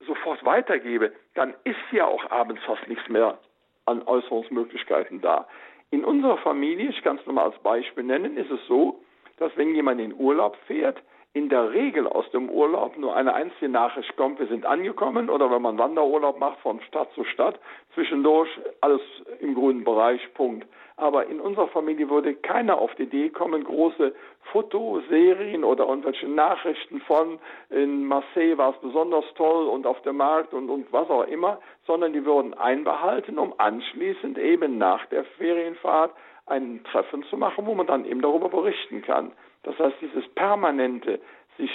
sofort 0.00 0.44
weitergebe, 0.44 1.12
dann 1.34 1.54
ist 1.62 1.76
ja 1.92 2.04
auch 2.04 2.28
abends 2.32 2.64
fast 2.64 2.88
nichts 2.88 3.08
mehr 3.08 3.38
an 3.86 4.02
Äußerungsmöglichkeiten 4.02 5.20
da. 5.20 5.46
In 5.92 6.04
unserer 6.04 6.38
Familie, 6.38 6.90
ich 6.90 7.00
kann 7.04 7.18
es 7.18 7.26
nur 7.26 7.36
mal 7.36 7.44
als 7.44 7.58
Beispiel 7.62 8.02
nennen, 8.02 8.36
ist 8.36 8.50
es 8.50 8.66
so, 8.66 9.03
dass 9.38 9.56
wenn 9.56 9.74
jemand 9.74 10.00
in 10.00 10.14
Urlaub 10.14 10.56
fährt, 10.66 11.02
in 11.34 11.48
der 11.48 11.72
Regel 11.72 12.06
aus 12.06 12.30
dem 12.30 12.48
Urlaub 12.48 12.96
nur 12.96 13.16
eine 13.16 13.34
einzige 13.34 13.68
Nachricht 13.68 14.16
kommt, 14.16 14.38
wir 14.38 14.46
sind 14.46 14.64
angekommen 14.64 15.28
oder 15.28 15.50
wenn 15.50 15.62
man 15.62 15.78
Wanderurlaub 15.78 16.38
macht 16.38 16.60
von 16.60 16.80
Stadt 16.82 17.12
zu 17.14 17.24
Stadt, 17.24 17.58
zwischendurch 17.94 18.48
alles 18.80 19.00
im 19.40 19.54
grünen 19.54 19.82
Bereich, 19.82 20.20
Punkt. 20.34 20.68
Aber 20.96 21.26
in 21.26 21.40
unserer 21.40 21.66
Familie 21.66 22.08
würde 22.08 22.34
keiner 22.34 22.78
auf 22.78 22.94
die 22.94 23.02
Idee 23.02 23.30
kommen, 23.30 23.64
große 23.64 24.14
Fotoserien 24.52 25.64
oder 25.64 25.88
irgendwelche 25.88 26.28
Nachrichten 26.28 27.00
von 27.00 27.40
in 27.70 28.06
Marseille 28.06 28.56
war 28.56 28.70
es 28.70 28.80
besonders 28.80 29.24
toll 29.34 29.66
und 29.66 29.88
auf 29.88 30.00
dem 30.02 30.18
Markt 30.18 30.54
und, 30.54 30.70
und 30.70 30.92
was 30.92 31.10
auch 31.10 31.26
immer, 31.26 31.58
sondern 31.84 32.12
die 32.12 32.24
würden 32.24 32.54
einbehalten, 32.54 33.38
um 33.38 33.54
anschließend 33.58 34.38
eben 34.38 34.78
nach 34.78 35.04
der 35.06 35.24
Ferienfahrt 35.24 36.12
ein 36.46 36.84
Treffen 36.84 37.24
zu 37.24 37.36
machen, 37.36 37.66
wo 37.66 37.74
man 37.74 37.86
dann 37.86 38.04
eben 38.04 38.20
darüber 38.20 38.48
berichten 38.48 39.02
kann. 39.02 39.32
Das 39.62 39.78
heißt, 39.78 39.96
dieses 40.00 40.26
permanente 40.34 41.20
sich 41.56 41.70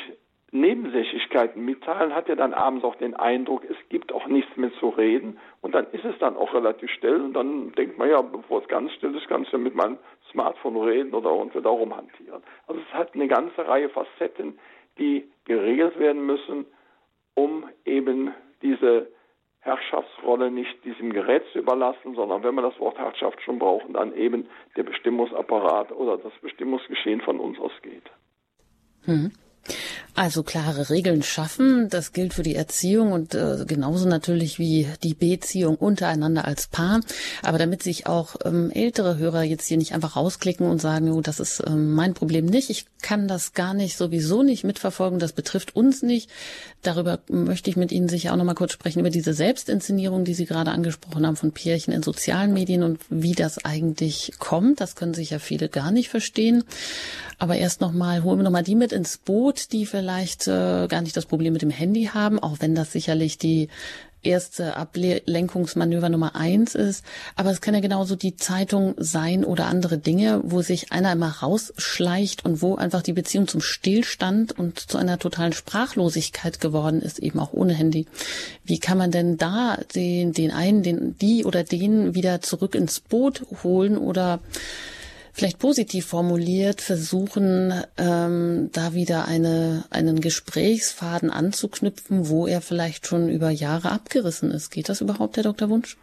Nebensächlichkeiten 0.52 1.64
mitteilen, 1.64 2.16
hat 2.16 2.28
ja 2.28 2.36
dann 2.36 2.54
abends 2.54 2.84
auch 2.84 2.96
den 2.96 3.16
Eindruck, 3.16 3.64
es 3.70 3.78
gibt 3.90 4.12
auch 4.12 4.26
nichts 4.26 4.56
mehr 4.58 4.72
zu 4.80 4.90
reden 4.90 5.38
und 5.62 5.76
dann 5.76 5.86
ist 5.92 6.06
es 6.06 6.18
dann 6.18 6.38
auch 6.38 6.54
relativ 6.56 6.90
still 6.90 7.22
und 7.22 7.34
dann 7.34 7.72
denkt 7.74 8.00
man 8.00 8.10
ja, 8.10 8.22
bevor 8.22 8.62
es 8.62 8.68
ganz 8.68 8.92
still 8.94 9.16
ist, 9.16 9.28
kannst 9.28 9.54
du 9.54 9.60
mit 9.60 9.76
meinem 9.76 10.00
Smartphone 10.32 10.78
reden 10.78 11.14
oder 11.14 11.30
irgendwie 11.30 11.62
da 11.62 11.70
rumhantieren. 11.70 12.42
Also 12.66 12.82
es 12.82 12.94
hat 12.94 13.14
eine 13.14 13.28
ganze 13.28 13.68
Reihe 13.68 13.90
Facetten, 13.90 14.58
die 14.98 15.30
geregelt 15.46 16.00
werden 16.00 16.26
müssen, 16.26 16.66
um 17.36 17.70
eben 17.86 18.34
diese 18.64 19.08
Herrschaftsrolle 19.62 20.52
nicht 20.52 20.84
diesem 20.86 21.12
Gerät 21.12 21.44
zu 21.52 21.60
überlassen, 21.60 22.16
sondern 22.16 22.44
wenn 22.44 22.56
wir 22.56 22.62
das 22.62 22.80
Wort 22.80 22.98
Herrschaft 22.98 23.42
schon 23.42 23.60
brauchen, 23.60 23.94
dann 23.94 24.16
eben 24.16 24.48
der 24.78 24.84
Bestimmungsapparat 24.84 25.92
oder 25.92 26.18
das 26.18 26.34
Bestimmungsgeschehen 26.42 27.22
von 27.22 27.40
uns 27.40 27.60
ausgeht. 27.60 28.10
Hm. 29.04 29.32
Also 30.16 30.44
klare 30.44 30.90
Regeln 30.90 31.24
schaffen, 31.24 31.88
das 31.90 32.12
gilt 32.12 32.34
für 32.34 32.44
die 32.44 32.56
Erziehung 32.56 33.14
und 33.14 33.36
äh, 33.36 33.64
genauso 33.66 34.06
natürlich 34.06 34.60
wie 34.60 34.86
die 35.02 35.14
Beziehung 35.14 35.78
untereinander 35.78 36.44
als 36.44 36.68
Paar. 36.68 37.00
Aber 37.42 37.58
damit 37.58 37.84
sich 37.84 38.06
auch 38.06 38.36
ähm, 38.44 38.70
ältere 38.70 39.18
Hörer 39.18 39.44
jetzt 39.44 39.68
hier 39.68 39.78
nicht 39.78 39.94
einfach 39.94 40.18
rausklicken 40.18 40.68
und 40.68 40.82
sagen, 40.82 41.10
oh, 41.12 41.22
das 41.22 41.40
ist 41.40 41.64
ähm, 41.66 41.94
mein 41.94 42.16
Problem 42.16 42.48
nicht, 42.48 42.70
ich 42.70 42.86
kann 43.02 43.30
das 43.30 43.54
gar 43.54 43.74
nicht 43.74 43.96
sowieso 43.96 44.44
nicht 44.44 44.66
mitverfolgen, 44.66 45.20
das 45.20 45.32
betrifft 45.32 45.76
uns 45.76 46.02
nicht. 46.02 46.30
Darüber 46.82 47.20
möchte 47.30 47.70
ich 47.70 47.78
mit 47.78 47.94
Ihnen 47.94 48.10
sicher 48.10 48.34
auch 48.34 48.38
noch 48.38 48.44
mal 48.44 48.56
kurz 48.56 48.74
sprechen 48.74 49.00
über 49.00 49.10
diese 49.10 49.34
Selbstinszenierung, 49.34 50.26
die 50.26 50.34
Sie 50.34 50.46
gerade 50.46 50.72
angesprochen 50.72 51.26
haben 51.26 51.38
von 51.38 51.54
Pärchen 51.54 51.94
in 51.94 52.04
sozialen 52.04 52.54
Medien 52.54 52.84
und 52.84 53.00
wie 53.10 53.36
das 53.36 53.64
eigentlich 53.64 54.34
kommt. 54.38 54.82
Das 54.82 54.98
können 54.98 55.14
sich 55.14 55.30
ja 55.30 55.40
viele 55.40 55.70
gar 55.70 55.92
nicht 55.92 56.10
verstehen. 56.10 56.66
Aber 57.38 57.56
erst 57.56 57.80
noch 57.80 57.94
mal 57.94 58.24
holen 58.24 58.40
wir 58.40 58.44
noch 58.44 58.52
mal 58.52 58.64
die 58.64 58.76
mit 58.76 58.92
ins 58.92 59.18
Boot, 59.18 59.49
die 59.58 59.86
vielleicht 59.86 60.48
äh, 60.48 60.88
gar 60.88 61.02
nicht 61.02 61.18
das 61.18 61.26
Problem 61.26 61.54
mit 61.54 61.62
dem 61.62 61.70
Handy 61.70 62.06
haben, 62.14 62.40
auch 62.40 62.58
wenn 62.60 62.76
das 62.76 62.92
sicherlich 62.92 63.38
die 63.38 63.70
erste 64.24 64.76
Ablenkungsmanöver 64.76 66.10
Nummer 66.10 66.36
eins 66.36 66.76
ist. 66.76 67.06
Aber 67.36 67.52
es 67.52 67.62
kann 67.62 67.74
ja 67.74 67.80
genauso 67.80 68.16
die 68.16 68.36
Zeitung 68.36 68.96
sein 68.98 69.46
oder 69.46 69.68
andere 69.68 69.98
Dinge, 69.98 70.42
wo 70.44 70.62
sich 70.62 70.92
einer 70.92 71.14
immer 71.14 71.30
rausschleicht 71.30 72.46
und 72.46 72.62
wo 72.62 72.76
einfach 72.76 73.02
die 73.02 73.14
Beziehung 73.14 73.48
zum 73.48 73.62
Stillstand 73.62 74.58
und 74.58 74.80
zu 74.80 74.98
einer 74.98 75.20
totalen 75.20 75.54
Sprachlosigkeit 75.54 76.60
geworden 76.60 77.02
ist, 77.02 77.20
eben 77.20 77.40
auch 77.40 77.54
ohne 77.54 77.74
Handy. 77.74 78.08
Wie 78.64 78.80
kann 78.80 78.98
man 78.98 79.12
denn 79.12 79.38
da 79.38 79.78
den, 79.96 80.34
den 80.34 80.52
einen, 80.52 80.84
den, 80.84 81.18
die 81.18 81.46
oder 81.46 81.64
den 81.64 82.14
wieder 82.14 82.42
zurück 82.42 82.76
ins 82.76 83.00
Boot 83.00 83.46
holen 83.64 83.98
oder 83.98 84.40
vielleicht 85.40 85.60
positiv 85.60 86.06
formuliert 86.06 86.82
versuchen, 86.82 87.72
ähm, 87.98 88.70
da 88.74 88.94
wieder 88.94 89.26
eine, 89.28 89.86
einen 89.90 90.20
Gesprächsfaden 90.20 91.30
anzuknüpfen, 91.32 92.30
wo 92.30 92.46
er 92.46 92.62
vielleicht 92.62 93.08
schon 93.08 93.30
über 93.30 93.50
Jahre 93.50 93.92
abgerissen 93.92 94.52
ist. 94.52 94.72
Geht 94.72 94.90
das 94.90 95.00
überhaupt, 95.02 95.38
Herr 95.38 95.44
Dr. 95.44 95.70
Wunsch? 95.70 95.96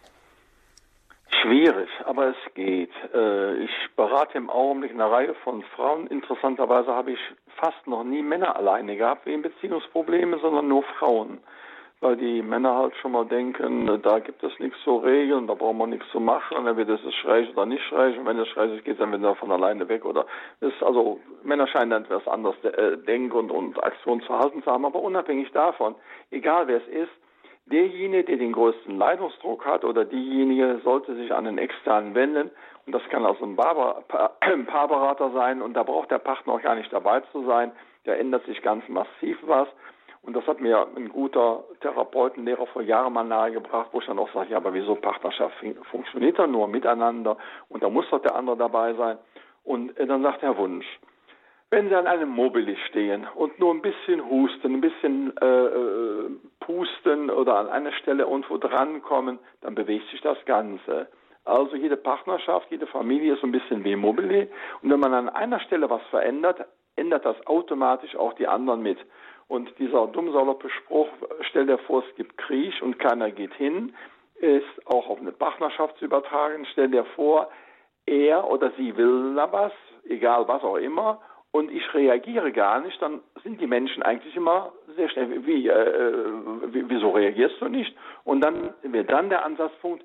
Schwierig, 1.42 1.88
aber 2.06 2.30
es 2.30 2.54
geht. 2.54 2.90
Äh, 3.14 3.56
ich 3.64 3.70
berate 3.94 4.38
im 4.38 4.48
Augenblick 4.48 4.92
eine 4.92 5.10
Reihe 5.10 5.34
von 5.44 5.62
Frauen. 5.74 6.06
Interessanterweise 6.06 6.92
habe 6.92 7.12
ich 7.12 7.20
fast 7.60 7.86
noch 7.86 8.04
nie 8.04 8.22
Männer 8.22 8.56
alleine 8.56 8.96
gehabt 8.96 9.26
wegen 9.26 9.42
Beziehungsprobleme, 9.42 10.38
sondern 10.40 10.66
nur 10.66 10.82
Frauen 10.98 11.40
weil 12.00 12.16
die 12.16 12.42
Männer 12.42 12.76
halt 12.76 12.94
schon 12.96 13.12
mal 13.12 13.24
denken, 13.24 14.00
da 14.02 14.18
gibt 14.18 14.42
es 14.42 14.58
nichts 14.58 14.78
zu 14.84 14.98
regeln, 14.98 15.46
da 15.46 15.54
brauchen 15.54 15.78
wir 15.78 15.86
nichts 15.86 16.06
zu 16.10 16.20
machen, 16.20 16.66
entweder 16.66 16.94
ist 16.94 17.04
es 17.04 17.14
schräg 17.14 17.50
oder 17.52 17.64
nicht 17.64 17.82
schräg, 17.84 18.18
und 18.18 18.26
wenn 18.26 18.38
es 18.38 18.48
schräg 18.48 18.72
ist, 18.72 18.84
geht 18.84 18.94
es 18.94 18.98
dann 18.98 19.12
wieder 19.12 19.34
von 19.36 19.50
alleine 19.50 19.88
weg, 19.88 20.04
oder? 20.04 20.26
Ist, 20.60 20.82
also, 20.82 21.18
Männer 21.42 21.66
scheinen 21.66 21.90
dann 21.90 22.04
etwas 22.04 22.26
anders 22.28 22.54
äh, 22.64 22.98
Denk- 22.98 23.34
und, 23.34 23.50
und 23.50 23.82
Aktionsverhalten 23.82 24.62
zu 24.62 24.70
haben, 24.70 24.84
aber 24.84 25.00
unabhängig 25.00 25.50
davon, 25.52 25.94
egal 26.30 26.68
wer 26.68 26.76
es 26.76 26.88
ist, 26.88 27.12
derjenige, 27.66 28.24
der 28.24 28.36
den 28.36 28.52
größten 28.52 28.96
Leidungsdruck 28.96 29.64
hat 29.64 29.84
oder 29.84 30.04
diejenige 30.04 30.80
sollte 30.84 31.14
sich 31.16 31.32
an 31.32 31.44
den 31.44 31.58
externen 31.58 32.14
wenden. 32.14 32.50
Und 32.86 32.94
das 32.94 33.02
kann 33.10 33.26
also 33.26 33.44
ein, 33.44 33.56
Barber, 33.56 34.04
ein 34.40 34.66
Paarberater 34.66 35.32
sein. 35.32 35.62
Und 35.62 35.74
da 35.74 35.82
braucht 35.82 36.10
der 36.10 36.18
Partner 36.18 36.54
auch 36.54 36.62
gar 36.62 36.76
nicht 36.76 36.92
dabei 36.92 37.20
zu 37.32 37.44
sein, 37.44 37.72
da 38.04 38.12
ändert 38.12 38.46
sich 38.46 38.62
ganz 38.62 38.88
massiv 38.88 39.36
was 39.42 39.66
und 40.26 40.34
das 40.34 40.46
hat 40.46 40.60
mir 40.60 40.86
ein 40.96 41.08
guter 41.08 41.62
Therapeutenlehrer 41.80 42.66
vor 42.66 42.82
Jahren 42.82 43.12
mal 43.12 43.22
nahegebracht, 43.22 43.90
wo 43.92 44.00
ich 44.00 44.06
dann 44.06 44.18
auch 44.18 44.32
sage, 44.32 44.50
ja, 44.50 44.56
aber 44.56 44.74
wieso 44.74 44.96
Partnerschaft 44.96 45.54
funktioniert 45.90 46.38
dann 46.38 46.50
nur 46.50 46.66
miteinander 46.66 47.36
und 47.68 47.82
da 47.82 47.88
muss 47.88 48.10
doch 48.10 48.20
der 48.20 48.34
andere 48.34 48.56
dabei 48.56 48.94
sein. 48.94 49.18
Und 49.62 49.96
äh, 49.98 50.06
dann 50.06 50.22
sagt 50.22 50.42
Herr 50.42 50.58
Wunsch, 50.58 50.86
wenn 51.70 51.88
Sie 51.88 51.94
an 51.94 52.06
einem 52.06 52.28
Mobili 52.28 52.76
stehen 52.88 53.26
und 53.34 53.58
nur 53.58 53.72
ein 53.72 53.82
bisschen 53.82 54.28
husten, 54.28 54.74
ein 54.74 54.80
bisschen 54.80 55.36
äh, 55.40 55.46
äh, 55.46 56.30
pusten 56.60 57.30
oder 57.30 57.56
an 57.56 57.68
einer 57.68 57.92
Stelle 57.92 58.24
irgendwo 58.24 58.56
drankommen, 58.58 59.38
dann 59.62 59.74
bewegt 59.74 60.08
sich 60.10 60.20
das 60.20 60.38
Ganze. 60.44 61.08
Also 61.44 61.76
jede 61.76 61.96
Partnerschaft, 61.96 62.68
jede 62.70 62.86
Familie 62.86 63.34
ist 63.34 63.44
ein 63.44 63.52
bisschen 63.52 63.84
wie 63.84 63.94
Mobili. 63.94 64.48
Und 64.82 64.90
wenn 64.90 65.00
man 65.00 65.14
an 65.14 65.28
einer 65.28 65.60
Stelle 65.60 65.88
was 65.90 66.02
verändert, 66.10 66.64
ändert 66.96 67.24
das 67.24 67.36
automatisch 67.46 68.16
auch 68.16 68.32
die 68.34 68.48
anderen 68.48 68.82
mit. 68.82 68.98
Und 69.48 69.78
dieser 69.78 70.08
dummsaloppe 70.08 70.68
Spruch, 70.70 71.08
stell 71.42 71.66
dir 71.66 71.78
vor, 71.78 72.04
es 72.08 72.16
gibt 72.16 72.36
Krieg 72.36 72.74
und 72.82 72.98
keiner 72.98 73.30
geht 73.30 73.54
hin, 73.54 73.94
ist 74.36 74.86
auch 74.86 75.08
auf 75.08 75.20
eine 75.20 75.32
Partnerschaft 75.32 75.98
zu 75.98 76.04
übertragen. 76.04 76.66
Stell 76.72 76.88
dir 76.88 77.04
vor, 77.14 77.48
er 78.06 78.48
oder 78.50 78.72
sie 78.76 78.96
will 78.96 79.34
da 79.34 79.50
was, 79.52 79.72
egal 80.08 80.46
was 80.48 80.62
auch 80.62 80.76
immer, 80.76 81.20
und 81.52 81.70
ich 81.70 81.94
reagiere 81.94 82.52
gar 82.52 82.80
nicht, 82.80 83.00
dann 83.00 83.22
sind 83.42 83.60
die 83.60 83.66
Menschen 83.66 84.02
eigentlich 84.02 84.36
immer 84.36 84.72
sehr 84.94 85.08
schnell, 85.08 85.46
wie, 85.46 85.68
äh, 85.68 86.22
wieso 86.66 87.10
reagierst 87.10 87.60
du 87.60 87.68
nicht? 87.68 87.96
Und 88.24 88.42
dann 88.42 88.74
wird 88.82 89.10
dann 89.10 89.30
der 89.30 89.44
Ansatzpunkt, 89.44 90.04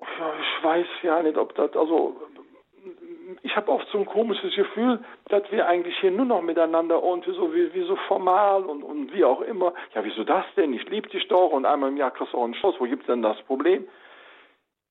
ich 0.00 0.64
weiß 0.64 0.86
ja 1.02 1.22
nicht, 1.22 1.38
ob 1.38 1.54
das, 1.54 1.74
also 1.74 2.20
ich 3.44 3.54
habe 3.56 3.70
oft 3.70 3.86
so 3.92 3.98
ein 3.98 4.06
komisches 4.06 4.54
Gefühl, 4.54 5.04
dass 5.28 5.42
wir 5.52 5.68
eigentlich 5.68 5.96
hier 5.98 6.10
nur 6.10 6.24
noch 6.24 6.40
miteinander 6.40 7.02
und 7.02 7.26
so 7.26 7.54
wie, 7.54 7.74
wie 7.74 7.82
so 7.82 7.94
formal 8.08 8.62
und, 8.64 8.82
und 8.82 9.12
wie 9.12 9.22
auch 9.22 9.42
immer. 9.42 9.74
Ja, 9.94 10.02
wieso 10.02 10.24
das 10.24 10.46
denn? 10.56 10.72
Ich 10.72 10.88
liebe 10.88 11.10
dich 11.10 11.28
doch 11.28 11.50
und 11.50 11.66
einmal 11.66 11.90
im 11.90 11.98
Jahr 11.98 12.10
kriegst 12.10 12.32
du 12.32 12.38
auch 12.38 12.44
einen 12.44 12.54
Schuss. 12.54 12.74
Wo 12.78 12.84
gibt's 12.84 13.06
denn 13.06 13.20
das 13.20 13.40
Problem? 13.42 13.86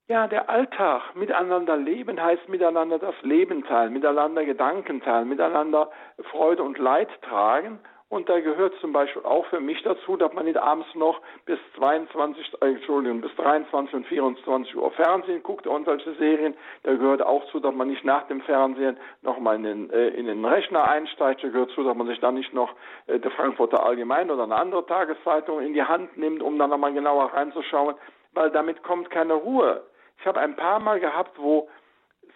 Ja, 0.08 0.28
der 0.28 0.52
Alltag, 0.52 1.16
miteinander 1.16 1.78
leben 1.78 2.22
heißt 2.22 2.48
miteinander 2.48 3.00
das 3.00 3.16
Leben 3.24 3.64
teilen, 3.64 3.92
miteinander 3.92 4.46
Gedanken 4.46 5.02
teilen, 5.02 5.30
miteinander 5.30 5.90
Freude 6.30 6.62
und 6.62 6.78
Leid 6.78 7.10
tragen. 7.24 7.80
Und 8.14 8.30
da 8.30 8.40
gehört 8.42 8.76
zum 8.80 8.94
Beispiel 8.94 9.24
auch 9.24 9.44
für 9.48 9.60
mich 9.60 9.82
dazu, 9.82 10.18
dass 10.18 10.32
man 10.34 10.46
nicht 10.46 10.58
abends 10.58 10.86
noch 10.94 11.20
bis 11.48 11.58
22, 11.78 12.62
äh, 12.62 12.68
Entschuldigung, 12.68 13.22
bis 13.22 13.36
23 13.38 13.92
und 13.96 14.06
24 14.06 14.76
Uhr 14.76 14.92
Fernsehen 14.92 15.42
guckt 15.42 15.66
und 15.66 15.86
solche 15.86 16.14
Serien. 16.14 16.54
Da 16.84 16.92
gehört 16.92 17.24
auch 17.24 17.44
zu, 17.48 17.60
dass 17.60 17.74
man 17.74 17.88
nicht 17.88 18.06
nach 18.06 18.28
dem 18.28 18.42
Fernsehen 18.42 18.98
nochmal 19.24 19.56
in 19.56 19.64
den, 19.64 19.90
äh, 19.90 20.10
in 20.10 20.28
den 20.28 20.46
Rechner 20.46 20.88
einsteigt. 20.88 21.44
Da 21.44 21.48
gehört 21.48 21.72
zu, 21.72 21.84
dass 21.84 21.98
man 21.98 22.06
sich 22.06 22.20
dann 22.20 22.36
nicht 22.36 22.54
noch 22.54 22.76
äh, 23.08 23.18
der 23.18 23.32
Frankfurter 23.32 23.84
Allgemein 23.84 24.30
oder 24.30 24.44
eine 24.44 24.58
andere 24.58 24.86
Tageszeitung 24.86 25.62
in 25.62 25.74
die 25.74 25.82
Hand 25.82 26.16
nimmt, 26.16 26.44
um 26.44 26.60
dann 26.60 26.70
nochmal 26.70 26.94
genauer 26.94 27.34
reinzuschauen, 27.34 27.96
weil 28.34 28.52
damit 28.52 28.84
kommt 28.84 29.10
keine 29.10 29.34
Ruhe. 29.34 29.82
Ich 30.20 30.28
habe 30.28 30.40
ein 30.40 30.56
paar 30.56 30.80
Mal 30.80 31.00
gehabt, 31.00 31.40
wo 31.40 31.68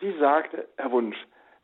sie 0.02 0.18
sagte, 0.18 0.68
Herr 0.78 0.90
Wunsch, 0.90 1.18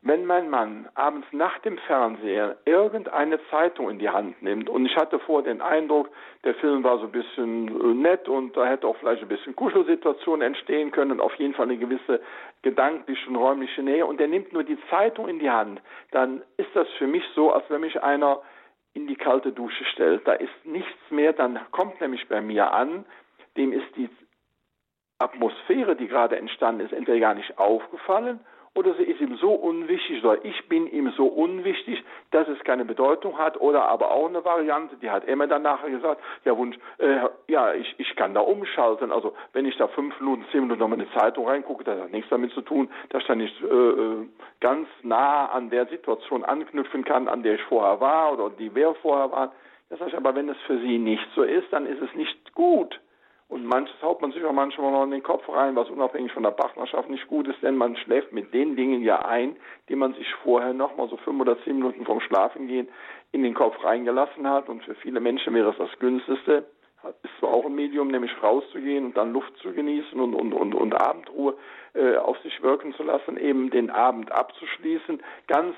wenn 0.06 0.26
mein 0.26 0.50
Mann 0.50 0.90
abends 0.96 1.28
nach 1.32 1.60
dem 1.60 1.78
Fernseher 1.78 2.58
irgendeine 2.66 3.40
Zeitung 3.50 3.90
in 3.90 4.00
die 4.00 4.10
Hand 4.10 4.42
nimmt 4.42 4.70
und 4.70 4.86
ich 4.86 4.96
hatte 4.98 5.18
vor 5.20 5.44
den 5.44 5.62
Eindruck, 5.62 6.10
der 6.44 6.56
Film 6.56 6.84
war 6.84 6.98
so 7.00 7.06
ein 7.06 7.12
bisschen 7.12 7.68
äh, 7.70 7.94
nett 7.94 8.28
und 8.28 8.56
da 8.58 8.66
hätte 8.66 8.86
auch 8.86 8.98
vielleicht 8.98 9.22
ein 9.22 9.30
bisschen 9.30 9.56
Kuschelsituation 9.56 10.42
entstehen 10.42 10.92
können 10.92 11.12
und 11.12 11.22
auf 11.22 11.34
jeden 11.36 11.54
Fall 11.54 11.68
eine 11.68 11.78
gewisse 11.78 12.20
gedankliche 12.64 13.30
und 13.30 13.38
räumliche 13.38 13.82
Nähe 13.82 14.06
und 14.06 14.20
der 14.20 14.28
nimmt 14.28 14.52
nur 14.52 14.64
die 14.64 14.78
Zeitung 14.90 15.30
in 15.30 15.40
die 15.40 15.50
Hand, 15.50 15.82
dann 16.12 16.44
ist 16.58 16.70
das 16.74 16.88
für 16.98 17.08
mich 17.08 17.24
so, 17.34 17.54
als 17.54 17.64
wenn 17.70 17.82
mich 17.82 18.04
einer 18.04 18.42
in 18.94 19.08
die 19.08 19.16
kalte 19.16 19.54
Dusche 19.54 19.86
stellt. 19.86 20.28
Da 20.28 20.34
ist 20.34 20.66
nichts 20.66 21.12
mehr, 21.12 21.32
dann 21.32 21.60
kommt 21.72 22.00
nämlich 22.02 22.28
bei 22.28 22.42
mir 22.42 22.74
an, 22.74 23.06
dem 23.56 23.72
ist 23.72 23.96
die 23.96 24.10
Atmosphäre, 25.18 25.96
die 25.96 26.08
gerade 26.08 26.36
entstanden 26.36 26.82
ist, 26.82 26.92
entweder 26.92 27.20
gar 27.20 27.36
nicht 27.36 27.58
aufgefallen 27.58 28.42
oder 28.76 28.96
sie 28.96 29.04
ist 29.04 29.22
ihm 29.22 29.38
so 29.38 29.52
unwichtig 29.52 30.24
oder 30.24 30.44
ich 30.44 30.68
bin 30.68 30.88
ihm 30.88 31.12
so 31.16 31.28
unwichtig, 31.28 32.04
dass 32.32 32.48
es 32.48 32.60
keine 32.64 32.86
Bedeutung 32.86 33.38
hat 33.38 33.60
oder 33.62 33.86
aber 33.86 34.12
auch 34.12 34.28
eine 34.28 34.44
Variante, 34.44 34.96
die 34.98 35.10
hat 35.10 35.28
Emma 35.28 35.46
dann 35.46 35.62
nachher 35.62 35.90
gesagt, 35.90 36.22
ja 36.44 36.58
Wunsch, 36.58 36.78
äh, 36.98 37.20
ja, 37.48 37.74
ich, 37.74 37.94
ich 38.00 38.16
kann 38.16 38.34
da 38.34 38.42
umschalten, 38.42 39.12
also 39.12 39.34
wenn 39.54 39.66
ich 39.66 39.78
da 39.78 39.88
fünf 39.88 40.20
Minuten, 40.20 40.46
zehn 40.52 40.62
Minuten 40.62 40.80
nochmal 40.80 41.00
in 41.00 41.06
die 41.06 41.20
Zeitung 41.20 41.48
reingucke, 41.48 41.84
das 41.84 42.00
hat 42.00 42.12
nichts 42.12 42.30
damit 42.30 42.52
zu 42.54 42.62
tun, 42.62 42.90
dass 43.10 43.22
ich 43.22 43.28
da 43.28 43.36
nicht 43.36 43.62
äh, 43.62 43.66
äh, 43.66 44.28
ganz 44.60 44.88
nah 45.04 45.48
an 45.48 45.70
der 45.70 45.86
Situation 45.88 46.44
anknüpfen 46.44 47.04
kann, 47.04 47.28
an 47.28 47.44
der 47.44 47.56
ich 47.56 47.64
vorher 47.64 48.00
war 48.00 48.34
oder 48.34 48.50
die 48.50 48.74
wir 48.74 48.96
vorher 48.96 49.32
waren. 49.32 49.52
Das 49.90 50.00
heißt 50.00 50.16
aber, 50.16 50.34
wenn 50.34 50.50
es 50.50 50.58
für 50.66 50.80
sie 50.80 50.98
nicht 50.98 51.28
so 51.36 51.44
ist, 51.44 51.72
dann 51.72 51.86
ist 51.86 52.02
es 52.02 52.14
nicht 52.16 52.54
gut. 52.54 53.00
Und 53.54 53.68
manches 53.68 54.02
haut 54.02 54.20
man 54.20 54.32
sich 54.32 54.44
auch 54.44 54.52
manchmal 54.52 54.92
noch 54.92 55.04
in 55.04 55.12
den 55.12 55.22
Kopf 55.22 55.48
rein, 55.48 55.76
was 55.76 55.88
unabhängig 55.88 56.32
von 56.32 56.42
der 56.42 56.50
Partnerschaft 56.50 57.08
nicht 57.08 57.28
gut 57.28 57.48
ist, 57.48 57.62
denn 57.62 57.78
man 57.78 57.96
schläft 57.96 58.34
mit 58.34 58.52
den 58.52 58.76
Dingen 58.76 59.04
ja 59.04 59.20
ein, 59.26 59.56
die 59.90 59.96
man 59.96 60.16
sich 60.16 60.26
vorher 60.42 60.74
noch 60.74 60.98
mal 60.98 61.08
so 61.08 61.18
fünf 61.18 61.40
oder 61.40 61.64
zehn 61.64 61.76
Minuten 61.76 62.04
vorm 62.04 62.20
Schlafengehen 62.20 62.90
in 63.32 63.44
den 63.44 63.54
Kopf 63.54 63.76
reingelassen 63.84 64.50
hat. 64.50 64.70
Und 64.70 64.84
für 64.84 64.96
viele 64.96 65.20
Menschen 65.20 65.54
wäre 65.54 65.70
es 65.70 65.78
das 65.78 65.92
günstigste, 66.00 66.66
ist 67.22 67.38
zwar 67.40 67.52
auch 67.52 67.66
ein 67.66 67.76
Medium, 67.76 68.08
nämlich 68.08 68.32
rauszugehen 68.42 69.06
und 69.06 69.16
dann 69.16 69.34
Luft 69.34 69.56
zu 69.58 69.72
genießen 69.72 70.20
und, 70.20 70.34
und, 70.34 70.52
und, 70.52 70.74
und 70.74 71.00
Abendruhe 71.00 71.56
äh, 71.94 72.16
auf 72.16 72.40
sich 72.40 72.60
wirken 72.64 72.96
zu 72.96 73.04
lassen, 73.04 73.38
eben 73.38 73.70
den 73.70 73.92
Abend 73.92 74.32
abzuschließen, 74.32 75.22
ganz 75.46 75.76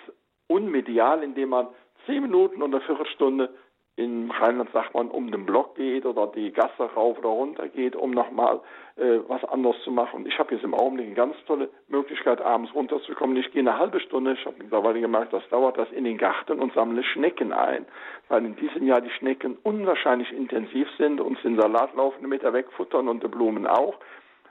unmedial, 0.47 1.23
indem 1.23 1.49
man 1.49 1.67
zehn 2.05 2.21
Minuten 2.21 2.61
oder 2.61 2.79
Viertelstunde 2.79 3.53
in 3.97 4.29
Rheinland 4.29 4.69
sagt 4.73 4.93
man, 4.93 5.09
um 5.09 5.31
den 5.31 5.45
Block 5.45 5.75
geht 5.75 6.05
oder 6.05 6.27
die 6.27 6.51
Gasse 6.51 6.83
rauf 6.95 7.17
oder 7.17 7.29
runter 7.29 7.69
geht, 7.69 7.95
um 7.95 8.11
nochmal 8.11 8.59
äh, 8.97 9.19
was 9.27 9.43
anderes 9.45 9.81
zu 9.83 9.91
machen. 9.91 10.21
Und 10.21 10.27
ich 10.27 10.37
habe 10.37 10.53
jetzt 10.53 10.65
im 10.65 10.73
Augenblick 10.73 11.05
eine 11.05 11.15
ganz 11.15 11.35
tolle 11.47 11.69
Möglichkeit, 11.87 12.41
abends 12.41 12.73
runterzukommen. 12.75 13.37
Ich 13.37 13.51
gehe 13.51 13.61
eine 13.61 13.79
halbe 13.79 14.01
Stunde, 14.01 14.33
ich 14.33 14.45
habe 14.45 14.57
mittlerweile 14.59 14.99
gemerkt, 14.99 15.31
das 15.31 15.47
dauert 15.49 15.77
das 15.77 15.89
in 15.91 16.03
den 16.03 16.17
Garten 16.17 16.59
und 16.59 16.73
sammle 16.73 17.03
Schnecken 17.03 17.53
ein, 17.53 17.85
weil 18.27 18.45
in 18.45 18.57
diesem 18.57 18.85
Jahr 18.85 18.99
die 18.99 19.11
Schnecken 19.11 19.57
unwahrscheinlich 19.63 20.31
intensiv 20.33 20.89
sind 20.97 21.21
und 21.21 21.41
den 21.43 21.57
Salat 21.57 21.95
laufende 21.95 22.27
Meter 22.27 22.51
wegfuttern 22.51 23.07
und 23.07 23.23
die 23.23 23.29
Blumen 23.29 23.65
auch. 23.65 23.95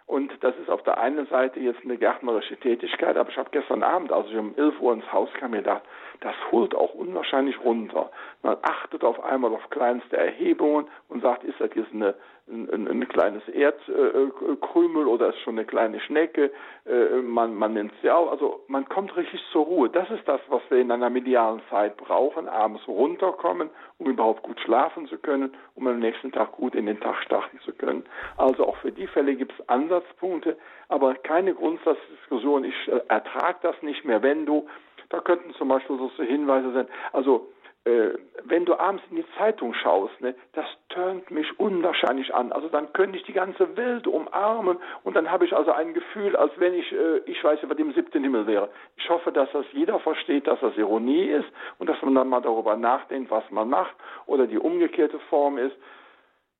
Und 0.06 0.32
das 0.40 0.54
ist 0.56 0.68
auf 0.68 0.82
der 0.82 0.98
einen 0.98 1.26
Seite 1.26 1.60
jetzt 1.60 1.82
eine 1.82 1.96
gärtnerische 1.96 2.58
Tätigkeit, 2.58 3.16
aber 3.16 3.30
ich 3.30 3.38
habe 3.38 3.48
gestern 3.50 3.82
Abend, 3.82 4.12
als 4.12 4.28
ich 4.28 4.36
um 4.36 4.54
11 4.56 4.80
Uhr 4.80 4.92
ins 4.92 5.10
Haus 5.10 5.30
kam, 5.38 5.52
mir 5.52 5.58
gedacht, 5.58 5.82
das 6.20 6.34
holt 6.50 6.74
auch 6.74 6.94
unwahrscheinlich 6.94 7.62
runter. 7.64 8.10
Man 8.42 8.56
achtet 8.62 9.04
auf 9.04 9.22
einmal 9.24 9.52
auf 9.52 9.70
kleinste 9.70 10.16
Erhebungen 10.16 10.86
und 11.08 11.22
sagt, 11.22 11.44
ist 11.44 11.60
das 11.60 11.70
jetzt 11.74 11.92
eine, 11.92 12.14
ein, 12.48 12.88
ein 12.88 13.08
kleines 13.08 13.46
Erdkrümel 13.48 15.06
oder 15.06 15.30
ist 15.30 15.40
schon 15.40 15.58
eine 15.58 15.66
kleine 15.66 16.00
Schnecke? 16.00 16.50
Äh, 16.86 17.22
man, 17.22 17.54
man 17.54 17.74
nennt 17.74 17.92
sie 18.02 18.10
auch. 18.10 18.30
Also 18.30 18.60
man 18.68 18.88
kommt 18.88 19.16
richtig 19.16 19.40
zur 19.52 19.64
Ruhe. 19.64 19.88
Das 19.88 20.10
ist 20.10 20.26
das, 20.26 20.40
was 20.48 20.62
wir 20.68 20.78
in 20.78 20.90
einer 20.90 21.10
medialen 21.10 21.62
Zeit 21.70 21.96
brauchen, 21.96 22.48
abends 22.48 22.86
runterkommen, 22.86 23.70
um 23.98 24.06
überhaupt 24.06 24.42
gut 24.42 24.60
schlafen 24.60 25.06
zu 25.08 25.18
können, 25.18 25.54
um 25.74 25.86
am 25.86 25.98
nächsten 25.98 26.32
Tag 26.32 26.52
gut 26.52 26.74
in 26.74 26.86
den 26.86 27.00
Tag 27.00 27.22
starten 27.22 27.58
zu 27.60 27.72
können. 27.72 28.04
Also 28.36 28.66
auch 28.66 28.76
für 28.78 28.92
die 28.92 29.06
Fälle 29.06 29.34
gibt 29.34 29.52
es 29.58 29.68
Ansatzpunkte, 29.68 30.56
aber 30.88 31.14
keine 31.14 31.54
Grundsatzdiskussion. 31.54 32.64
Ich 32.64 32.88
äh, 32.88 33.00
ertrage 33.08 33.58
das 33.62 33.80
nicht 33.82 34.04
mehr, 34.04 34.22
wenn 34.22 34.46
du 34.46 34.66
da 35.14 35.20
könnten 35.20 35.54
zum 35.54 35.68
Beispiel 35.68 35.96
so 35.96 36.10
Hinweise 36.22 36.72
sein. 36.72 36.88
Also 37.12 37.48
äh, 37.84 38.10
wenn 38.44 38.64
du 38.64 38.74
abends 38.74 39.02
in 39.10 39.16
die 39.16 39.26
Zeitung 39.38 39.74
schaust, 39.74 40.20
ne, 40.20 40.34
das 40.54 40.64
tönt 40.88 41.30
mich 41.30 41.58
unwahrscheinlich 41.60 42.34
an. 42.34 42.50
Also 42.50 42.68
dann 42.68 42.92
könnte 42.92 43.18
ich 43.18 43.24
die 43.24 43.32
ganze 43.32 43.76
Welt 43.76 44.06
umarmen 44.06 44.78
und 45.04 45.14
dann 45.14 45.30
habe 45.30 45.44
ich 45.44 45.54
also 45.54 45.70
ein 45.70 45.94
Gefühl, 45.94 46.34
als 46.34 46.52
wenn 46.56 46.74
ich, 46.74 46.90
äh, 46.92 47.18
ich 47.26 47.42
weiß, 47.44 47.62
über 47.62 47.74
dem 47.74 47.92
siebten 47.92 48.22
Himmel 48.22 48.46
wäre. 48.46 48.70
Ich 48.96 49.08
hoffe, 49.08 49.32
dass 49.32 49.50
das 49.52 49.66
jeder 49.72 50.00
versteht, 50.00 50.46
dass 50.46 50.58
das 50.60 50.76
Ironie 50.76 51.26
ist 51.26 51.48
und 51.78 51.88
dass 51.88 52.00
man 52.02 52.14
dann 52.14 52.28
mal 52.28 52.40
darüber 52.40 52.76
nachdenkt, 52.76 53.30
was 53.30 53.48
man 53.50 53.68
macht 53.68 53.94
oder 54.26 54.46
die 54.46 54.58
umgekehrte 54.58 55.20
Form 55.30 55.58
ist. 55.58 55.76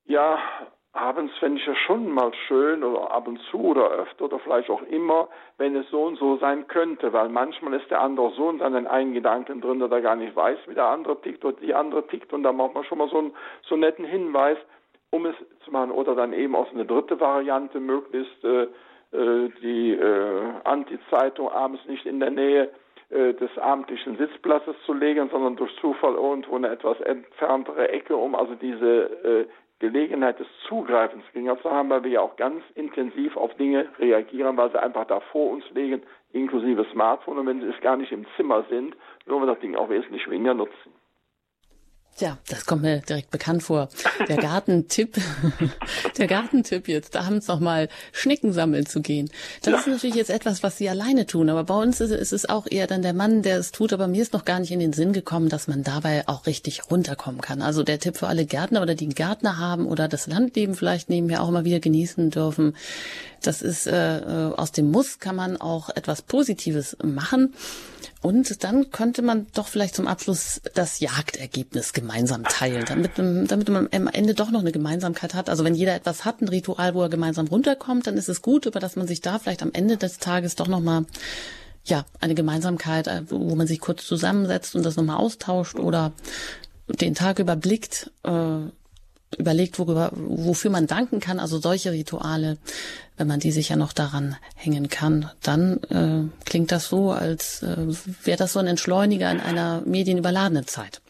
Ja, 0.05 0.37
abends 0.95 1.37
fände 1.37 1.59
ich 1.59 1.67
ja 1.67 1.75
schon 1.75 2.09
mal 2.09 2.31
schön 2.47 2.83
oder 2.83 3.11
ab 3.11 3.27
und 3.27 3.39
zu 3.51 3.59
oder 3.59 3.89
öfter 3.89 4.25
oder 4.25 4.39
vielleicht 4.39 4.69
auch 4.69 4.81
immer, 4.83 5.27
wenn 5.57 5.75
es 5.75 5.89
so 5.89 6.03
und 6.03 6.17
so 6.17 6.37
sein 6.37 6.67
könnte, 6.67 7.11
weil 7.13 7.29
manchmal 7.29 7.73
ist 7.73 7.89
der 7.91 8.01
andere 8.01 8.31
so 8.31 8.49
in 8.49 8.59
seinen 8.59 8.87
eigenen 8.87 9.13
Gedanken 9.15 9.61
drin, 9.61 9.79
dass 9.79 9.91
er 9.91 10.01
gar 10.01 10.15
nicht 10.15 10.35
weiß, 10.35 10.57
wie 10.67 10.73
der 10.73 10.85
andere 10.85 11.21
tickt 11.21 11.43
oder 11.43 11.57
die 11.59 11.73
andere 11.73 12.07
tickt 12.07 12.33
und 12.33 12.43
da 12.43 12.51
macht 12.53 12.73
man 12.73 12.83
schon 12.85 12.97
mal 12.97 13.09
so 13.09 13.17
einen, 13.17 13.33
so 13.63 13.75
einen 13.75 13.81
netten 13.81 14.05
Hinweis, 14.05 14.57
um 15.11 15.25
es 15.25 15.35
zu 15.63 15.71
machen. 15.71 15.91
Oder 15.91 16.15
dann 16.15 16.33
eben 16.33 16.55
aus 16.55 16.67
eine 16.73 16.85
dritte 16.85 17.19
Variante 17.19 17.79
möglichst 17.79 18.43
äh, 18.43 18.67
äh, 19.11 19.49
die 19.61 19.91
äh, 19.91 20.41
Anti-Zeitung 20.63 21.49
abends 21.49 21.85
nicht 21.85 22.05
in 22.05 22.19
der 22.19 22.31
Nähe 22.31 22.69
äh, 23.09 23.33
des 23.33 23.57
abendlichen 23.57 24.17
Sitzplatzes 24.17 24.75
zu 24.85 24.93
legen, 24.93 25.29
sondern 25.29 25.55
durch 25.55 25.73
Zufall 25.79 26.15
irgendwo 26.15 26.55
eine 26.55 26.69
etwas 26.69 26.99
entferntere 27.01 27.89
Ecke, 27.89 28.15
um 28.15 28.35
also 28.35 28.55
diese 28.55 29.03
äh, 29.23 29.45
Gelegenheit 29.79 30.39
des 30.39 30.47
Zugreifens 30.67 31.23
geringer 31.33 31.59
zu 31.61 31.69
haben, 31.69 31.89
weil 31.89 32.03
wir 32.03 32.11
ja 32.11 32.21
auch 32.21 32.37
ganz 32.37 32.63
intensiv 32.75 33.35
auf 33.35 33.53
Dinge 33.55 33.89
reagieren, 33.99 34.55
weil 34.55 34.71
sie 34.71 34.81
einfach 34.81 35.05
da 35.05 35.19
vor 35.19 35.51
uns 35.51 35.63
liegen, 35.71 36.01
inklusive 36.31 36.85
Smartphone. 36.91 37.39
Und 37.39 37.47
wenn 37.47 37.61
sie 37.61 37.67
es 37.67 37.81
gar 37.81 37.97
nicht 37.97 38.11
im 38.11 38.25
Zimmer 38.37 38.63
sind, 38.69 38.95
würden 39.25 39.41
wir 39.41 39.53
das 39.53 39.59
Ding 39.59 39.75
auch 39.75 39.89
wesentlich 39.89 40.29
weniger 40.29 40.53
nutzen. 40.53 40.93
Ja, 42.17 42.37
das 42.47 42.65
kommt 42.65 42.81
mir 42.81 42.99
direkt 42.99 43.29
bekannt 43.29 43.61
vor. 43.61 43.89
Der 44.29 44.37
Gartentipp, 44.37 45.17
der 46.17 46.27
Gartentipp 46.27 46.87
jetzt, 46.87 47.13
da 47.13 47.21
abends 47.21 47.47
noch 47.47 47.59
mal 47.59 47.89
Schnecken 48.13 48.53
sammeln 48.53 48.85
zu 48.85 49.01
gehen. 49.01 49.29
Das 49.63 49.73
ja. 49.73 49.79
ist 49.79 49.87
natürlich 49.87 50.15
jetzt 50.15 50.29
etwas, 50.29 50.63
was 50.63 50.77
Sie 50.77 50.87
alleine 50.87 51.25
tun, 51.25 51.49
aber 51.49 51.65
bei 51.65 51.75
uns 51.75 51.99
ist, 51.99 52.11
ist, 52.11 52.31
es 52.31 52.47
auch 52.47 52.67
eher 52.71 52.87
dann 52.87 53.01
der 53.01 53.13
Mann, 53.13 53.41
der 53.41 53.57
es 53.57 53.73
tut, 53.73 53.91
aber 53.91 54.07
mir 54.07 54.21
ist 54.21 54.31
noch 54.31 54.45
gar 54.45 54.61
nicht 54.61 54.71
in 54.71 54.79
den 54.79 54.93
Sinn 54.93 55.11
gekommen, 55.11 55.49
dass 55.49 55.67
man 55.67 55.83
dabei 55.83 56.25
auch 56.27 56.45
richtig 56.45 56.89
runterkommen 56.89 57.41
kann. 57.41 57.61
Also 57.61 57.83
der 57.83 57.99
Tipp 57.99 58.15
für 58.15 58.27
alle 58.27 58.45
Gärtner 58.45 58.81
oder 58.81 58.95
die 58.95 59.05
einen 59.05 59.13
Gärtner 59.13 59.57
haben 59.57 59.85
oder 59.85 60.07
das 60.07 60.27
Landleben 60.27 60.75
vielleicht 60.75 61.09
nebenher 61.09 61.43
auch 61.43 61.51
mal 61.51 61.65
wieder 61.65 61.81
genießen 61.81 62.29
dürfen. 62.29 62.77
Das 63.47 63.61
ist 63.61 63.87
äh, 63.87 64.17
äh 64.17 64.53
aus 64.55 64.71
dem 64.71 64.91
Muss 64.91 65.19
kann 65.19 65.35
man 65.35 65.57
auch 65.57 65.89
etwas 65.89 66.21
Positives 66.21 66.97
machen. 67.03 67.53
Und 68.21 68.63
dann 68.63 68.89
könnte 68.89 69.21
man 69.21 69.45
doch 69.53 69.67
vielleicht 69.67 69.95
zum 69.95 70.07
Abschluss 70.07 70.59
das 70.73 70.99
Jagdergebnis 70.99 71.93
gemeinsam 71.93 72.43
teilen, 72.43 72.83
damit, 72.87 73.11
damit 73.19 73.69
man 73.69 73.87
am 73.91 74.07
Ende 74.07 74.33
doch 74.33 74.49
noch 74.49 74.61
eine 74.61 74.71
Gemeinsamkeit 74.71 75.35
hat. 75.35 75.47
Also 75.47 75.63
wenn 75.63 75.75
jeder 75.75 75.93
etwas 75.93 76.25
hat, 76.25 76.41
ein 76.41 76.47
Ritual, 76.47 76.95
wo 76.95 77.03
er 77.03 77.09
gemeinsam 77.09 77.45
runterkommt, 77.45 78.07
dann 78.07 78.17
ist 78.17 78.27
es 78.27 78.41
gut, 78.41 78.65
über 78.65 78.79
das 78.79 78.95
man 78.95 79.05
sich 79.05 79.21
da 79.21 79.37
vielleicht 79.37 79.61
am 79.61 79.71
Ende 79.73 79.97
des 79.97 80.17
Tages 80.17 80.55
doch 80.55 80.67
nochmal 80.67 81.05
ja, 81.85 82.03
eine 82.19 82.33
Gemeinsamkeit, 82.33 83.05
äh, 83.05 83.21
wo 83.29 83.55
man 83.55 83.67
sich 83.67 83.79
kurz 83.79 84.07
zusammensetzt 84.07 84.75
und 84.75 84.83
das 84.83 84.95
nochmal 84.95 85.17
austauscht 85.17 85.77
oder 85.77 86.11
den 86.87 87.15
Tag 87.15 87.39
überblickt, 87.39 88.11
äh, 88.23 88.57
überlegt, 89.37 89.79
worüber, 89.79 90.11
wofür 90.13 90.71
man 90.71 90.87
danken 90.87 91.19
kann, 91.19 91.39
also 91.39 91.59
solche 91.59 91.91
Rituale, 91.91 92.57
wenn 93.17 93.27
man 93.27 93.39
die 93.39 93.51
sich 93.51 93.69
ja 93.69 93.75
noch 93.75 93.93
daran 93.93 94.35
hängen 94.55 94.89
kann, 94.89 95.29
dann 95.41 95.81
äh, 95.89 96.45
klingt 96.45 96.71
das 96.71 96.87
so, 96.87 97.11
als 97.11 97.63
äh, 97.63 97.75
wäre 98.23 98.37
das 98.37 98.53
so 98.53 98.59
ein 98.59 98.67
Entschleuniger 98.67 99.31
in 99.31 99.39
einer 99.39 99.81
medienüberladenen 99.85 100.67
Zeit. 100.67 101.01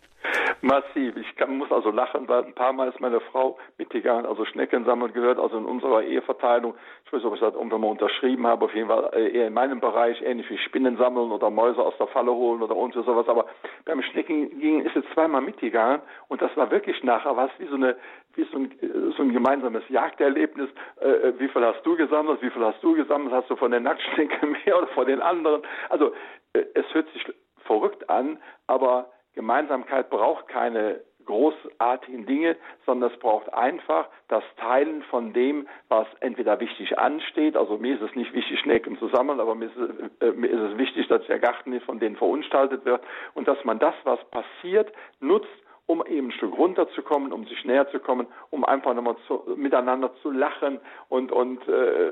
Massiv. 0.65 1.15
Ich 1.15 1.35
kann, 1.35 1.59
muss 1.59 1.71
also 1.71 1.91
lachen, 1.91 2.27
weil 2.27 2.43
ein 2.43 2.55
paar 2.55 2.73
Mal 2.73 2.89
ist 2.89 2.99
meine 2.99 3.19
Frau 3.19 3.59
mitgegangen, 3.77 4.25
also 4.25 4.45
Schnecken 4.45 4.83
sammeln 4.83 5.13
gehört, 5.13 5.37
also 5.37 5.59
in 5.59 5.65
unserer 5.65 6.01
Eheverteilung. 6.01 6.73
Ich 7.05 7.13
weiß 7.13 7.19
nicht, 7.19 7.27
ob 7.27 7.35
ich 7.35 7.39
das 7.39 7.53
irgendwann 7.53 7.81
mal 7.81 7.91
unterschrieben 7.91 8.47
habe, 8.47 8.65
auf 8.65 8.73
jeden 8.73 8.87
Fall 8.87 9.11
äh, 9.13 9.29
eher 9.29 9.45
in 9.45 9.53
meinem 9.53 9.79
Bereich, 9.79 10.19
ähnlich 10.23 10.49
wie 10.49 10.57
Spinnen 10.57 10.97
sammeln 10.97 11.31
oder 11.31 11.51
Mäuse 11.51 11.83
aus 11.83 11.95
der 11.99 12.07
Falle 12.07 12.33
holen 12.33 12.63
oder 12.63 12.75
irgendwie 12.75 13.03
sowas. 13.03 13.27
Aber 13.27 13.45
beim 13.85 14.01
Schnecken 14.01 14.59
ging, 14.59 14.83
ist 14.83 14.95
jetzt 14.95 15.13
zweimal 15.13 15.41
mitgegangen 15.41 16.01
und 16.29 16.41
das 16.41 16.49
war 16.57 16.71
wirklich 16.71 17.03
nachher 17.03 17.37
was 17.37 17.51
wie 17.59 17.67
so 17.67 17.75
eine, 17.75 17.95
wie 18.33 18.47
so 18.51 18.57
ein, 18.57 18.71
so 19.15 19.21
ein 19.21 19.33
gemeinsames 19.33 19.87
Jagderlebnis. 19.89 20.71
Äh, 20.99 21.09
äh, 21.09 21.39
wie 21.39 21.47
viel 21.47 21.63
hast 21.63 21.85
du 21.85 21.95
gesammelt? 21.95 22.41
Wie 22.41 22.49
viel 22.49 22.65
hast 22.65 22.81
du 22.83 22.95
gesammelt? 22.95 23.31
Hast 23.35 23.51
du 23.51 23.55
von 23.55 23.69
den 23.69 23.83
Nacktschnecken 23.83 24.57
mehr 24.65 24.79
oder 24.79 24.87
von 24.87 25.05
den 25.05 25.21
anderen? 25.21 25.61
Also 25.89 26.13
äh, 26.53 26.65
es 26.73 26.91
hört 26.91 27.07
sich 27.13 27.23
verrückt 27.65 28.09
an, 28.09 28.39
aber 28.65 29.11
Gemeinsamkeit 29.35 30.09
braucht 30.09 30.47
keine 30.47 31.01
großartigen 31.25 32.25
Dinge, 32.25 32.55
sondern 32.85 33.11
es 33.11 33.19
braucht 33.19 33.51
einfach 33.53 34.07
das 34.27 34.43
Teilen 34.57 35.03
von 35.03 35.33
dem, 35.33 35.67
was 35.89 36.07
entweder 36.19 36.59
wichtig 36.59 36.97
ansteht. 36.97 37.57
Also 37.57 37.77
mir 37.77 37.95
ist 37.95 38.01
es 38.01 38.15
nicht 38.15 38.33
wichtig, 38.33 38.59
Schnecken 38.59 38.97
zu 38.99 39.07
sammeln, 39.09 39.39
aber 39.39 39.55
mir 39.55 39.65
ist, 39.65 40.21
äh, 40.21 40.31
mir 40.31 40.47
ist 40.47 40.71
es 40.71 40.77
wichtig, 40.77 41.07
dass 41.07 41.25
der 41.27 41.39
Garten 41.39 41.71
nicht 41.71 41.85
von 41.85 41.99
denen 41.99 42.15
verunstaltet 42.15 42.85
wird 42.85 43.01
und 43.33 43.47
dass 43.47 43.63
man 43.65 43.79
das, 43.79 43.95
was 44.03 44.19
passiert, 44.29 44.91
nutzt, 45.19 45.49
um 45.87 46.03
eben 46.05 46.27
ein 46.27 46.31
Stück 46.31 46.57
runterzukommen, 46.57 47.31
um 47.31 47.45
sich 47.45 47.63
näher 47.65 47.89
zu 47.91 47.99
kommen, 47.99 48.27
um 48.49 48.65
einfach 48.65 48.93
nochmal 48.93 49.15
zu, 49.27 49.43
miteinander 49.55 50.11
zu 50.21 50.31
lachen 50.31 50.79
und 51.09 51.31
und 51.31 51.67
äh, 51.67 52.11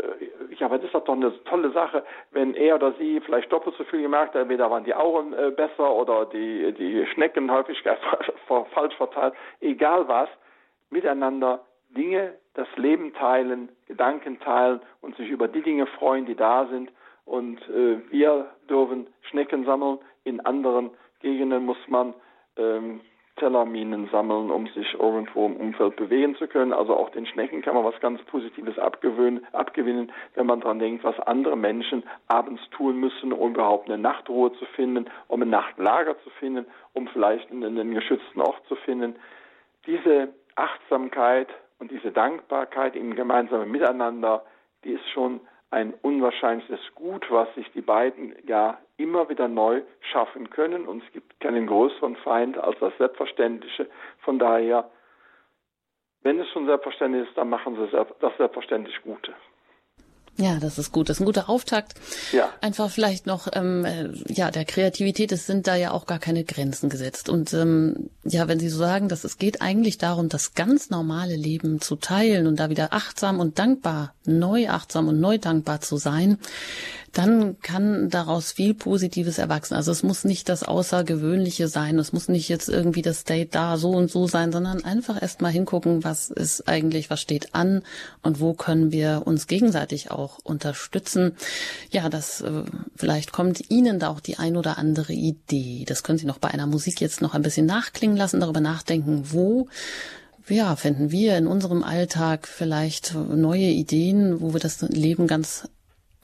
ja, 0.58 0.68
aber 0.68 0.78
das 0.78 0.86
ist 0.86 0.94
doch 0.94 1.08
eine 1.10 1.34
tolle 1.46 1.72
Sache, 1.72 2.04
wenn 2.32 2.54
er 2.54 2.76
oder 2.76 2.94
sie 3.00 3.20
vielleicht 3.22 3.52
doppelt 3.52 3.76
so 3.78 3.84
viel 3.86 4.02
gemerkt 4.02 4.36
hat, 4.36 4.44
entweder 4.44 4.70
waren 4.70 4.84
die 4.84 4.94
Augen 4.94 5.34
äh, 5.34 5.52
besser 5.52 5.94
oder 5.94 6.26
die 6.26 6.72
die 6.74 7.06
Schneckenhäufigkeit 7.08 8.00
falsch 8.48 8.96
verteilt, 8.96 9.34
egal 9.60 10.08
was, 10.08 10.30
miteinander 10.90 11.62
Dinge, 11.96 12.34
das 12.54 12.68
Leben 12.76 13.14
teilen, 13.14 13.70
Gedanken 13.88 14.40
teilen 14.40 14.82
und 15.02 15.16
sich 15.18 15.30
über 15.30 15.48
die 15.48 15.62
Dinge 15.62 15.86
freuen, 15.88 16.26
die 16.26 16.36
da 16.36 16.68
sind. 16.68 16.92
Und 17.26 17.60
äh, 17.70 18.00
wir 18.12 18.50
dürfen 18.70 19.08
Schnecken 19.30 19.66
sammeln. 19.66 20.00
In 20.24 20.40
anderen 20.42 20.92
Gegenden 21.20 21.66
muss 21.66 21.78
man 21.88 22.14
ähm, 22.58 23.02
Tellerminen 23.38 24.10
sammeln, 24.12 24.52
um 24.52 24.68
sich 24.68 24.94
irgendwo 24.94 25.48
im 25.48 25.58
Umfeld 25.58 25.96
bewegen 25.96 26.36
zu 26.36 26.48
können. 26.48 26.72
Also 26.72 26.96
auch 26.96 27.10
den 27.10 27.26
Schnecken 27.26 27.62
kann 27.62 27.76
man 27.76 27.84
was 27.84 28.00
ganz 28.00 28.22
Positives 28.24 28.78
abgewinnen, 28.78 29.46
abgewinnen 29.52 30.12
wenn 30.36 30.46
man 30.46 30.62
daran 30.62 30.80
denkt, 30.80 31.04
was 31.04 31.20
andere 31.22 31.58
Menschen 31.58 32.04
abends 32.28 32.62
tun 32.72 33.00
müssen, 33.00 33.34
um 33.34 33.54
überhaupt 33.54 33.90
eine 33.90 33.98
Nachtruhe 33.98 34.54
zu 34.54 34.66
finden, 34.76 35.10
um 35.28 35.42
ein 35.42 35.50
Nachtlager 35.50 36.18
zu 36.24 36.30
finden, 36.40 36.66
um 36.94 37.08
vielleicht 37.08 37.52
einen 37.52 37.94
geschützten 37.94 38.42
Ort 38.42 38.62
zu 38.68 38.76
finden. 38.76 39.16
Diese 39.88 40.30
Achtsamkeit 40.56 41.48
und 41.80 41.92
diese 41.92 42.12
Dankbarkeit 42.12 42.96
im 42.96 43.16
gemeinsamen 43.16 43.70
Miteinander, 43.72 44.44
die 44.84 44.92
ist 44.92 45.10
schon 45.10 45.42
ein 45.72 45.94
unwahrscheinliches 46.02 46.80
Gut, 46.94 47.26
was 47.32 47.54
sich 47.56 47.70
die 47.72 47.82
beiden 47.82 48.36
ja 48.46 48.78
immer 49.04 49.30
wieder 49.30 49.48
neu 49.48 49.82
schaffen 50.12 50.50
können. 50.50 50.88
Und 50.88 51.04
es 51.04 51.12
gibt 51.12 51.40
keinen 51.42 51.68
größeren 51.68 52.16
Feind 52.18 52.58
als 52.58 52.80
das 52.80 52.98
Selbstverständliche. 52.98 53.88
Von 54.20 54.40
daher, 54.40 54.90
wenn 56.22 56.40
es 56.40 56.50
schon 56.50 56.66
selbstverständlich 56.66 57.28
ist, 57.28 57.38
dann 57.38 57.50
machen 57.50 57.76
Sie 57.76 58.06
das 58.20 58.38
selbstverständlich 58.38 59.02
Gute. 59.04 59.34
Ja, 60.38 60.58
das 60.60 60.80
ist 60.80 60.92
gut. 60.92 61.10
Das 61.10 61.18
ist 61.18 61.22
ein 61.22 61.26
guter 61.26 61.48
Auftakt. 61.48 61.94
Ja. 62.32 62.50
Einfach 62.60 62.90
vielleicht 62.90 63.28
noch, 63.28 63.48
ähm, 63.54 63.86
äh, 63.86 64.10
ja, 64.28 64.50
der 64.50 64.66
Kreativität, 64.66 65.32
es 65.32 65.46
sind 65.46 65.68
da 65.68 65.76
ja 65.76 65.92
auch 65.92 66.08
gar 66.08 66.18
keine 66.18 66.44
Grenzen 66.44 66.90
gesetzt. 66.90 67.30
Und 67.30 67.54
ähm, 67.54 68.10
ja, 68.24 68.48
wenn 68.48 68.60
Sie 68.60 68.70
so 68.70 68.80
sagen, 68.80 69.10
dass 69.10 69.24
es 69.26 69.38
geht 69.38 69.62
eigentlich 69.62 70.00
darum, 70.00 70.30
das 70.30 70.56
ganz 70.56 70.90
normale 70.90 71.36
Leben 71.36 71.82
zu 71.82 71.96
teilen 71.96 72.48
und 72.48 72.60
da 72.60 72.72
wieder 72.72 72.94
achtsam 72.94 73.40
und 73.40 73.60
dankbar, 73.60 74.16
neu 74.26 74.70
achtsam 74.70 75.08
und 75.08 75.20
neu 75.20 75.38
dankbar 75.38 75.82
zu 75.82 75.98
sein, 75.98 76.40
dann 77.14 77.60
kann 77.62 78.10
daraus 78.10 78.54
viel 78.54 78.74
Positives 78.74 79.38
erwachsen. 79.38 79.76
Also 79.76 79.92
es 79.92 80.02
muss 80.02 80.26
nicht 80.26 80.50
das 80.50 80.64
Außergewöhnliche 80.64 81.68
sein, 81.68 82.00
es 82.00 82.12
muss 82.12 82.28
nicht 82.28 82.50
jetzt 82.50 82.70
irgendwie 82.70 83.04
das 83.04 83.24
Date 83.24 83.54
da 83.54 83.78
so 83.78 83.92
und 83.92 84.10
so 84.10 84.28
sein, 84.28 84.52
sondern 84.52 84.84
einfach 84.84 85.22
erst 85.22 85.40
mal 85.40 85.52
hingucken, 85.52 86.04
was 86.04 86.32
ist 86.32 86.68
eigentlich, 86.68 87.12
was 87.12 87.22
steht 87.22 87.54
an 87.54 87.84
und 88.24 88.40
wo 88.40 88.54
können 88.54 88.92
wir 88.92 89.22
uns 89.26 89.46
gegenseitig 89.46 90.10
auch 90.10 90.23
unterstützen. 90.44 91.36
Ja, 91.92 92.10
das 92.10 92.42
äh, 92.42 92.64
vielleicht 92.96 93.32
kommt 93.32 93.70
Ihnen 93.70 94.00
da 94.00 94.10
auch 94.10 94.20
die 94.20 94.38
ein 94.38 94.58
oder 94.58 94.78
andere 94.78 95.14
Idee. 95.14 95.86
Das 95.88 96.04
können 96.04 96.18
Sie 96.18 96.26
noch 96.26 96.40
bei 96.40 96.50
einer 96.50 96.68
Musik 96.68 97.02
jetzt 97.02 97.22
noch 97.22 97.34
ein 97.34 97.42
bisschen 97.42 97.66
nachklingen 97.66 98.18
lassen, 98.18 98.40
darüber 98.40 98.62
nachdenken, 98.62 99.32
wo 99.32 99.68
ja, 100.50 100.76
finden 100.76 101.12
wir 101.12 101.38
in 101.38 101.48
unserem 101.48 101.84
Alltag 101.84 102.48
vielleicht 102.48 103.16
neue 103.16 103.70
Ideen, 103.70 104.42
wo 104.42 104.54
wir 104.54 104.60
das 104.60 104.82
Leben 104.82 105.28
ganz 105.28 105.70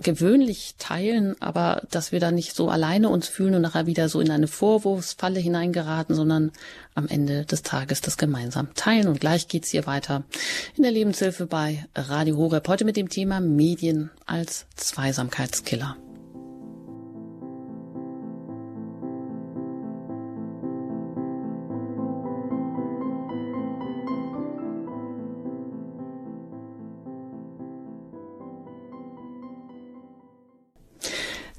gewöhnlich 0.01 0.75
teilen, 0.77 1.35
aber 1.41 1.83
dass 1.91 2.11
wir 2.11 2.19
da 2.19 2.31
nicht 2.31 2.55
so 2.55 2.69
alleine 2.69 3.09
uns 3.09 3.27
fühlen 3.27 3.55
und 3.55 3.61
nachher 3.61 3.85
wieder 3.85 4.07
so 4.09 4.21
in 4.21 4.31
eine 4.31 4.47
Vorwurfsfalle 4.47 5.39
hineingeraten, 5.39 6.15
sondern 6.15 6.51
am 6.95 7.07
Ende 7.07 7.45
des 7.45 7.63
Tages 7.63 8.01
das 8.01 8.17
gemeinsam 8.17 8.73
teilen. 8.75 9.07
Und 9.07 9.19
gleich 9.19 9.47
geht's 9.47 9.69
hier 9.69 9.85
weiter 9.85 10.23
in 10.75 10.83
der 10.83 10.91
Lebenshilfe 10.91 11.45
bei 11.45 11.85
Radio 11.95 12.37
Horeb. 12.37 12.67
Heute 12.67 12.85
mit 12.85 12.97
dem 12.97 13.09
Thema 13.09 13.39
Medien 13.39 14.09
als 14.25 14.65
Zweisamkeitskiller. 14.75 15.97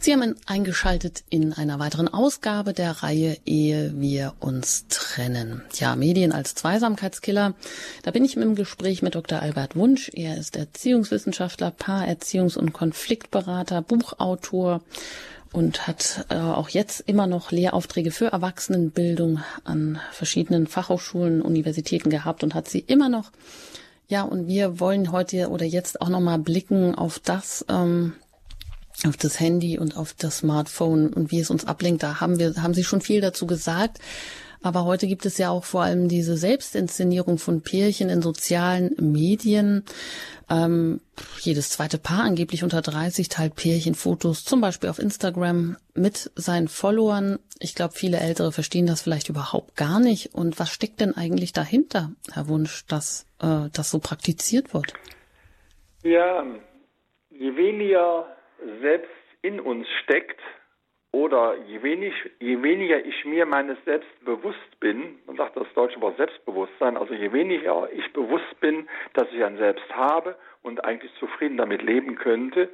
Sie 0.03 0.14
haben 0.14 0.34
eingeschaltet 0.46 1.24
in 1.28 1.53
einer 1.53 1.78
weiteren 1.78 2.09
Ausgabe 2.09 2.72
der 2.72 3.03
Reihe 3.03 3.36
Ehe 3.44 3.92
wir 4.01 4.32
uns 4.40 4.86
trennen. 4.88 5.61
Ja, 5.74 5.94
Medien 5.94 6.32
als 6.32 6.55
Zweisamkeitskiller. 6.55 7.53
Da 8.03 8.11
bin 8.11 8.24
ich 8.24 8.34
im 8.34 8.55
Gespräch 8.55 9.03
mit 9.03 9.14
Dr. 9.14 9.42
Albert 9.42 9.76
Wunsch. 9.76 10.11
Er 10.14 10.38
ist 10.38 10.57
Erziehungswissenschaftler, 10.57 11.70
Paarerziehungs- 11.78 12.57
und 12.57 12.72
Konfliktberater, 12.72 13.82
Buchautor 13.82 14.80
und 15.53 15.86
hat 15.86 16.24
äh, 16.30 16.36
auch 16.36 16.70
jetzt 16.70 17.01
immer 17.01 17.26
noch 17.26 17.51
Lehraufträge 17.51 18.11
für 18.11 18.28
Erwachsenenbildung 18.28 19.40
an 19.64 20.01
verschiedenen 20.12 20.66
Fachhochschulen, 20.66 21.42
Universitäten 21.42 22.09
gehabt 22.09 22.42
und 22.42 22.55
hat 22.55 22.70
sie 22.70 22.80
immer 22.80 23.11
noch. 23.11 23.32
Ja, 24.09 24.22
und 24.22 24.46
wir 24.46 24.80
wollen 24.80 25.12
heute 25.12 25.51
oder 25.51 25.66
jetzt 25.66 26.01
auch 26.01 26.09
nochmal 26.09 26.38
blicken 26.38 26.94
auf 26.94 27.18
das, 27.18 27.66
ähm, 27.68 28.14
auf 29.07 29.16
das 29.16 29.40
Handy 29.40 29.78
und 29.78 29.96
auf 29.96 30.14
das 30.14 30.38
Smartphone 30.38 31.12
und 31.12 31.30
wie 31.30 31.40
es 31.40 31.51
uns 31.51 31.66
ablenkt. 31.66 32.03
Da 32.03 32.20
haben 32.20 32.38
wir, 32.38 32.55
haben 32.62 32.74
Sie 32.74 32.84
schon 32.84 33.01
viel 33.01 33.20
dazu 33.20 33.46
gesagt. 33.46 33.98
Aber 34.62 34.84
heute 34.84 35.07
gibt 35.07 35.24
es 35.24 35.38
ja 35.38 35.48
auch 35.48 35.64
vor 35.64 35.82
allem 35.82 36.09
diese 36.09 36.36
Selbstinszenierung 36.36 37.38
von 37.38 37.62
Pärchen 37.62 38.11
in 38.11 38.20
sozialen 38.20 38.94
Medien. 38.98 39.84
Ähm, 40.51 41.01
jedes 41.40 41.70
zweite 41.70 41.96
Paar 41.96 42.24
angeblich 42.24 42.62
unter 42.62 42.82
30 42.82 43.28
teilt 43.28 43.55
Pärchenfotos, 43.55 44.44
zum 44.44 44.61
Beispiel 44.61 44.90
auf 44.90 44.98
Instagram, 44.98 45.78
mit 45.94 46.30
seinen 46.34 46.68
Followern. 46.68 47.38
Ich 47.59 47.74
glaube, 47.74 47.94
viele 47.94 48.18
Ältere 48.18 48.53
verstehen 48.53 48.86
das 48.86 49.01
vielleicht 49.01 49.30
überhaupt 49.30 49.76
gar 49.76 49.98
nicht. 49.98 50.34
Und 50.34 50.59
was 50.59 50.70
steckt 50.70 51.01
denn 51.01 51.16
eigentlich 51.16 51.55
dahinter, 51.55 52.12
Herr 52.32 52.48
Wunsch, 52.48 52.84
dass 52.86 53.26
äh, 53.40 53.70
das 53.72 53.90
so 53.90 53.98
praktiziert 53.98 54.74
wird? 54.74 54.92
Ja, 56.03 56.44
je 57.30 57.57
weniger 57.57 58.26
selbst 58.80 59.11
in 59.42 59.61
uns 59.61 59.86
steckt 60.02 60.40
oder 61.12 61.56
je, 61.66 61.82
wenig, 61.82 62.14
je 62.38 62.62
weniger 62.62 63.04
ich 63.04 63.24
mir 63.24 63.44
meines 63.44 63.76
Selbst 63.84 64.24
bewusst 64.24 64.78
bin, 64.78 65.18
man 65.26 65.36
sagt 65.36 65.56
das 65.56 65.66
deutsche 65.74 66.00
Wort 66.00 66.16
Selbstbewusstsein, 66.16 66.96
also 66.96 67.14
je 67.14 67.32
weniger 67.32 67.88
ich 67.92 68.12
bewusst 68.12 68.61
bin, 68.61 68.88
dass 69.14 69.26
ich 69.32 69.42
ein 69.42 69.56
Selbst 69.58 69.90
habe 69.94 70.36
und 70.62 70.84
eigentlich 70.84 71.12
zufrieden 71.18 71.56
damit 71.56 71.82
leben 71.82 72.14
könnte, 72.14 72.68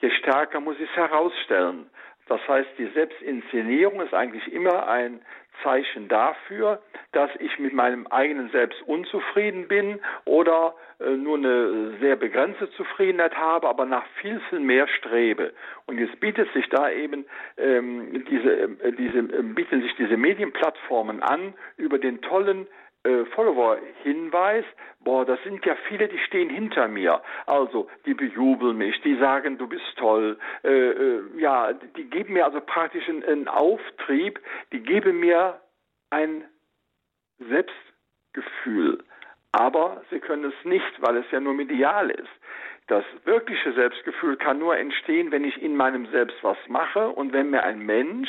je 0.00 0.10
stärker 0.10 0.60
muss 0.60 0.76
ich 0.76 0.88
es 0.88 0.96
herausstellen. 0.96 1.90
Das 2.28 2.40
heißt, 2.48 2.68
die 2.78 2.86
Selbstinszenierung 2.94 4.00
ist 4.00 4.14
eigentlich 4.14 4.52
immer 4.52 4.88
ein 4.88 5.20
Zeichen 5.62 6.08
dafür, 6.08 6.82
dass 7.12 7.30
ich 7.38 7.58
mit 7.58 7.72
meinem 7.72 8.06
eigenen 8.06 8.50
Selbst 8.50 8.80
unzufrieden 8.86 9.68
bin 9.68 10.00
oder 10.24 10.74
äh, 10.98 11.10
nur 11.10 11.36
eine 11.36 11.98
sehr 12.00 12.16
begrenzte 12.16 12.70
Zufriedenheit 12.70 13.36
habe, 13.36 13.68
aber 13.68 13.84
nach 13.84 14.04
viel, 14.20 14.40
viel 14.48 14.60
mehr 14.60 14.88
strebe. 14.88 15.52
Und 15.86 15.98
jetzt 15.98 16.18
bietet 16.20 16.52
sich 16.52 16.68
da 16.70 16.90
eben 16.90 17.26
ähm, 17.58 18.24
diese, 18.30 18.50
äh, 18.50 18.92
diese, 18.92 19.18
äh, 19.18 19.42
bieten 19.42 19.82
sich 19.82 19.94
diese 19.96 20.16
Medienplattformen 20.16 21.22
an 21.22 21.54
über 21.76 21.98
den 21.98 22.22
tollen 22.22 22.66
äh, 23.04 23.24
Follower-Hinweis, 23.34 24.64
boah, 25.00 25.24
das 25.24 25.42
sind 25.42 25.64
ja 25.66 25.74
viele, 25.88 26.08
die 26.08 26.18
stehen 26.18 26.50
hinter 26.50 26.88
mir. 26.88 27.20
Also, 27.46 27.88
die 28.06 28.14
bejubeln 28.14 28.78
mich, 28.78 29.00
die 29.02 29.16
sagen, 29.16 29.58
du 29.58 29.66
bist 29.66 29.84
toll. 29.96 30.38
Äh, 30.62 30.68
äh, 30.68 31.22
ja, 31.36 31.72
die 31.72 32.04
geben 32.04 32.34
mir 32.34 32.44
also 32.44 32.60
praktisch 32.60 33.08
einen, 33.08 33.24
einen 33.24 33.48
Auftrieb, 33.48 34.40
die 34.72 34.80
geben 34.80 35.20
mir 35.20 35.60
ein 36.10 36.44
Selbstgefühl. 37.38 39.02
Aber 39.52 40.02
sie 40.10 40.20
können 40.20 40.44
es 40.44 40.64
nicht, 40.64 41.02
weil 41.02 41.16
es 41.16 41.30
ja 41.30 41.40
nur 41.40 41.54
medial 41.54 42.10
ist. 42.10 42.30
Das 42.88 43.04
wirkliche 43.24 43.72
Selbstgefühl 43.72 44.36
kann 44.36 44.58
nur 44.58 44.76
entstehen, 44.76 45.30
wenn 45.30 45.44
ich 45.44 45.60
in 45.62 45.76
meinem 45.76 46.06
Selbst 46.10 46.36
was 46.42 46.58
mache 46.68 47.08
und 47.08 47.32
wenn 47.32 47.50
mir 47.50 47.62
ein 47.62 47.80
Mensch 47.80 48.28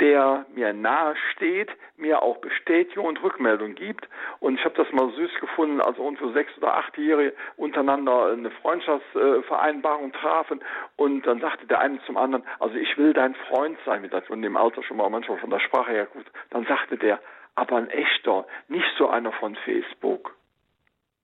der 0.00 0.44
mir 0.54 0.72
nahe 0.72 1.14
steht, 1.32 1.70
mir 1.96 2.22
auch 2.22 2.38
Bestätigung 2.38 3.06
und 3.06 3.22
Rückmeldung 3.22 3.74
gibt. 3.74 4.08
Und 4.40 4.58
ich 4.58 4.64
habe 4.64 4.74
das 4.74 4.90
mal 4.92 5.10
süß 5.12 5.40
gefunden, 5.40 5.80
als 5.80 5.98
irgendwo 5.98 6.30
sechs 6.30 6.56
oder 6.58 6.74
achtjährige 6.74 7.34
untereinander 7.56 8.32
eine 8.32 8.50
Freundschaftsvereinbarung 8.50 10.12
trafen 10.12 10.60
und 10.96 11.26
dann 11.26 11.40
sagte 11.40 11.66
der 11.66 11.80
eine 11.80 12.02
zum 12.04 12.16
anderen, 12.16 12.44
also 12.58 12.74
ich 12.76 12.96
will 12.98 13.12
dein 13.12 13.34
Freund 13.48 13.78
sein, 13.84 14.02
mit 14.02 14.12
das 14.12 14.28
in 14.28 14.42
dem 14.42 14.56
Alter 14.56 14.82
schon 14.82 14.96
mal 14.96 15.10
manchmal 15.10 15.38
von 15.38 15.50
der 15.50 15.60
Sprache 15.60 15.92
her 15.92 16.06
gut. 16.06 16.26
Dann 16.50 16.64
sagte 16.66 16.96
der, 16.96 17.20
aber 17.54 17.76
ein 17.76 17.90
echter, 17.90 18.46
nicht 18.68 18.88
so 18.98 19.08
einer 19.08 19.32
von 19.32 19.54
Facebook. 19.56 20.34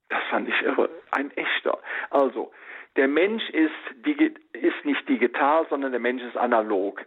Das 0.09 0.23
fand 0.31 0.49
ich 0.49 0.63
irre, 0.63 0.91
ein 1.11 1.31
echter. 1.37 1.79
Also, 2.11 2.53
der 2.97 3.09
Mensch 3.09 3.49
ist, 3.51 3.73
ist 4.53 4.85
nicht 4.85 5.09
digital, 5.09 5.67
sondern 5.71 5.93
der 5.93 6.01
Mensch 6.01 6.23
ist 6.23 6.37
analog. 6.37 7.05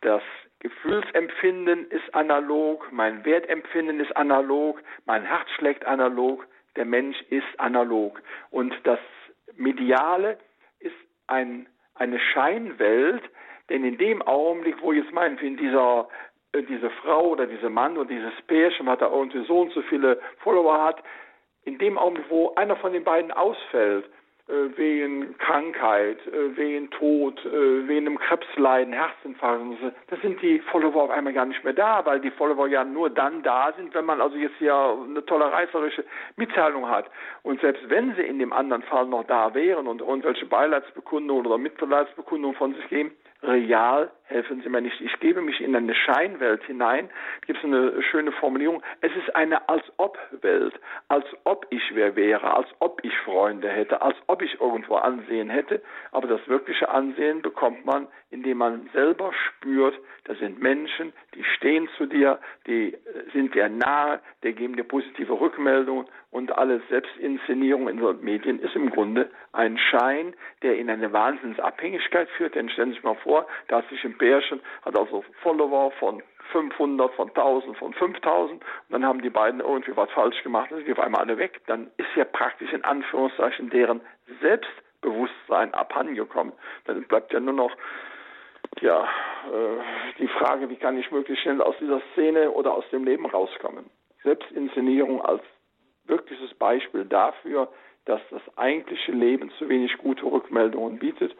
Das 0.00 0.22
Gefühlsempfinden 0.60 1.90
ist 1.90 2.14
analog, 2.14 2.92
mein 2.92 3.24
Wertempfinden 3.24 3.98
ist 4.00 4.14
analog, 4.16 4.82
mein 5.06 5.24
Herz 5.24 5.48
schlägt 5.56 5.86
analog, 5.86 6.46
der 6.76 6.84
Mensch 6.84 7.20
ist 7.30 7.58
analog. 7.58 8.20
Und 8.50 8.74
das 8.84 9.00
Mediale 9.56 10.38
ist 10.78 10.94
ein, 11.26 11.66
eine 11.94 12.18
Scheinwelt, 12.18 13.22
denn 13.70 13.84
in 13.84 13.98
dem 13.98 14.22
Augenblick, 14.22 14.80
wo 14.82 14.92
jetzt 14.92 15.12
meinetwegen 15.12 15.56
dieser 15.56 16.08
äh, 16.52 16.62
diese 16.62 16.90
Frau 16.90 17.28
oder 17.30 17.46
dieser 17.46 17.70
Mann 17.70 17.96
oder 17.96 18.08
dieses 18.08 18.32
Pärchen 18.46 18.88
hat 18.88 19.00
da 19.00 19.10
irgendwie 19.10 19.44
so 19.46 19.60
und 19.60 19.72
so 19.72 19.82
viele 19.82 20.20
Follower 20.38 20.82
hat, 20.82 21.02
in 21.64 21.78
dem 21.78 21.98
Augenblick, 21.98 22.28
wo 22.28 22.54
einer 22.54 22.76
von 22.76 22.92
den 22.92 23.04
beiden 23.04 23.30
ausfällt, 23.30 24.04
wegen 24.76 25.36
Krankheit, 25.38 26.18
äh, 26.26 26.56
wegen 26.56 26.90
Tod, 26.90 27.44
äh, 27.44 27.88
wegen 27.88 28.06
einem 28.06 28.18
Krebsleiden, 28.18 28.92
Herzinfarkt. 28.92 29.62
Da 30.08 30.16
sind 30.16 30.40
die 30.42 30.58
Follower 30.60 31.04
auf 31.04 31.10
einmal 31.10 31.32
gar 31.32 31.46
nicht 31.46 31.62
mehr 31.64 31.72
da, 31.72 32.04
weil 32.04 32.20
die 32.20 32.30
Follower 32.30 32.66
ja 32.66 32.84
nur 32.84 33.10
dann 33.10 33.42
da 33.42 33.72
sind, 33.76 33.94
wenn 33.94 34.04
man 34.04 34.20
also 34.20 34.36
jetzt 34.36 34.56
hier 34.58 34.74
eine 34.74 35.24
tolle 35.26 35.52
reißerische 35.52 36.04
Mitteilung 36.36 36.88
hat. 36.88 37.06
Und 37.42 37.60
selbst 37.60 37.88
wenn 37.88 38.14
sie 38.14 38.22
in 38.22 38.38
dem 38.38 38.52
anderen 38.52 38.82
Fall 38.82 39.06
noch 39.06 39.24
da 39.24 39.54
wären 39.54 39.86
und 39.86 40.00
irgendwelche 40.00 40.46
Beileidsbekundungen 40.46 41.46
oder 41.46 41.58
Mitleidsbekundungen 41.58 42.56
von 42.56 42.74
sich 42.74 42.88
geben, 42.88 43.12
real 43.42 44.10
helfen 44.30 44.62
Sie 44.62 44.68
mir 44.68 44.80
nicht. 44.80 45.00
Ich 45.00 45.18
gebe 45.20 45.42
mich 45.42 45.60
in 45.60 45.74
eine 45.74 45.94
Scheinwelt 45.94 46.62
hinein. 46.64 47.08
Da 47.40 47.46
gibt 47.46 47.58
es 47.58 47.64
eine 47.64 48.02
schöne 48.02 48.32
Formulierung. 48.32 48.82
Es 49.00 49.12
ist 49.16 49.34
eine 49.34 49.68
als 49.68 49.84
ob 49.96 50.18
Welt, 50.40 50.74
als 51.08 51.26
ob 51.44 51.66
ich 51.70 51.82
wer 51.94 52.16
wäre, 52.16 52.54
als 52.54 52.68
ob 52.78 53.00
ich 53.04 53.16
Freunde 53.18 53.68
hätte, 53.68 54.00
als 54.02 54.16
ob 54.28 54.42
ich 54.42 54.60
irgendwo 54.60 54.94
Ansehen 54.96 55.50
hätte. 55.50 55.82
Aber 56.12 56.28
das 56.28 56.46
wirkliche 56.48 56.88
Ansehen 56.88 57.42
bekommt 57.42 57.84
man, 57.84 58.06
indem 58.30 58.58
man 58.58 58.88
selber 58.92 59.32
spürt, 59.32 59.98
das 60.24 60.38
sind 60.38 60.62
Menschen, 60.62 61.12
die 61.34 61.42
stehen 61.42 61.88
zu 61.96 62.06
dir, 62.06 62.38
die 62.66 62.96
sind 63.32 63.54
dir 63.54 63.68
nahe, 63.68 64.20
die 64.44 64.52
geben 64.52 64.76
dir 64.76 64.84
positive 64.84 65.40
Rückmeldungen 65.40 66.06
und 66.30 66.56
alle 66.56 66.80
Selbstinszenierung 66.88 67.88
in 67.88 67.96
den 67.96 68.20
Medien 68.22 68.60
ist 68.60 68.76
im 68.76 68.90
Grunde 68.90 69.30
ein 69.52 69.78
Schein, 69.78 70.34
der 70.62 70.78
in 70.78 70.88
eine 70.88 71.12
Wahnsinnsabhängigkeit 71.12 72.28
führt. 72.30 72.54
Denn 72.54 72.68
stellen 72.68 72.90
Sie 72.90 72.94
sich 72.96 73.02
mal 73.02 73.16
vor, 73.16 73.46
da 73.68 73.78
hat 73.78 73.88
sich 73.88 74.04
ein 74.04 74.16
Bärchen, 74.20 74.60
hat 74.82 74.96
also 74.96 75.24
Follower 75.42 75.90
von 75.98 76.22
500, 76.52 77.12
von 77.14 77.28
1000, 77.28 77.76
von 77.78 77.92
5000 77.94 78.52
und 78.52 78.62
dann 78.90 79.04
haben 79.04 79.22
die 79.22 79.30
beiden 79.30 79.60
irgendwie 79.60 79.96
was 79.96 80.10
falsch 80.10 80.42
gemacht, 80.42 80.70
dann 80.70 80.78
sind 80.78 80.86
die 80.86 80.92
auf 80.92 81.00
einmal 81.00 81.22
alle 81.22 81.38
weg. 81.38 81.60
Dann 81.66 81.90
ist 81.96 82.14
ja 82.14 82.24
praktisch 82.24 82.72
in 82.72 82.84
Anführungszeichen 82.84 83.70
deren 83.70 84.00
Selbstbewusstsein 84.40 85.74
abhandengekommen. 85.74 86.52
Dann 86.84 87.02
bleibt 87.04 87.32
ja 87.32 87.40
nur 87.40 87.54
noch 87.54 87.72
ja, 88.80 89.04
äh, 89.04 90.18
die 90.18 90.28
Frage, 90.28 90.68
wie 90.68 90.76
kann 90.76 90.98
ich 90.98 91.10
möglichst 91.10 91.42
schnell 91.42 91.60
aus 91.62 91.74
dieser 91.80 92.00
Szene 92.12 92.50
oder 92.50 92.74
aus 92.74 92.84
dem 92.92 93.04
Leben 93.04 93.26
rauskommen. 93.26 93.90
Selbstinszenierung 94.22 95.22
als 95.22 95.42
wirkliches 96.04 96.52
Beispiel 96.54 97.04
dafür, 97.04 97.68
dass 98.04 98.20
das 98.30 98.42
eigentliche 98.56 99.12
Leben 99.12 99.50
zu 99.58 99.68
wenig 99.68 99.96
gute 99.98 100.24
Rückmeldungen 100.24 100.98
bietet 100.98 101.34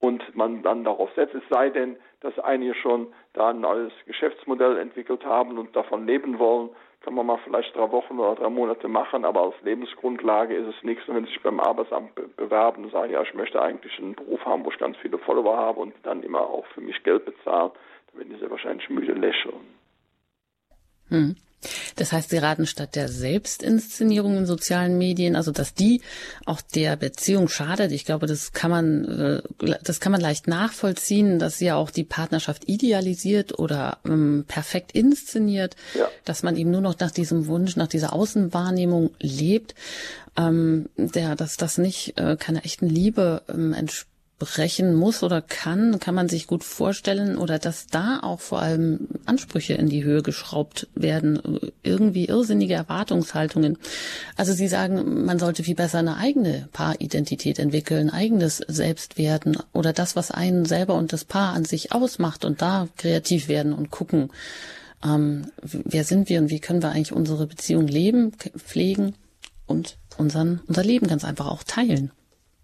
und 0.00 0.34
man 0.34 0.62
dann 0.62 0.84
darauf 0.84 1.10
setzt, 1.14 1.34
es 1.34 1.42
sei 1.50 1.70
denn, 1.70 1.96
dass 2.20 2.38
einige 2.38 2.74
schon 2.74 3.08
da 3.34 3.50
ein 3.50 3.60
neues 3.60 3.92
Geschäftsmodell 4.06 4.78
entwickelt 4.78 5.24
haben 5.24 5.58
und 5.58 5.76
davon 5.76 6.06
leben 6.06 6.38
wollen, 6.38 6.70
kann 7.02 7.14
man 7.14 7.26
mal 7.26 7.38
vielleicht 7.44 7.74
drei 7.74 7.90
Wochen 7.92 8.18
oder 8.18 8.34
drei 8.34 8.50
Monate 8.50 8.86
machen, 8.88 9.24
aber 9.24 9.42
als 9.42 9.54
Lebensgrundlage 9.62 10.54
ist 10.54 10.74
es 10.74 10.82
nichts. 10.82 11.08
Und 11.08 11.16
wenn 11.16 11.24
Sie 11.24 11.30
sich 11.30 11.42
beim 11.42 11.60
Arbeitsamt 11.60 12.14
bewerben 12.36 12.84
und 12.84 12.92
sagen, 12.92 13.12
ja, 13.12 13.22
ich 13.22 13.32
möchte 13.34 13.60
eigentlich 13.60 13.98
einen 13.98 14.14
Beruf 14.14 14.44
haben, 14.44 14.64
wo 14.64 14.70
ich 14.70 14.78
ganz 14.78 14.96
viele 14.98 15.18
Follower 15.18 15.56
habe 15.56 15.80
und 15.80 15.94
dann 16.02 16.22
immer 16.22 16.40
auch 16.40 16.66
für 16.74 16.82
mich 16.82 17.02
Geld 17.02 17.24
bezahlen, 17.24 17.70
dann 18.12 18.20
werden 18.20 18.38
sehr 18.38 18.50
wahrscheinlich 18.50 18.88
müde 18.90 19.12
lächeln. 19.12 19.54
Hm. 21.08 21.36
Das 21.96 22.12
heißt, 22.12 22.30
Sie 22.30 22.38
raten 22.38 22.66
statt 22.66 22.96
der 22.96 23.08
Selbstinszenierung 23.08 24.36
in 24.38 24.46
sozialen 24.46 24.96
Medien, 24.98 25.36
also 25.36 25.52
dass 25.52 25.74
die 25.74 26.00
auch 26.46 26.60
der 26.60 26.96
Beziehung 26.96 27.48
schadet. 27.48 27.92
Ich 27.92 28.04
glaube, 28.04 28.26
das 28.26 28.52
kann 28.52 28.70
man, 28.70 29.42
äh, 29.60 29.74
das 29.82 30.00
kann 30.00 30.12
man 30.12 30.20
leicht 30.20 30.48
nachvollziehen, 30.48 31.38
dass 31.38 31.58
sie 31.58 31.66
ja 31.66 31.76
auch 31.76 31.90
die 31.90 32.04
Partnerschaft 32.04 32.68
idealisiert 32.68 33.58
oder 33.58 33.98
ähm, 34.06 34.44
perfekt 34.48 34.92
inszeniert, 34.92 35.76
ja. 35.94 36.08
dass 36.24 36.42
man 36.42 36.56
eben 36.56 36.70
nur 36.70 36.80
noch 36.80 36.98
nach 36.98 37.10
diesem 37.10 37.46
Wunsch, 37.46 37.76
nach 37.76 37.88
dieser 37.88 38.12
Außenwahrnehmung 38.12 39.10
lebt, 39.20 39.74
ähm, 40.36 40.88
der, 40.96 41.36
dass 41.36 41.56
das 41.56 41.78
nicht 41.78 42.18
äh, 42.18 42.36
keiner 42.36 42.64
echten 42.64 42.88
Liebe 42.88 43.42
ähm, 43.48 43.72
entspricht 43.74 44.09
brechen 44.40 44.94
muss 44.94 45.22
oder 45.22 45.42
kann, 45.42 46.00
kann 46.00 46.14
man 46.14 46.28
sich 46.28 46.48
gut 46.48 46.64
vorstellen 46.64 47.36
oder 47.36 47.58
dass 47.58 47.86
da 47.86 48.20
auch 48.22 48.40
vor 48.40 48.60
allem 48.60 49.06
Ansprüche 49.26 49.74
in 49.74 49.88
die 49.88 50.02
Höhe 50.02 50.22
geschraubt 50.22 50.88
werden, 50.94 51.60
irgendwie 51.82 52.24
irrsinnige 52.24 52.74
Erwartungshaltungen. 52.74 53.76
Also 54.36 54.52
Sie 54.52 54.66
sagen, 54.66 55.24
man 55.26 55.38
sollte 55.38 55.62
viel 55.62 55.74
besser 55.76 55.98
eine 55.98 56.16
eigene 56.16 56.68
Paaridentität 56.72 57.58
entwickeln, 57.58 58.10
eigenes 58.10 58.56
Selbstwerden 58.66 59.58
oder 59.72 59.92
das, 59.92 60.16
was 60.16 60.30
einen 60.30 60.64
selber 60.64 60.94
und 60.94 61.12
das 61.12 61.24
Paar 61.26 61.52
an 61.52 61.66
sich 61.66 61.92
ausmacht 61.92 62.44
und 62.46 62.62
da 62.62 62.88
kreativ 62.96 63.46
werden 63.46 63.74
und 63.74 63.90
gucken, 63.90 64.30
ähm, 65.04 65.50
wer 65.62 66.04
sind 66.04 66.30
wir 66.30 66.40
und 66.40 66.48
wie 66.48 66.60
können 66.60 66.82
wir 66.82 66.90
eigentlich 66.90 67.12
unsere 67.12 67.46
Beziehung 67.46 67.86
leben, 67.86 68.32
pflegen 68.56 69.14
und 69.66 69.98
unseren, 70.16 70.60
unser 70.66 70.82
Leben 70.82 71.06
ganz 71.06 71.24
einfach 71.24 71.46
auch 71.46 71.62
teilen. 71.62 72.10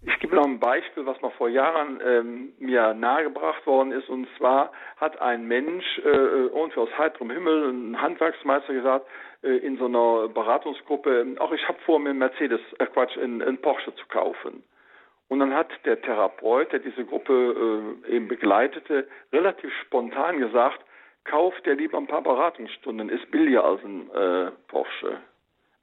Ich 0.07 0.19
gebe 0.19 0.37
noch 0.37 0.45
ein 0.45 0.61
Beispiel, 0.61 1.05
was 1.05 1.19
mal 1.21 1.31
vor 1.31 1.49
Jahren 1.49 1.99
ähm, 2.01 2.53
mir 2.59 2.93
nahegebracht 2.93 3.67
worden 3.67 3.91
ist. 3.91 4.07
Und 4.07 4.25
zwar 4.37 4.71
hat 4.95 5.19
ein 5.21 5.45
Mensch 5.49 5.85
äh, 5.97 6.07
irgendwie 6.07 6.79
aus 6.79 6.97
heiterem 6.97 7.29
Himmel, 7.29 7.73
ein 7.73 8.01
Handwerksmeister 8.01 8.73
gesagt, 8.73 9.05
äh, 9.43 9.57
in 9.57 9.77
so 9.77 9.85
einer 9.85 10.29
Beratungsgruppe, 10.29 11.35
auch 11.39 11.51
ich 11.51 11.67
habe 11.67 11.77
vor, 11.85 11.99
mir 11.99 12.11
einen 12.11 12.19
Mercedes, 12.19 12.61
äh, 12.79 12.85
Quatsch, 12.85 13.17
einen 13.17 13.57
Porsche 13.57 13.93
zu 13.95 14.05
kaufen. 14.07 14.63
Und 15.27 15.39
dann 15.39 15.53
hat 15.53 15.67
der 15.83 16.01
Therapeut, 16.01 16.71
der 16.71 16.79
diese 16.79 17.03
Gruppe 17.03 17.97
äh, 18.07 18.15
eben 18.15 18.29
begleitete, 18.29 19.09
relativ 19.33 19.73
spontan 19.85 20.39
gesagt, 20.39 20.79
kauft 21.25 21.65
dir 21.65 21.75
lieber 21.75 21.97
ein 21.97 22.07
paar 22.07 22.21
Beratungsstunden, 22.21 23.09
ist 23.09 23.29
billiger 23.29 23.65
als 23.65 23.83
ein 23.83 24.09
äh, 24.11 24.51
Porsche. 24.69 25.19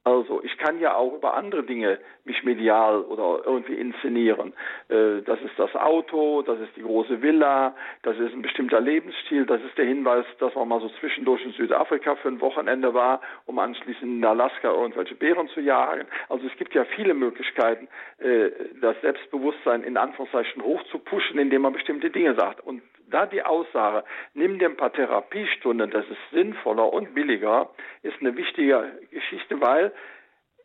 Also 0.05 0.42
ich 0.42 0.59
kann 0.59 0.78
ja 0.80 0.94
auch 0.94 1.14
über 1.14 1.32
andere 1.32 1.62
Dinge 1.62 1.98
mich 2.26 2.44
medial 2.44 3.00
oder 3.00 3.42
irgendwie 3.46 3.72
inszenieren. 3.72 4.52
Äh, 4.88 5.22
das 5.22 5.40
ist 5.40 5.59
das 5.59 5.74
Auto, 5.74 6.42
das 6.42 6.61
ist 6.61 6.76
die 6.76 6.82
große 6.82 7.22
Villa, 7.22 7.74
das 8.02 8.18
ist 8.18 8.34
ein 8.34 8.42
bestimmter 8.42 8.82
Lebensstil, 8.82 9.46
das 9.46 9.62
ist 9.62 9.78
der 9.78 9.86
Hinweis, 9.86 10.26
dass 10.40 10.55
man 10.55 10.68
mal 10.68 10.80
so 10.80 10.90
zwischendurch 11.00 11.42
in 11.46 11.52
Südafrika 11.52 12.16
für 12.16 12.28
ein 12.28 12.40
Wochenende 12.42 12.92
war, 12.92 13.22
um 13.46 13.59
anschließend 13.59 14.02
in 14.18 14.24
Alaska 14.24 14.70
irgendwelche 14.70 15.14
Bären 15.14 15.48
zu 15.48 15.61
jagen. 15.61 16.07
Also 16.28 16.46
es 16.46 16.57
gibt 16.59 16.74
ja 16.74 16.84
viele 16.84 17.14
Möglichkeiten, 17.14 17.88
äh, 18.18 18.50
das 18.82 19.00
Selbstbewusstsein 19.00 19.82
in 19.84 19.96
Anführungszeichen 19.96 20.62
hochzupushen, 20.62 21.38
indem 21.38 21.62
man 21.62 21.72
bestimmte 21.72 22.11
Dinge 22.11 22.34
sagt. 22.34 22.61
Und 22.61 22.82
da 23.11 23.26
die 23.26 23.42
Aussage, 23.42 24.05
nimm 24.34 24.59
dir 24.59 24.68
ein 24.68 24.76
paar 24.76 24.92
Therapiestunden, 24.92 25.90
das 25.90 26.05
ist 26.07 26.30
sinnvoller 26.32 26.92
und 26.92 27.14
billiger, 27.14 27.70
ist 28.02 28.20
eine 28.20 28.36
wichtige 28.36 28.98
Geschichte, 29.11 29.61
weil 29.61 29.92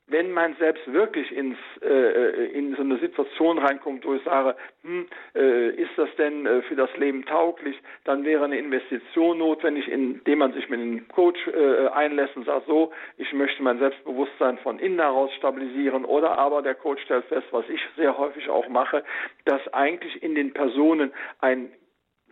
wenn 0.10 0.32
man 0.32 0.56
selbst 0.56 0.92
wirklich 0.92 1.32
ins, 1.32 1.58
äh, 1.82 2.52
in 2.52 2.76
so 2.76 2.82
eine 2.82 2.98
Situation 2.98 3.60
reinkommt, 3.60 4.06
wo 4.06 4.16
ich 4.16 4.24
sage, 4.24 4.56
hm, 4.82 5.08
äh, 5.36 5.70
ist 5.70 5.92
das 5.98 6.10
denn 6.18 6.46
äh, 6.46 6.62
für 6.64 6.76
das 6.76 6.90
Leben 6.98 7.26
tauglich, 7.26 7.80
dann 8.06 8.26
wäre 8.26 8.46
eine 8.46 8.58
Investition 8.58 9.38
notwendig, 9.38 9.88
indem 9.88 10.40
man 10.40 10.54
sich 10.54 10.68
mit 10.70 10.80
einem 10.80 11.08
Coach 11.10 11.40
äh, 11.48 11.88
einlässt 11.90 12.36
und 12.36 12.46
sagt, 12.46 12.66
so, 12.66 12.92
ich 13.18 13.32
möchte 13.34 13.62
mein 13.62 13.80
Selbstbewusstsein 13.80 14.58
von 14.60 14.80
innen 14.80 15.00
heraus 15.00 15.32
stabilisieren. 15.38 16.06
Oder 16.06 16.38
aber 16.38 16.62
der 16.62 16.76
Coach 16.76 17.02
stellt 17.04 17.26
fest, 17.26 17.48
was 17.52 17.68
ich 17.70 17.82
sehr 17.96 18.18
häufig 18.18 18.50
auch 18.50 18.68
mache, 18.68 19.04
dass 19.46 19.62
eigentlich 19.74 20.24
in 20.24 20.34
den 20.36 20.54
Personen 20.54 21.12
ein 21.40 21.72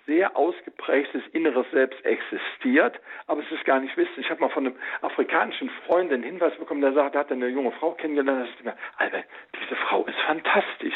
sehr 0.08 0.36
ausgeprägtes 0.36 1.22
inneres 1.34 1.70
Selbst 1.72 2.04
existiert, 2.04 3.00
aber 3.28 3.42
es 3.42 3.52
ist 3.52 3.66
gar 3.66 3.80
nicht 3.80 3.96
wissen. 3.98 4.20
Ich 4.20 4.30
habe 4.30 4.42
mal 4.42 4.50
von 4.50 4.66
einem 4.66 4.76
afrikanischen 5.02 5.70
Freund 5.86 6.12
einen 6.12 6.24
Hinweis 6.24 6.56
bekommen, 6.58 6.82
der 6.82 6.94
sagt, 6.94 7.14
er 7.14 7.22
hat 7.22 7.32
eine 7.32 7.50
junge 7.50 7.72
Frau 7.74 7.92
kennengelernt, 7.92 8.50
da 8.58 8.72
mir, 8.72 8.78
Alter, 8.98 9.24
diese 9.62 9.76
Frau 9.76 10.06
ist 10.06 10.18
fantastisch. 10.26 10.96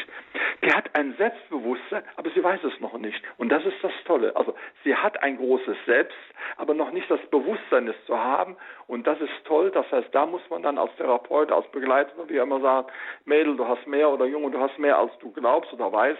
Die 0.63 0.73
hat 0.73 0.95
ein 0.95 1.13
Selbstbewusstsein, 1.17 2.03
aber 2.15 2.29
sie 2.31 2.43
weiß 2.43 2.63
es 2.63 2.79
noch 2.79 2.97
nicht. 2.97 3.21
Und 3.37 3.49
das 3.49 3.65
ist 3.65 3.83
das 3.83 3.91
Tolle. 4.05 4.35
Also 4.35 4.55
sie 4.83 4.95
hat 4.95 5.21
ein 5.21 5.37
großes 5.37 5.77
Selbst, 5.85 6.17
aber 6.57 6.73
noch 6.73 6.91
nicht 6.91 7.09
das 7.11 7.21
Bewusstsein, 7.31 7.87
es 7.87 8.05
zu 8.05 8.17
haben. 8.17 8.55
Und 8.87 9.07
das 9.07 9.19
ist 9.19 9.33
toll. 9.45 9.71
Das 9.71 9.91
heißt, 9.91 10.09
da 10.13 10.25
muss 10.25 10.41
man 10.49 10.63
dann 10.63 10.77
als 10.77 10.95
Therapeut, 10.95 11.51
als 11.51 11.69
Begleiter, 11.71 12.13
wie 12.29 12.37
immer 12.37 12.61
sagen, 12.61 12.87
Mädel, 13.25 13.57
du 13.57 13.67
hast 13.67 13.85
mehr 13.87 14.09
oder 14.09 14.25
Junge, 14.25 14.51
du 14.51 14.59
hast 14.59 14.77
mehr, 14.79 14.97
als 14.97 15.11
du 15.19 15.31
glaubst 15.31 15.73
oder 15.73 15.91
weißt. 15.91 16.19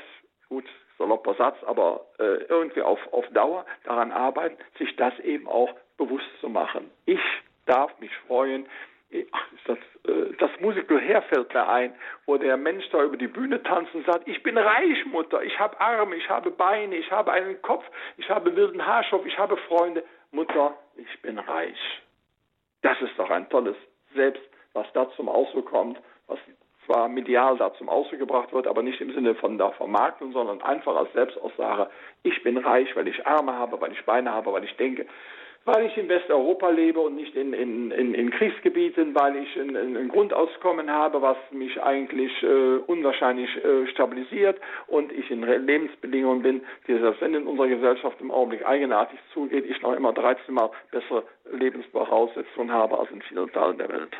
Gut, 0.49 0.65
salopper 0.97 1.33
Satz, 1.35 1.57
aber 1.65 2.05
äh, 2.19 2.43
irgendwie 2.45 2.81
auf, 2.81 2.99
auf 3.11 3.25
Dauer 3.29 3.65
daran 3.83 4.11
arbeiten, 4.11 4.57
sich 4.77 4.95
das 4.95 5.17
eben 5.19 5.47
auch 5.47 5.73
bewusst 5.97 6.29
zu 6.39 6.49
machen. 6.49 6.91
Ich 7.05 7.19
darf 7.65 7.97
mich 7.99 8.15
freuen. 8.27 8.65
Ach, 9.31 9.47
das, 9.65 9.77
äh, 10.07 10.33
das 10.37 10.51
Musical 10.61 10.99
her 10.99 11.21
fällt 11.23 11.53
mir 11.53 11.67
ein, 11.67 11.93
wo 12.25 12.37
der 12.37 12.57
Mensch 12.57 12.87
da 12.91 13.03
über 13.03 13.17
die 13.17 13.27
Bühne 13.27 13.61
tanzt 13.61 13.93
und 13.93 14.05
sagt, 14.05 14.27
ich 14.27 14.41
bin 14.41 14.57
reich, 14.57 15.05
Mutter, 15.05 15.43
ich 15.43 15.59
habe 15.59 15.79
Arme, 15.81 16.15
ich 16.15 16.29
habe 16.29 16.51
Beine, 16.51 16.95
ich 16.95 17.11
habe 17.11 17.31
einen 17.31 17.61
Kopf, 17.61 17.83
ich 18.17 18.29
habe 18.29 18.55
wilden 18.55 18.85
Haarstoff, 18.85 19.25
ich 19.25 19.37
habe 19.37 19.57
Freunde. 19.57 20.03
Mutter, 20.31 20.75
ich 20.95 21.21
bin 21.21 21.37
reich. 21.37 22.01
Das 22.81 22.99
ist 23.01 23.17
doch 23.17 23.29
ein 23.29 23.49
tolles 23.49 23.75
Selbst, 24.15 24.41
was 24.73 24.87
da 24.93 25.09
zum 25.11 25.27
Ausdruck 25.27 25.69
kommt, 25.69 25.99
was 26.27 26.39
zwar 26.85 27.07
medial 27.07 27.57
da 27.57 27.73
zum 27.75 27.89
Ausdruck 27.89 28.19
gebracht 28.19 28.53
wird, 28.53 28.67
aber 28.67 28.81
nicht 28.83 29.01
im 29.01 29.13
Sinne 29.13 29.35
von 29.35 29.57
der 29.57 29.71
Vermarktung, 29.71 30.31
sondern 30.31 30.61
einfach 30.61 30.95
als 30.95 31.11
Selbstaussage, 31.13 31.89
ich 32.23 32.41
bin 32.43 32.57
reich, 32.57 32.95
weil 32.95 33.07
ich 33.07 33.25
Arme 33.25 33.53
habe, 33.53 33.79
weil 33.79 33.91
ich 33.91 34.05
Beine 34.05 34.33
habe, 34.33 34.53
weil 34.53 34.63
ich 34.63 34.75
denke, 34.77 35.05
weil 35.65 35.85
ich 35.85 35.95
in 35.95 36.09
Westeuropa 36.09 36.69
lebe 36.69 36.99
und 36.99 37.15
nicht 37.15 37.35
in, 37.35 37.53
in, 37.53 37.91
in, 37.91 38.13
in 38.15 38.31
Kriegsgebieten, 38.31 39.13
weil 39.13 39.35
ich 39.35 39.55
ein, 39.57 39.75
ein, 39.75 40.07
Grundauskommen 40.09 40.89
habe, 40.89 41.21
was 41.21 41.37
mich 41.51 41.81
eigentlich 41.81 42.31
äh, 42.41 42.77
unwahrscheinlich 42.87 43.49
äh, 43.63 43.85
stabilisiert 43.87 44.59
und 44.87 45.11
ich 45.11 45.29
in 45.29 45.43
Lebensbedingungen 45.43 46.41
bin, 46.41 46.61
die 46.87 46.97
selbst 46.97 47.21
wenn 47.21 47.35
in 47.35 47.45
unserer 47.45 47.67
Gesellschaft 47.67 48.19
im 48.21 48.31
Augenblick 48.31 48.65
eigenartig 48.65 49.19
zugeht, 49.33 49.65
ich 49.69 49.79
noch 49.81 49.93
immer 49.93 50.13
13 50.13 50.53
Mal 50.53 50.71
bessere 50.91 51.23
Lebensvoraussetzungen 51.51 52.71
habe 52.71 52.97
als 52.97 53.11
in 53.11 53.21
vielen 53.21 53.51
Teilen 53.51 53.77
der 53.77 53.89
Welt. 53.89 54.15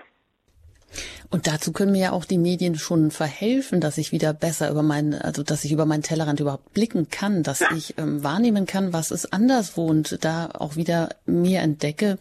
Und 1.31 1.47
dazu 1.47 1.71
können 1.71 1.93
mir 1.93 2.01
ja 2.01 2.11
auch 2.11 2.25
die 2.25 2.37
Medien 2.37 2.75
schon 2.75 3.09
verhelfen, 3.09 3.79
dass 3.79 3.97
ich 3.97 4.11
wieder 4.11 4.33
besser 4.33 4.69
über 4.69 4.83
meinen, 4.83 5.15
also 5.15 5.43
dass 5.43 5.63
ich 5.63 5.71
über 5.71 5.85
meinen 5.85 6.03
Tellerrand 6.03 6.41
überhaupt 6.41 6.73
blicken 6.73 7.09
kann, 7.09 7.41
dass 7.41 7.61
ja. 7.61 7.69
ich 7.73 7.97
ähm, 7.97 8.21
wahrnehmen 8.21 8.65
kann, 8.65 8.91
was 8.91 9.11
ist 9.11 9.31
anderswo 9.31 9.85
und 9.85 10.17
da 10.25 10.49
auch 10.53 10.75
wieder 10.75 11.15
mir 11.25 11.61
entdecke, 11.61 12.17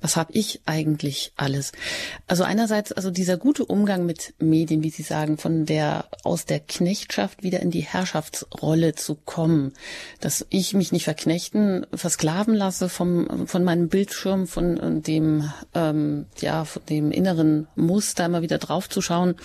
was 0.00 0.16
habe 0.16 0.32
ich 0.32 0.60
eigentlich 0.66 1.32
alles. 1.36 1.70
Also 2.26 2.42
einerseits, 2.42 2.90
also 2.90 3.12
dieser 3.12 3.36
gute 3.36 3.64
Umgang 3.64 4.04
mit 4.04 4.34
Medien, 4.40 4.82
wie 4.82 4.90
Sie 4.90 5.04
sagen, 5.04 5.38
von 5.38 5.64
der 5.64 6.06
aus 6.24 6.44
der 6.44 6.58
Knechtschaft 6.58 7.44
wieder 7.44 7.60
in 7.60 7.70
die 7.70 7.82
Herrschaftsrolle 7.82 8.96
zu 8.96 9.14
kommen, 9.14 9.72
dass 10.20 10.44
ich 10.50 10.74
mich 10.74 10.90
nicht 10.90 11.04
verknechten, 11.04 11.86
versklaven 11.94 12.54
lasse 12.54 12.88
vom 12.88 13.46
von 13.46 13.62
meinem 13.62 13.88
Bildschirm, 13.88 14.48
von 14.48 14.78
äh, 14.78 15.00
dem 15.00 15.48
ähm, 15.74 16.26
ja 16.40 16.64
von 16.64 16.82
dem 16.88 17.12
inneren 17.12 17.68
Muster 17.76 18.26
immer 18.26 18.42
wieder 18.42 18.47
wieder 18.48 18.58
draufzuschauen, 18.58 19.36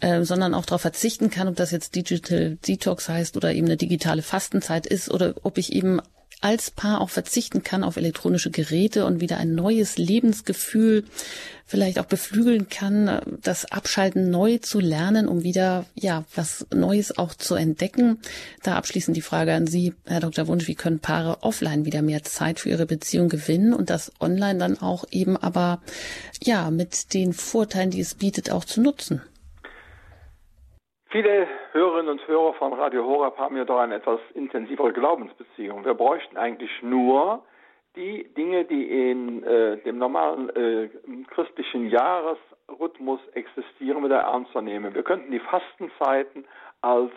äh, 0.00 0.22
sondern 0.22 0.54
auch 0.54 0.64
darauf 0.64 0.82
verzichten 0.82 1.30
kann, 1.30 1.48
ob 1.48 1.56
das 1.56 1.70
jetzt 1.70 1.94
Digital 1.94 2.56
Detox 2.66 3.08
heißt 3.08 3.36
oder 3.36 3.52
eben 3.52 3.66
eine 3.66 3.76
digitale 3.76 4.22
Fastenzeit 4.22 4.86
ist 4.86 5.10
oder 5.10 5.34
ob 5.42 5.58
ich 5.58 5.72
eben 5.72 6.00
als 6.40 6.70
Paar 6.70 7.00
auch 7.00 7.10
verzichten 7.10 7.62
kann 7.62 7.84
auf 7.84 7.96
elektronische 7.96 8.50
Geräte 8.50 9.04
und 9.04 9.20
wieder 9.20 9.38
ein 9.38 9.54
neues 9.54 9.98
Lebensgefühl 9.98 11.04
vielleicht 11.66 11.98
auch 11.98 12.06
beflügeln 12.06 12.68
kann, 12.70 13.20
das 13.42 13.70
Abschalten 13.70 14.30
neu 14.30 14.56
zu 14.58 14.80
lernen, 14.80 15.28
um 15.28 15.42
wieder, 15.42 15.84
ja, 15.94 16.24
was 16.34 16.66
Neues 16.74 17.18
auch 17.18 17.34
zu 17.34 17.56
entdecken. 17.56 18.20
Da 18.62 18.76
abschließend 18.76 19.16
die 19.16 19.22
Frage 19.22 19.52
an 19.52 19.66
Sie, 19.66 19.94
Herr 20.06 20.20
Dr. 20.20 20.46
Wunsch, 20.46 20.66
wie 20.66 20.74
können 20.74 20.98
Paare 20.98 21.42
offline 21.42 21.84
wieder 21.84 22.00
mehr 22.00 22.24
Zeit 22.24 22.60
für 22.60 22.70
ihre 22.70 22.86
Beziehung 22.86 23.28
gewinnen 23.28 23.74
und 23.74 23.90
das 23.90 24.12
online 24.18 24.58
dann 24.58 24.80
auch 24.80 25.04
eben 25.10 25.36
aber, 25.36 25.82
ja, 26.42 26.70
mit 26.70 27.12
den 27.12 27.34
Vorteilen, 27.34 27.90
die 27.90 28.00
es 28.00 28.14
bietet, 28.14 28.50
auch 28.50 28.64
zu 28.64 28.80
nutzen? 28.80 29.20
Viele 31.10 31.46
Hörerinnen 31.72 32.10
und 32.10 32.28
Hörer 32.28 32.52
von 32.54 32.74
Radio 32.74 33.02
Horab 33.02 33.38
haben 33.38 33.56
ja 33.56 33.64
doch 33.64 33.78
eine 33.78 33.94
etwas 33.94 34.20
intensivere 34.34 34.92
Glaubensbeziehung. 34.92 35.84
Wir 35.86 35.94
bräuchten 35.94 36.36
eigentlich 36.36 36.70
nur 36.82 37.42
die 37.96 38.24
Dinge, 38.34 38.66
die 38.66 39.10
in 39.10 39.42
äh, 39.42 39.78
dem 39.78 39.96
normalen 39.96 40.50
äh, 40.50 40.88
christlichen 41.30 41.88
Jahresrhythmus 41.88 43.20
existieren, 43.32 44.04
wieder 44.04 44.18
ernst 44.18 44.52
zu 44.52 44.60
nehmen. 44.60 44.94
Wir 44.94 45.02
könnten 45.02 45.32
die 45.32 45.40
Fastenzeiten 45.40 46.44
als 46.82 47.12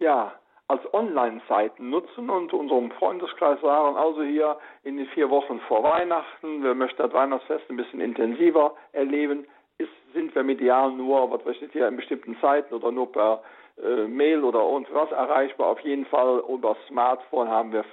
ja, 0.00 0.32
als 0.66 0.82
Online-Seiten 0.92 1.90
nutzen 1.90 2.30
und 2.30 2.52
unserem 2.52 2.90
Freundeskreis 2.92 3.60
sagen, 3.60 3.96
also 3.96 4.22
hier 4.22 4.58
in 4.82 4.96
den 4.96 5.06
vier 5.08 5.30
Wochen 5.30 5.60
vor 5.68 5.82
Weihnachten, 5.82 6.64
wir 6.64 6.74
möchten 6.74 7.02
das 7.02 7.12
Weihnachtsfest 7.12 7.70
ein 7.70 7.76
bisschen 7.76 8.00
intensiver 8.00 8.74
erleben, 8.92 9.46
ist, 9.78 9.90
sind 10.12 10.34
wir 10.34 10.42
medial 10.42 10.92
nur, 10.92 11.30
was 11.30 11.44
weiß 11.44 11.56
ich 11.62 11.74
in 11.74 11.96
bestimmten 11.96 12.36
Zeiten 12.40 12.74
oder 12.74 12.92
nur 12.92 13.10
per 13.10 13.42
äh, 13.82 14.06
Mail 14.06 14.44
oder 14.44 14.60
irgendwas 14.60 15.10
erreichbar. 15.10 15.68
Auf 15.68 15.80
jeden 15.80 16.06
Fall 16.06 16.42
über 16.48 16.76
Smartphone 16.88 17.48
haben 17.48 17.72
wir 17.72 17.84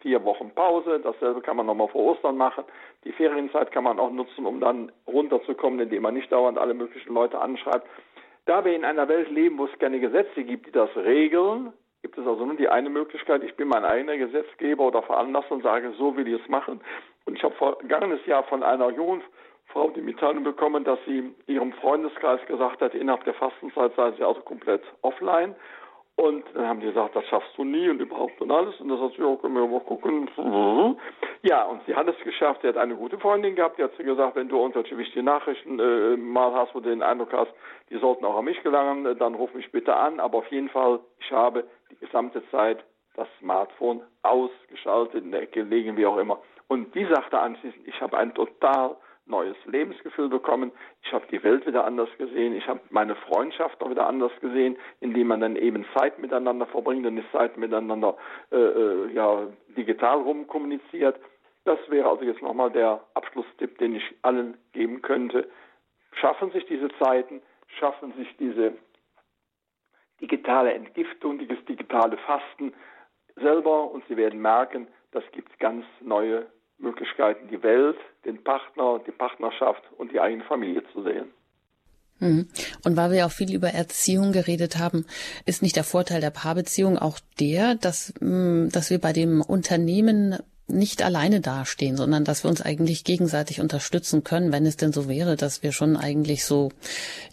vier 0.00 0.24
Wochen 0.24 0.50
Pause. 0.54 1.00
Dasselbe 1.00 1.40
kann 1.40 1.56
man 1.56 1.66
nochmal 1.66 1.88
vor 1.88 2.12
Ostern 2.12 2.36
machen. 2.36 2.64
Die 3.04 3.12
Ferienzeit 3.12 3.70
kann 3.72 3.84
man 3.84 3.98
auch 3.98 4.10
nutzen, 4.10 4.46
um 4.46 4.60
dann 4.60 4.92
runterzukommen, 5.06 5.80
indem 5.80 6.02
man 6.02 6.14
nicht 6.14 6.32
dauernd 6.32 6.58
alle 6.58 6.74
möglichen 6.74 7.12
Leute 7.12 7.40
anschreibt. 7.40 7.86
Da 8.46 8.64
wir 8.64 8.74
in 8.74 8.84
einer 8.84 9.08
Welt 9.08 9.30
leben, 9.30 9.58
wo 9.58 9.66
es 9.66 9.78
keine 9.78 10.00
Gesetze 10.00 10.42
gibt, 10.42 10.66
die 10.66 10.72
das 10.72 10.88
regeln, 10.96 11.72
gibt 12.02 12.16
es 12.16 12.26
also 12.26 12.46
nur 12.46 12.56
die 12.56 12.68
eine 12.68 12.88
Möglichkeit, 12.88 13.42
ich 13.42 13.54
bin 13.56 13.68
mein 13.68 13.84
eigener 13.84 14.16
Gesetzgeber 14.16 14.84
oder 14.86 15.02
Veranlasser 15.02 15.52
und 15.52 15.62
sage, 15.62 15.92
so 15.98 16.16
will 16.16 16.26
ich 16.26 16.40
es 16.40 16.48
machen. 16.48 16.80
Und 17.26 17.36
ich 17.36 17.42
habe 17.42 17.54
vergangenes 17.56 18.24
Jahr 18.24 18.44
von 18.44 18.62
einer 18.62 18.90
jungen 18.90 19.22
Frau 19.68 19.90
die 19.90 20.00
Mitteilung 20.00 20.44
bekommen, 20.44 20.84
dass 20.84 20.98
sie 21.06 21.34
ihrem 21.46 21.72
Freundeskreis 21.74 22.40
gesagt 22.46 22.80
hat, 22.80 22.94
innerhalb 22.94 23.24
der 23.24 23.34
Fastenzeit 23.34 23.92
sei 23.96 24.12
sie 24.12 24.24
also 24.24 24.40
komplett 24.40 24.82
offline. 25.02 25.54
Und 26.16 26.44
dann 26.52 26.66
haben 26.66 26.80
die 26.80 26.86
gesagt, 26.86 27.14
das 27.14 27.24
schaffst 27.26 27.56
du 27.56 27.62
nie 27.62 27.88
und 27.88 28.00
überhaupt 28.00 28.40
und 28.40 28.50
alles. 28.50 28.80
Und 28.80 28.88
das 28.88 28.98
hat 28.98 29.12
sie 29.16 29.22
auch, 29.22 29.40
können 29.40 29.54
wir 29.54 29.68
mal 29.68 29.78
gucken. 29.78 30.28
Ja, 31.42 31.62
und 31.62 31.80
sie 31.86 31.94
hat 31.94 32.08
es 32.08 32.18
geschafft. 32.24 32.62
Sie 32.62 32.68
hat 32.68 32.76
eine 32.76 32.96
gute 32.96 33.18
Freundin 33.18 33.54
gehabt, 33.54 33.78
die 33.78 33.84
hat 33.84 33.92
sie 33.96 34.02
gesagt, 34.02 34.34
wenn 34.34 34.48
du 34.48 34.56
irgendwelche 34.56 34.98
wichtige 34.98 35.22
Nachrichten 35.22 35.78
äh, 35.78 36.16
mal 36.16 36.52
hast, 36.54 36.74
wo 36.74 36.80
du 36.80 36.88
den 36.88 37.04
Eindruck 37.04 37.32
hast, 37.32 37.52
die 37.90 37.98
sollten 37.98 38.24
auch 38.24 38.36
an 38.36 38.46
mich 38.46 38.60
gelangen, 38.64 39.06
äh, 39.06 39.14
dann 39.14 39.36
ruf 39.36 39.54
mich 39.54 39.70
bitte 39.70 39.94
an. 39.94 40.18
Aber 40.18 40.38
auf 40.38 40.48
jeden 40.48 40.70
Fall, 40.70 40.98
ich 41.20 41.30
habe 41.30 41.62
die 41.92 42.04
gesamte 42.04 42.42
Zeit 42.50 42.84
das 43.14 43.28
Smartphone 43.38 44.02
ausgeschaltet, 44.22 45.22
in 45.22 45.30
der 45.30 45.42
Ecke 45.42 45.62
legen, 45.62 45.96
wie 45.96 46.06
auch 46.06 46.18
immer. 46.18 46.40
Und 46.66 46.96
die 46.96 47.04
sagte 47.04 47.38
anschließend, 47.38 47.86
ich 47.86 48.00
habe 48.00 48.18
ein 48.18 48.34
total 48.34 48.96
neues 49.28 49.56
Lebensgefühl 49.66 50.28
bekommen. 50.28 50.72
Ich 51.02 51.12
habe 51.12 51.26
die 51.30 51.42
Welt 51.42 51.66
wieder 51.66 51.84
anders 51.84 52.08
gesehen. 52.18 52.54
Ich 52.54 52.66
habe 52.66 52.80
meine 52.90 53.14
Freundschaft 53.16 53.80
auch 53.82 53.90
wieder 53.90 54.06
anders 54.06 54.32
gesehen, 54.40 54.76
indem 55.00 55.28
man 55.28 55.40
dann 55.40 55.56
eben 55.56 55.84
Zeit 55.96 56.18
miteinander 56.18 56.66
verbringt 56.66 57.06
und 57.06 57.14
nicht 57.14 57.30
Zeit 57.32 57.56
miteinander 57.56 58.16
äh, 58.50 58.56
äh, 58.56 59.12
ja, 59.12 59.46
digital 59.76 60.18
rumkommuniziert. 60.20 61.18
Das 61.64 61.78
wäre 61.88 62.08
also 62.08 62.24
jetzt 62.24 62.42
nochmal 62.42 62.70
der 62.70 63.04
Abschlusstipp, 63.14 63.78
den 63.78 63.96
ich 63.96 64.14
allen 64.22 64.56
geben 64.72 65.02
könnte. 65.02 65.48
Schaffen 66.12 66.50
sich 66.52 66.64
diese 66.66 66.88
Zeiten, 66.98 67.42
schaffen 67.78 68.14
sich 68.14 68.34
diese 68.38 68.72
digitale 70.20 70.72
Entgiftung, 70.72 71.38
dieses 71.38 71.62
digitale 71.66 72.16
Fasten 72.18 72.72
selber 73.36 73.90
und 73.90 74.04
Sie 74.08 74.16
werden 74.16 74.40
merken, 74.40 74.88
das 75.12 75.24
gibt 75.32 75.58
ganz 75.58 75.84
neue 76.00 76.46
Möglichkeiten, 76.78 77.48
die 77.48 77.62
Welt, 77.62 77.98
den 78.24 78.42
Partner, 78.42 79.00
die 79.06 79.12
Partnerschaft 79.12 79.82
und 79.96 80.12
die 80.12 80.20
eigene 80.20 80.44
Familie 80.44 80.82
zu 80.92 81.02
sehen. 81.02 81.32
Mhm. 82.20 82.48
Und 82.84 82.96
weil 82.96 83.12
wir 83.12 83.26
auch 83.26 83.30
viel 83.30 83.54
über 83.54 83.68
Erziehung 83.68 84.32
geredet 84.32 84.78
haben, 84.78 85.06
ist 85.46 85.62
nicht 85.62 85.76
der 85.76 85.84
Vorteil 85.84 86.20
der 86.20 86.30
Paarbeziehung 86.30 86.98
auch 86.98 87.18
der, 87.38 87.74
dass, 87.76 88.12
mm, 88.20 88.68
dass 88.72 88.90
wir 88.90 89.00
bei 89.00 89.12
dem 89.12 89.40
Unternehmen 89.40 90.36
nicht 90.68 91.02
alleine 91.02 91.40
dastehen, 91.40 91.96
sondern 91.96 92.24
dass 92.24 92.44
wir 92.44 92.50
uns 92.50 92.60
eigentlich 92.60 93.04
gegenseitig 93.04 93.60
unterstützen 93.60 94.22
können, 94.22 94.52
wenn 94.52 94.66
es 94.66 94.76
denn 94.76 94.92
so 94.92 95.08
wäre, 95.08 95.36
dass 95.36 95.62
wir 95.62 95.72
schon 95.72 95.96
eigentlich 95.96 96.44
so, 96.44 96.70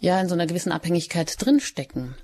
ja, 0.00 0.18
in 0.20 0.28
so 0.28 0.34
einer 0.34 0.46
gewissen 0.46 0.72
Abhängigkeit 0.72 1.34
drinstecken. 1.38 2.14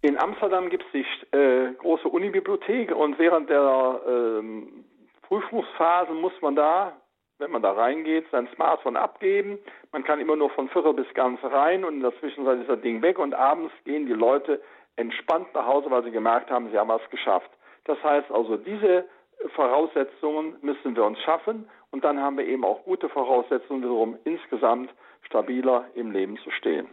In 0.00 0.16
Amsterdam 0.16 0.70
gibt 0.70 0.84
es 0.84 0.92
die 0.92 1.36
äh, 1.36 1.72
große 1.78 2.06
Unibibliothek 2.06 2.94
und 2.94 3.18
während 3.18 3.50
der 3.50 4.00
ähm, 4.08 4.84
Prüfungsphase 5.28 6.14
muss 6.14 6.32
man 6.40 6.56
da, 6.56 6.96
wenn 7.38 7.50
man 7.50 7.60
da 7.60 7.72
reingeht, 7.72 8.24
sein 8.32 8.48
Smartphone 8.54 8.96
abgeben. 8.96 9.58
Man 9.92 10.02
kann 10.02 10.20
immer 10.20 10.36
nur 10.36 10.48
von 10.50 10.70
Viertel 10.70 10.94
bis 10.94 11.12
ganz 11.12 11.38
rein 11.44 11.84
und 11.84 11.96
in 11.96 12.00
der 12.00 12.18
Zwischenzeit 12.18 12.60
ist 12.60 12.70
das 12.70 12.80
Ding 12.80 13.02
weg 13.02 13.18
und 13.18 13.34
abends 13.34 13.72
gehen 13.84 14.06
die 14.06 14.14
Leute 14.14 14.62
entspannt 14.96 15.48
nach 15.54 15.66
Hause, 15.66 15.90
weil 15.90 16.02
sie 16.02 16.10
gemerkt 16.10 16.50
haben, 16.50 16.70
sie 16.70 16.78
haben 16.78 16.88
was 16.88 17.08
geschafft. 17.10 17.50
Das 17.84 18.02
heißt 18.02 18.30
also, 18.30 18.56
diese 18.56 19.04
Voraussetzungen 19.54 20.56
müssen 20.62 20.96
wir 20.96 21.04
uns 21.04 21.20
schaffen 21.20 21.68
und 21.90 22.04
dann 22.04 22.20
haben 22.20 22.38
wir 22.38 22.46
eben 22.46 22.64
auch 22.64 22.82
gute 22.84 23.10
Voraussetzungen, 23.10 23.82
wiederum 23.82 24.18
insgesamt 24.24 24.90
stabiler 25.26 25.84
im 25.94 26.10
Leben 26.10 26.38
zu 26.38 26.50
stehen. 26.50 26.88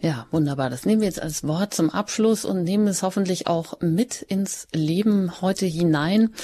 Ja, 0.00 0.26
wunderbar. 0.30 0.68
Das 0.68 0.84
nehmen 0.84 1.00
wir 1.00 1.08
jetzt 1.08 1.22
als 1.22 1.44
Wort 1.44 1.72
zum 1.72 1.88
Abschluss 1.88 2.44
und 2.44 2.64
nehmen 2.64 2.86
es 2.88 3.02
hoffentlich 3.02 3.46
auch 3.46 3.80
mit 3.80 4.20
ins 4.22 4.66
Leben 4.74 5.40
heute 5.40 5.64
hinein. 5.66 6.34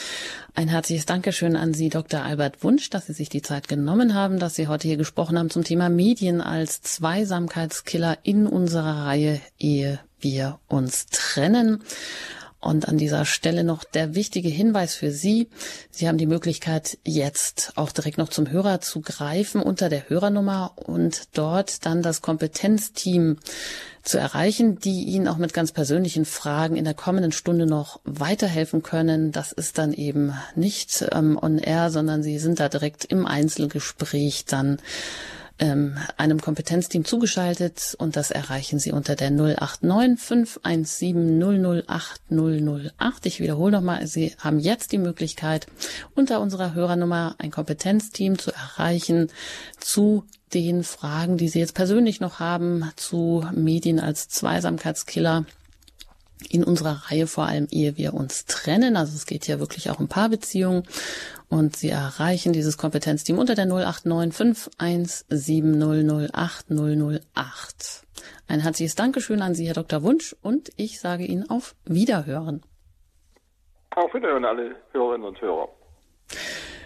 Ein 0.55 0.69
herzliches 0.69 1.05
Dankeschön 1.05 1.57
an 1.57 1.75
Sie, 1.75 1.91
Dr. 1.91 2.23
Albert 2.23 2.65
Wunsch, 2.65 2.89
dass 2.89 3.07
Sie 3.07 3.13
sich 3.13 3.29
die 3.29 3.43
Zeit 3.43 3.69
genommen 3.69 4.15
haben, 4.15 4.39
dass 4.39 4.55
Sie 4.55 4.69
heute 4.69 4.89
hier 4.89 4.97
gesprochen 4.97 5.39
haben 5.39 5.51
zum 5.51 5.65
Thema 5.65 5.91
Medien 5.91 6.41
als 6.41 6.81
Zweisamkeitskiller 6.81 8.19
in 8.23 8.47
unserer 8.47 9.05
Reihe, 9.05 9.41
ehe 9.59 9.99
wir 10.21 10.59
uns 10.69 11.07
trennen. 11.07 11.83
Und 12.61 12.89
an 12.89 12.99
dieser 12.99 13.25
Stelle 13.25 13.65
noch 13.65 13.85
der 13.85 14.15
wichtige 14.15 14.51
Hinweis 14.51 14.95
für 14.95 15.11
Sie. 15.11 15.49
Sie 15.91 16.07
haben 16.07 16.19
die 16.19 16.27
Möglichkeit, 16.27 16.99
jetzt 17.05 17.73
auch 17.77 17.91
direkt 17.91 18.19
noch 18.19 18.29
zum 18.29 18.51
Hörer 18.51 18.83
zu 18.83 19.01
greifen 19.01 19.63
unter 19.63 19.89
der 19.89 20.11
Hörernummer 20.11 20.73
und 20.77 21.29
dort 21.33 21.87
dann 21.87 22.03
das 22.03 22.21
Kompetenzteam 22.21 23.39
zu 24.03 24.19
erreichen, 24.19 24.79
die 24.79 25.05
Ihnen 25.05 25.29
auch 25.29 25.39
mit 25.39 25.55
ganz 25.55 25.73
persönlichen 25.73 26.25
Fragen 26.25 26.77
in 26.77 26.85
der 26.85 26.95
kommenden 26.95 27.33
Stunde 27.33 27.67
noch 27.67 28.01
weiterhelfen 28.05 28.83
können. 28.83 29.33
Das 29.33 29.53
ist 29.53 29.79
dann 29.79 29.93
eben 29.93 30.35
nicht 30.55 31.07
ähm, 31.13 31.39
on 31.41 31.59
air, 31.59 31.91
sondern 31.91 32.23
Sie 32.23 32.39
sind 32.39 32.61
da 32.61 32.69
direkt 32.69 33.05
im 33.07 33.27
Einzelgespräch 33.27 34.45
dann 34.47 34.79
ähm, 35.61 35.97
einem 36.17 36.41
Kompetenzteam 36.41 37.05
zugeschaltet 37.05 37.95
und 37.99 38.17
das 38.17 38.31
erreichen 38.31 38.79
Sie 38.79 38.93
unter 38.93 39.15
der 39.15 39.31
089 39.31 40.19
517 40.19 41.85
008 41.87 42.23
008. 42.31 43.27
Ich 43.27 43.41
wiederhole 43.41 43.73
nochmal, 43.73 44.07
Sie 44.07 44.35
haben 44.39 44.59
jetzt 44.59 44.91
die 44.91 44.99
Möglichkeit, 44.99 45.67
unter 46.15 46.41
unserer 46.41 46.75
Hörernummer 46.75 47.37
ein 47.39 47.51
Kompetenzteam 47.51 48.39
zu 48.39 48.53
erreichen 48.53 49.31
zu 49.79 50.25
den 50.55 50.83
Fragen, 50.83 51.37
die 51.37 51.49
Sie 51.49 51.61
jetzt 51.61 51.75
persönlich 51.75 52.21
noch 52.21 52.41
haben, 52.41 52.91
zu 52.97 53.47
Medien 53.55 54.01
als 54.01 54.29
Zweisamkeitskiller 54.29 55.45
in 56.49 56.65
unserer 56.65 57.11
Reihe 57.11 57.27
vor 57.27 57.47
allem, 57.47 57.69
ehe 57.71 57.99
wir 57.99 58.15
uns 58.15 58.47
trennen. 58.47 58.97
Also 58.97 59.15
es 59.15 59.27
geht 59.27 59.45
hier 59.45 59.61
wirklich 59.61 59.91
auch 59.91 60.01
um 60.01 60.09
Paarbeziehungen. 60.09 60.85
Und 61.51 61.75
Sie 61.75 61.91
erreichen 61.91 62.53
dieses 62.53 62.79
Kompetenzteam 62.79 63.39
unter 63.39 63.57
der 63.57 63.67
089 63.67 64.33
517 64.33 66.31
008 66.33 66.71
008. 66.71 68.07
Ein 68.47 68.61
herzliches 68.61 68.95
Dankeschön 68.95 69.43
an 69.43 69.55
Sie, 69.55 69.67
Herr 69.67 69.75
Dr. 69.75 70.05
Wunsch, 70.05 70.37
und 70.43 70.71
ich 70.77 71.01
sage 71.01 71.25
Ihnen 71.25 71.51
auf 71.51 71.75
Wiederhören. 71.85 72.63
Auf 73.97 74.15
Wiederhören, 74.15 74.45
alle 74.45 74.77
Hörerinnen 74.93 75.27
und 75.27 75.41
Hörer. 75.41 75.69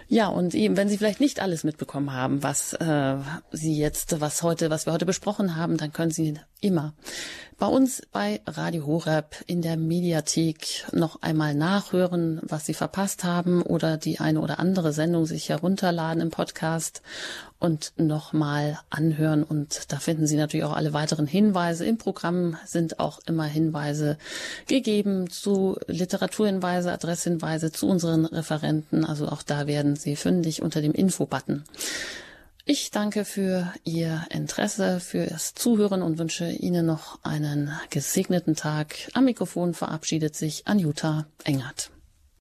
Ja, 0.09 0.29
und 0.29 0.55
eben, 0.55 0.79
wenn 0.79 0.89
Sie 0.89 0.97
vielleicht 0.97 1.21
nicht 1.21 1.41
alles 1.41 1.63
mitbekommen 1.65 2.15
haben, 2.15 2.43
was 2.43 2.73
äh, 2.73 3.17
Sie 3.51 3.79
jetzt, 3.79 4.19
was 4.23 4.43
heute, 4.43 4.71
was 4.71 4.87
wir 4.87 4.95
heute 4.95 5.07
besprochen 5.07 5.57
haben, 5.57 5.77
dann 5.77 5.93
können 5.93 6.11
Sie 6.11 6.39
immer 6.65 6.95
bei 7.59 7.67
uns 7.67 8.03
bei 8.11 8.41
Radio 8.47 8.85
Horeb 8.87 9.37
in 9.47 9.63
der 9.63 9.77
Mediathek 9.77 10.87
noch 10.93 11.23
einmal 11.23 11.55
nachhören, 11.55 12.41
was 12.43 12.67
Sie 12.67 12.75
verpasst 12.75 13.23
haben 13.23 13.63
oder 13.63 13.97
die 13.97 14.19
eine 14.19 14.41
oder 14.41 14.59
andere 14.59 14.93
Sendung 14.93 15.25
sich 15.25 15.49
herunterladen 15.51 16.21
im 16.21 16.31
Podcast 16.31 17.01
und 17.61 17.93
nochmal 17.97 18.81
anhören. 18.91 19.45
Und 19.45 19.93
da 19.93 19.99
finden 19.99 20.27
Sie 20.27 20.37
natürlich 20.37 20.65
auch 20.65 20.75
alle 20.75 20.93
weiteren 20.93 21.27
Hinweise. 21.27 21.87
Im 21.87 21.97
Programm 21.97 22.57
sind 22.67 22.99
auch 22.99 23.21
immer 23.27 23.45
Hinweise 23.45 24.19
gegeben 24.67 25.31
zu 25.31 25.79
Literaturhinweise, 25.87 26.93
Adresshinweise 26.93 27.71
zu 27.71 27.87
unseren 27.87 28.27
Referenten. 28.27 29.05
Also 29.05 29.29
auch 29.29 29.43
da 29.43 29.67
werden 29.67 29.95
Sie 29.97 30.17
fündig 30.17 30.61
unter 30.61 30.83
dem 30.83 30.93
Info-Button. 30.93 31.65
Ich 32.67 32.91
danke 32.91 33.27
für 33.27 33.75
Ihr 33.85 34.25
Interesse, 34.31 34.99
fürs 34.99 35.53
Zuhören 35.53 36.01
und 36.01 36.19
wünsche 36.19 36.51
Ihnen 36.51 36.87
noch 36.87 37.23
einen 37.23 37.71
gesegneten 37.91 38.57
Tag. 38.57 38.97
Am 39.13 39.27
Mikrofon 39.27 39.75
verabschiedet 39.75 40.35
sich 40.35 40.67
Anjuta 40.67 41.27
Engert. 41.45 41.91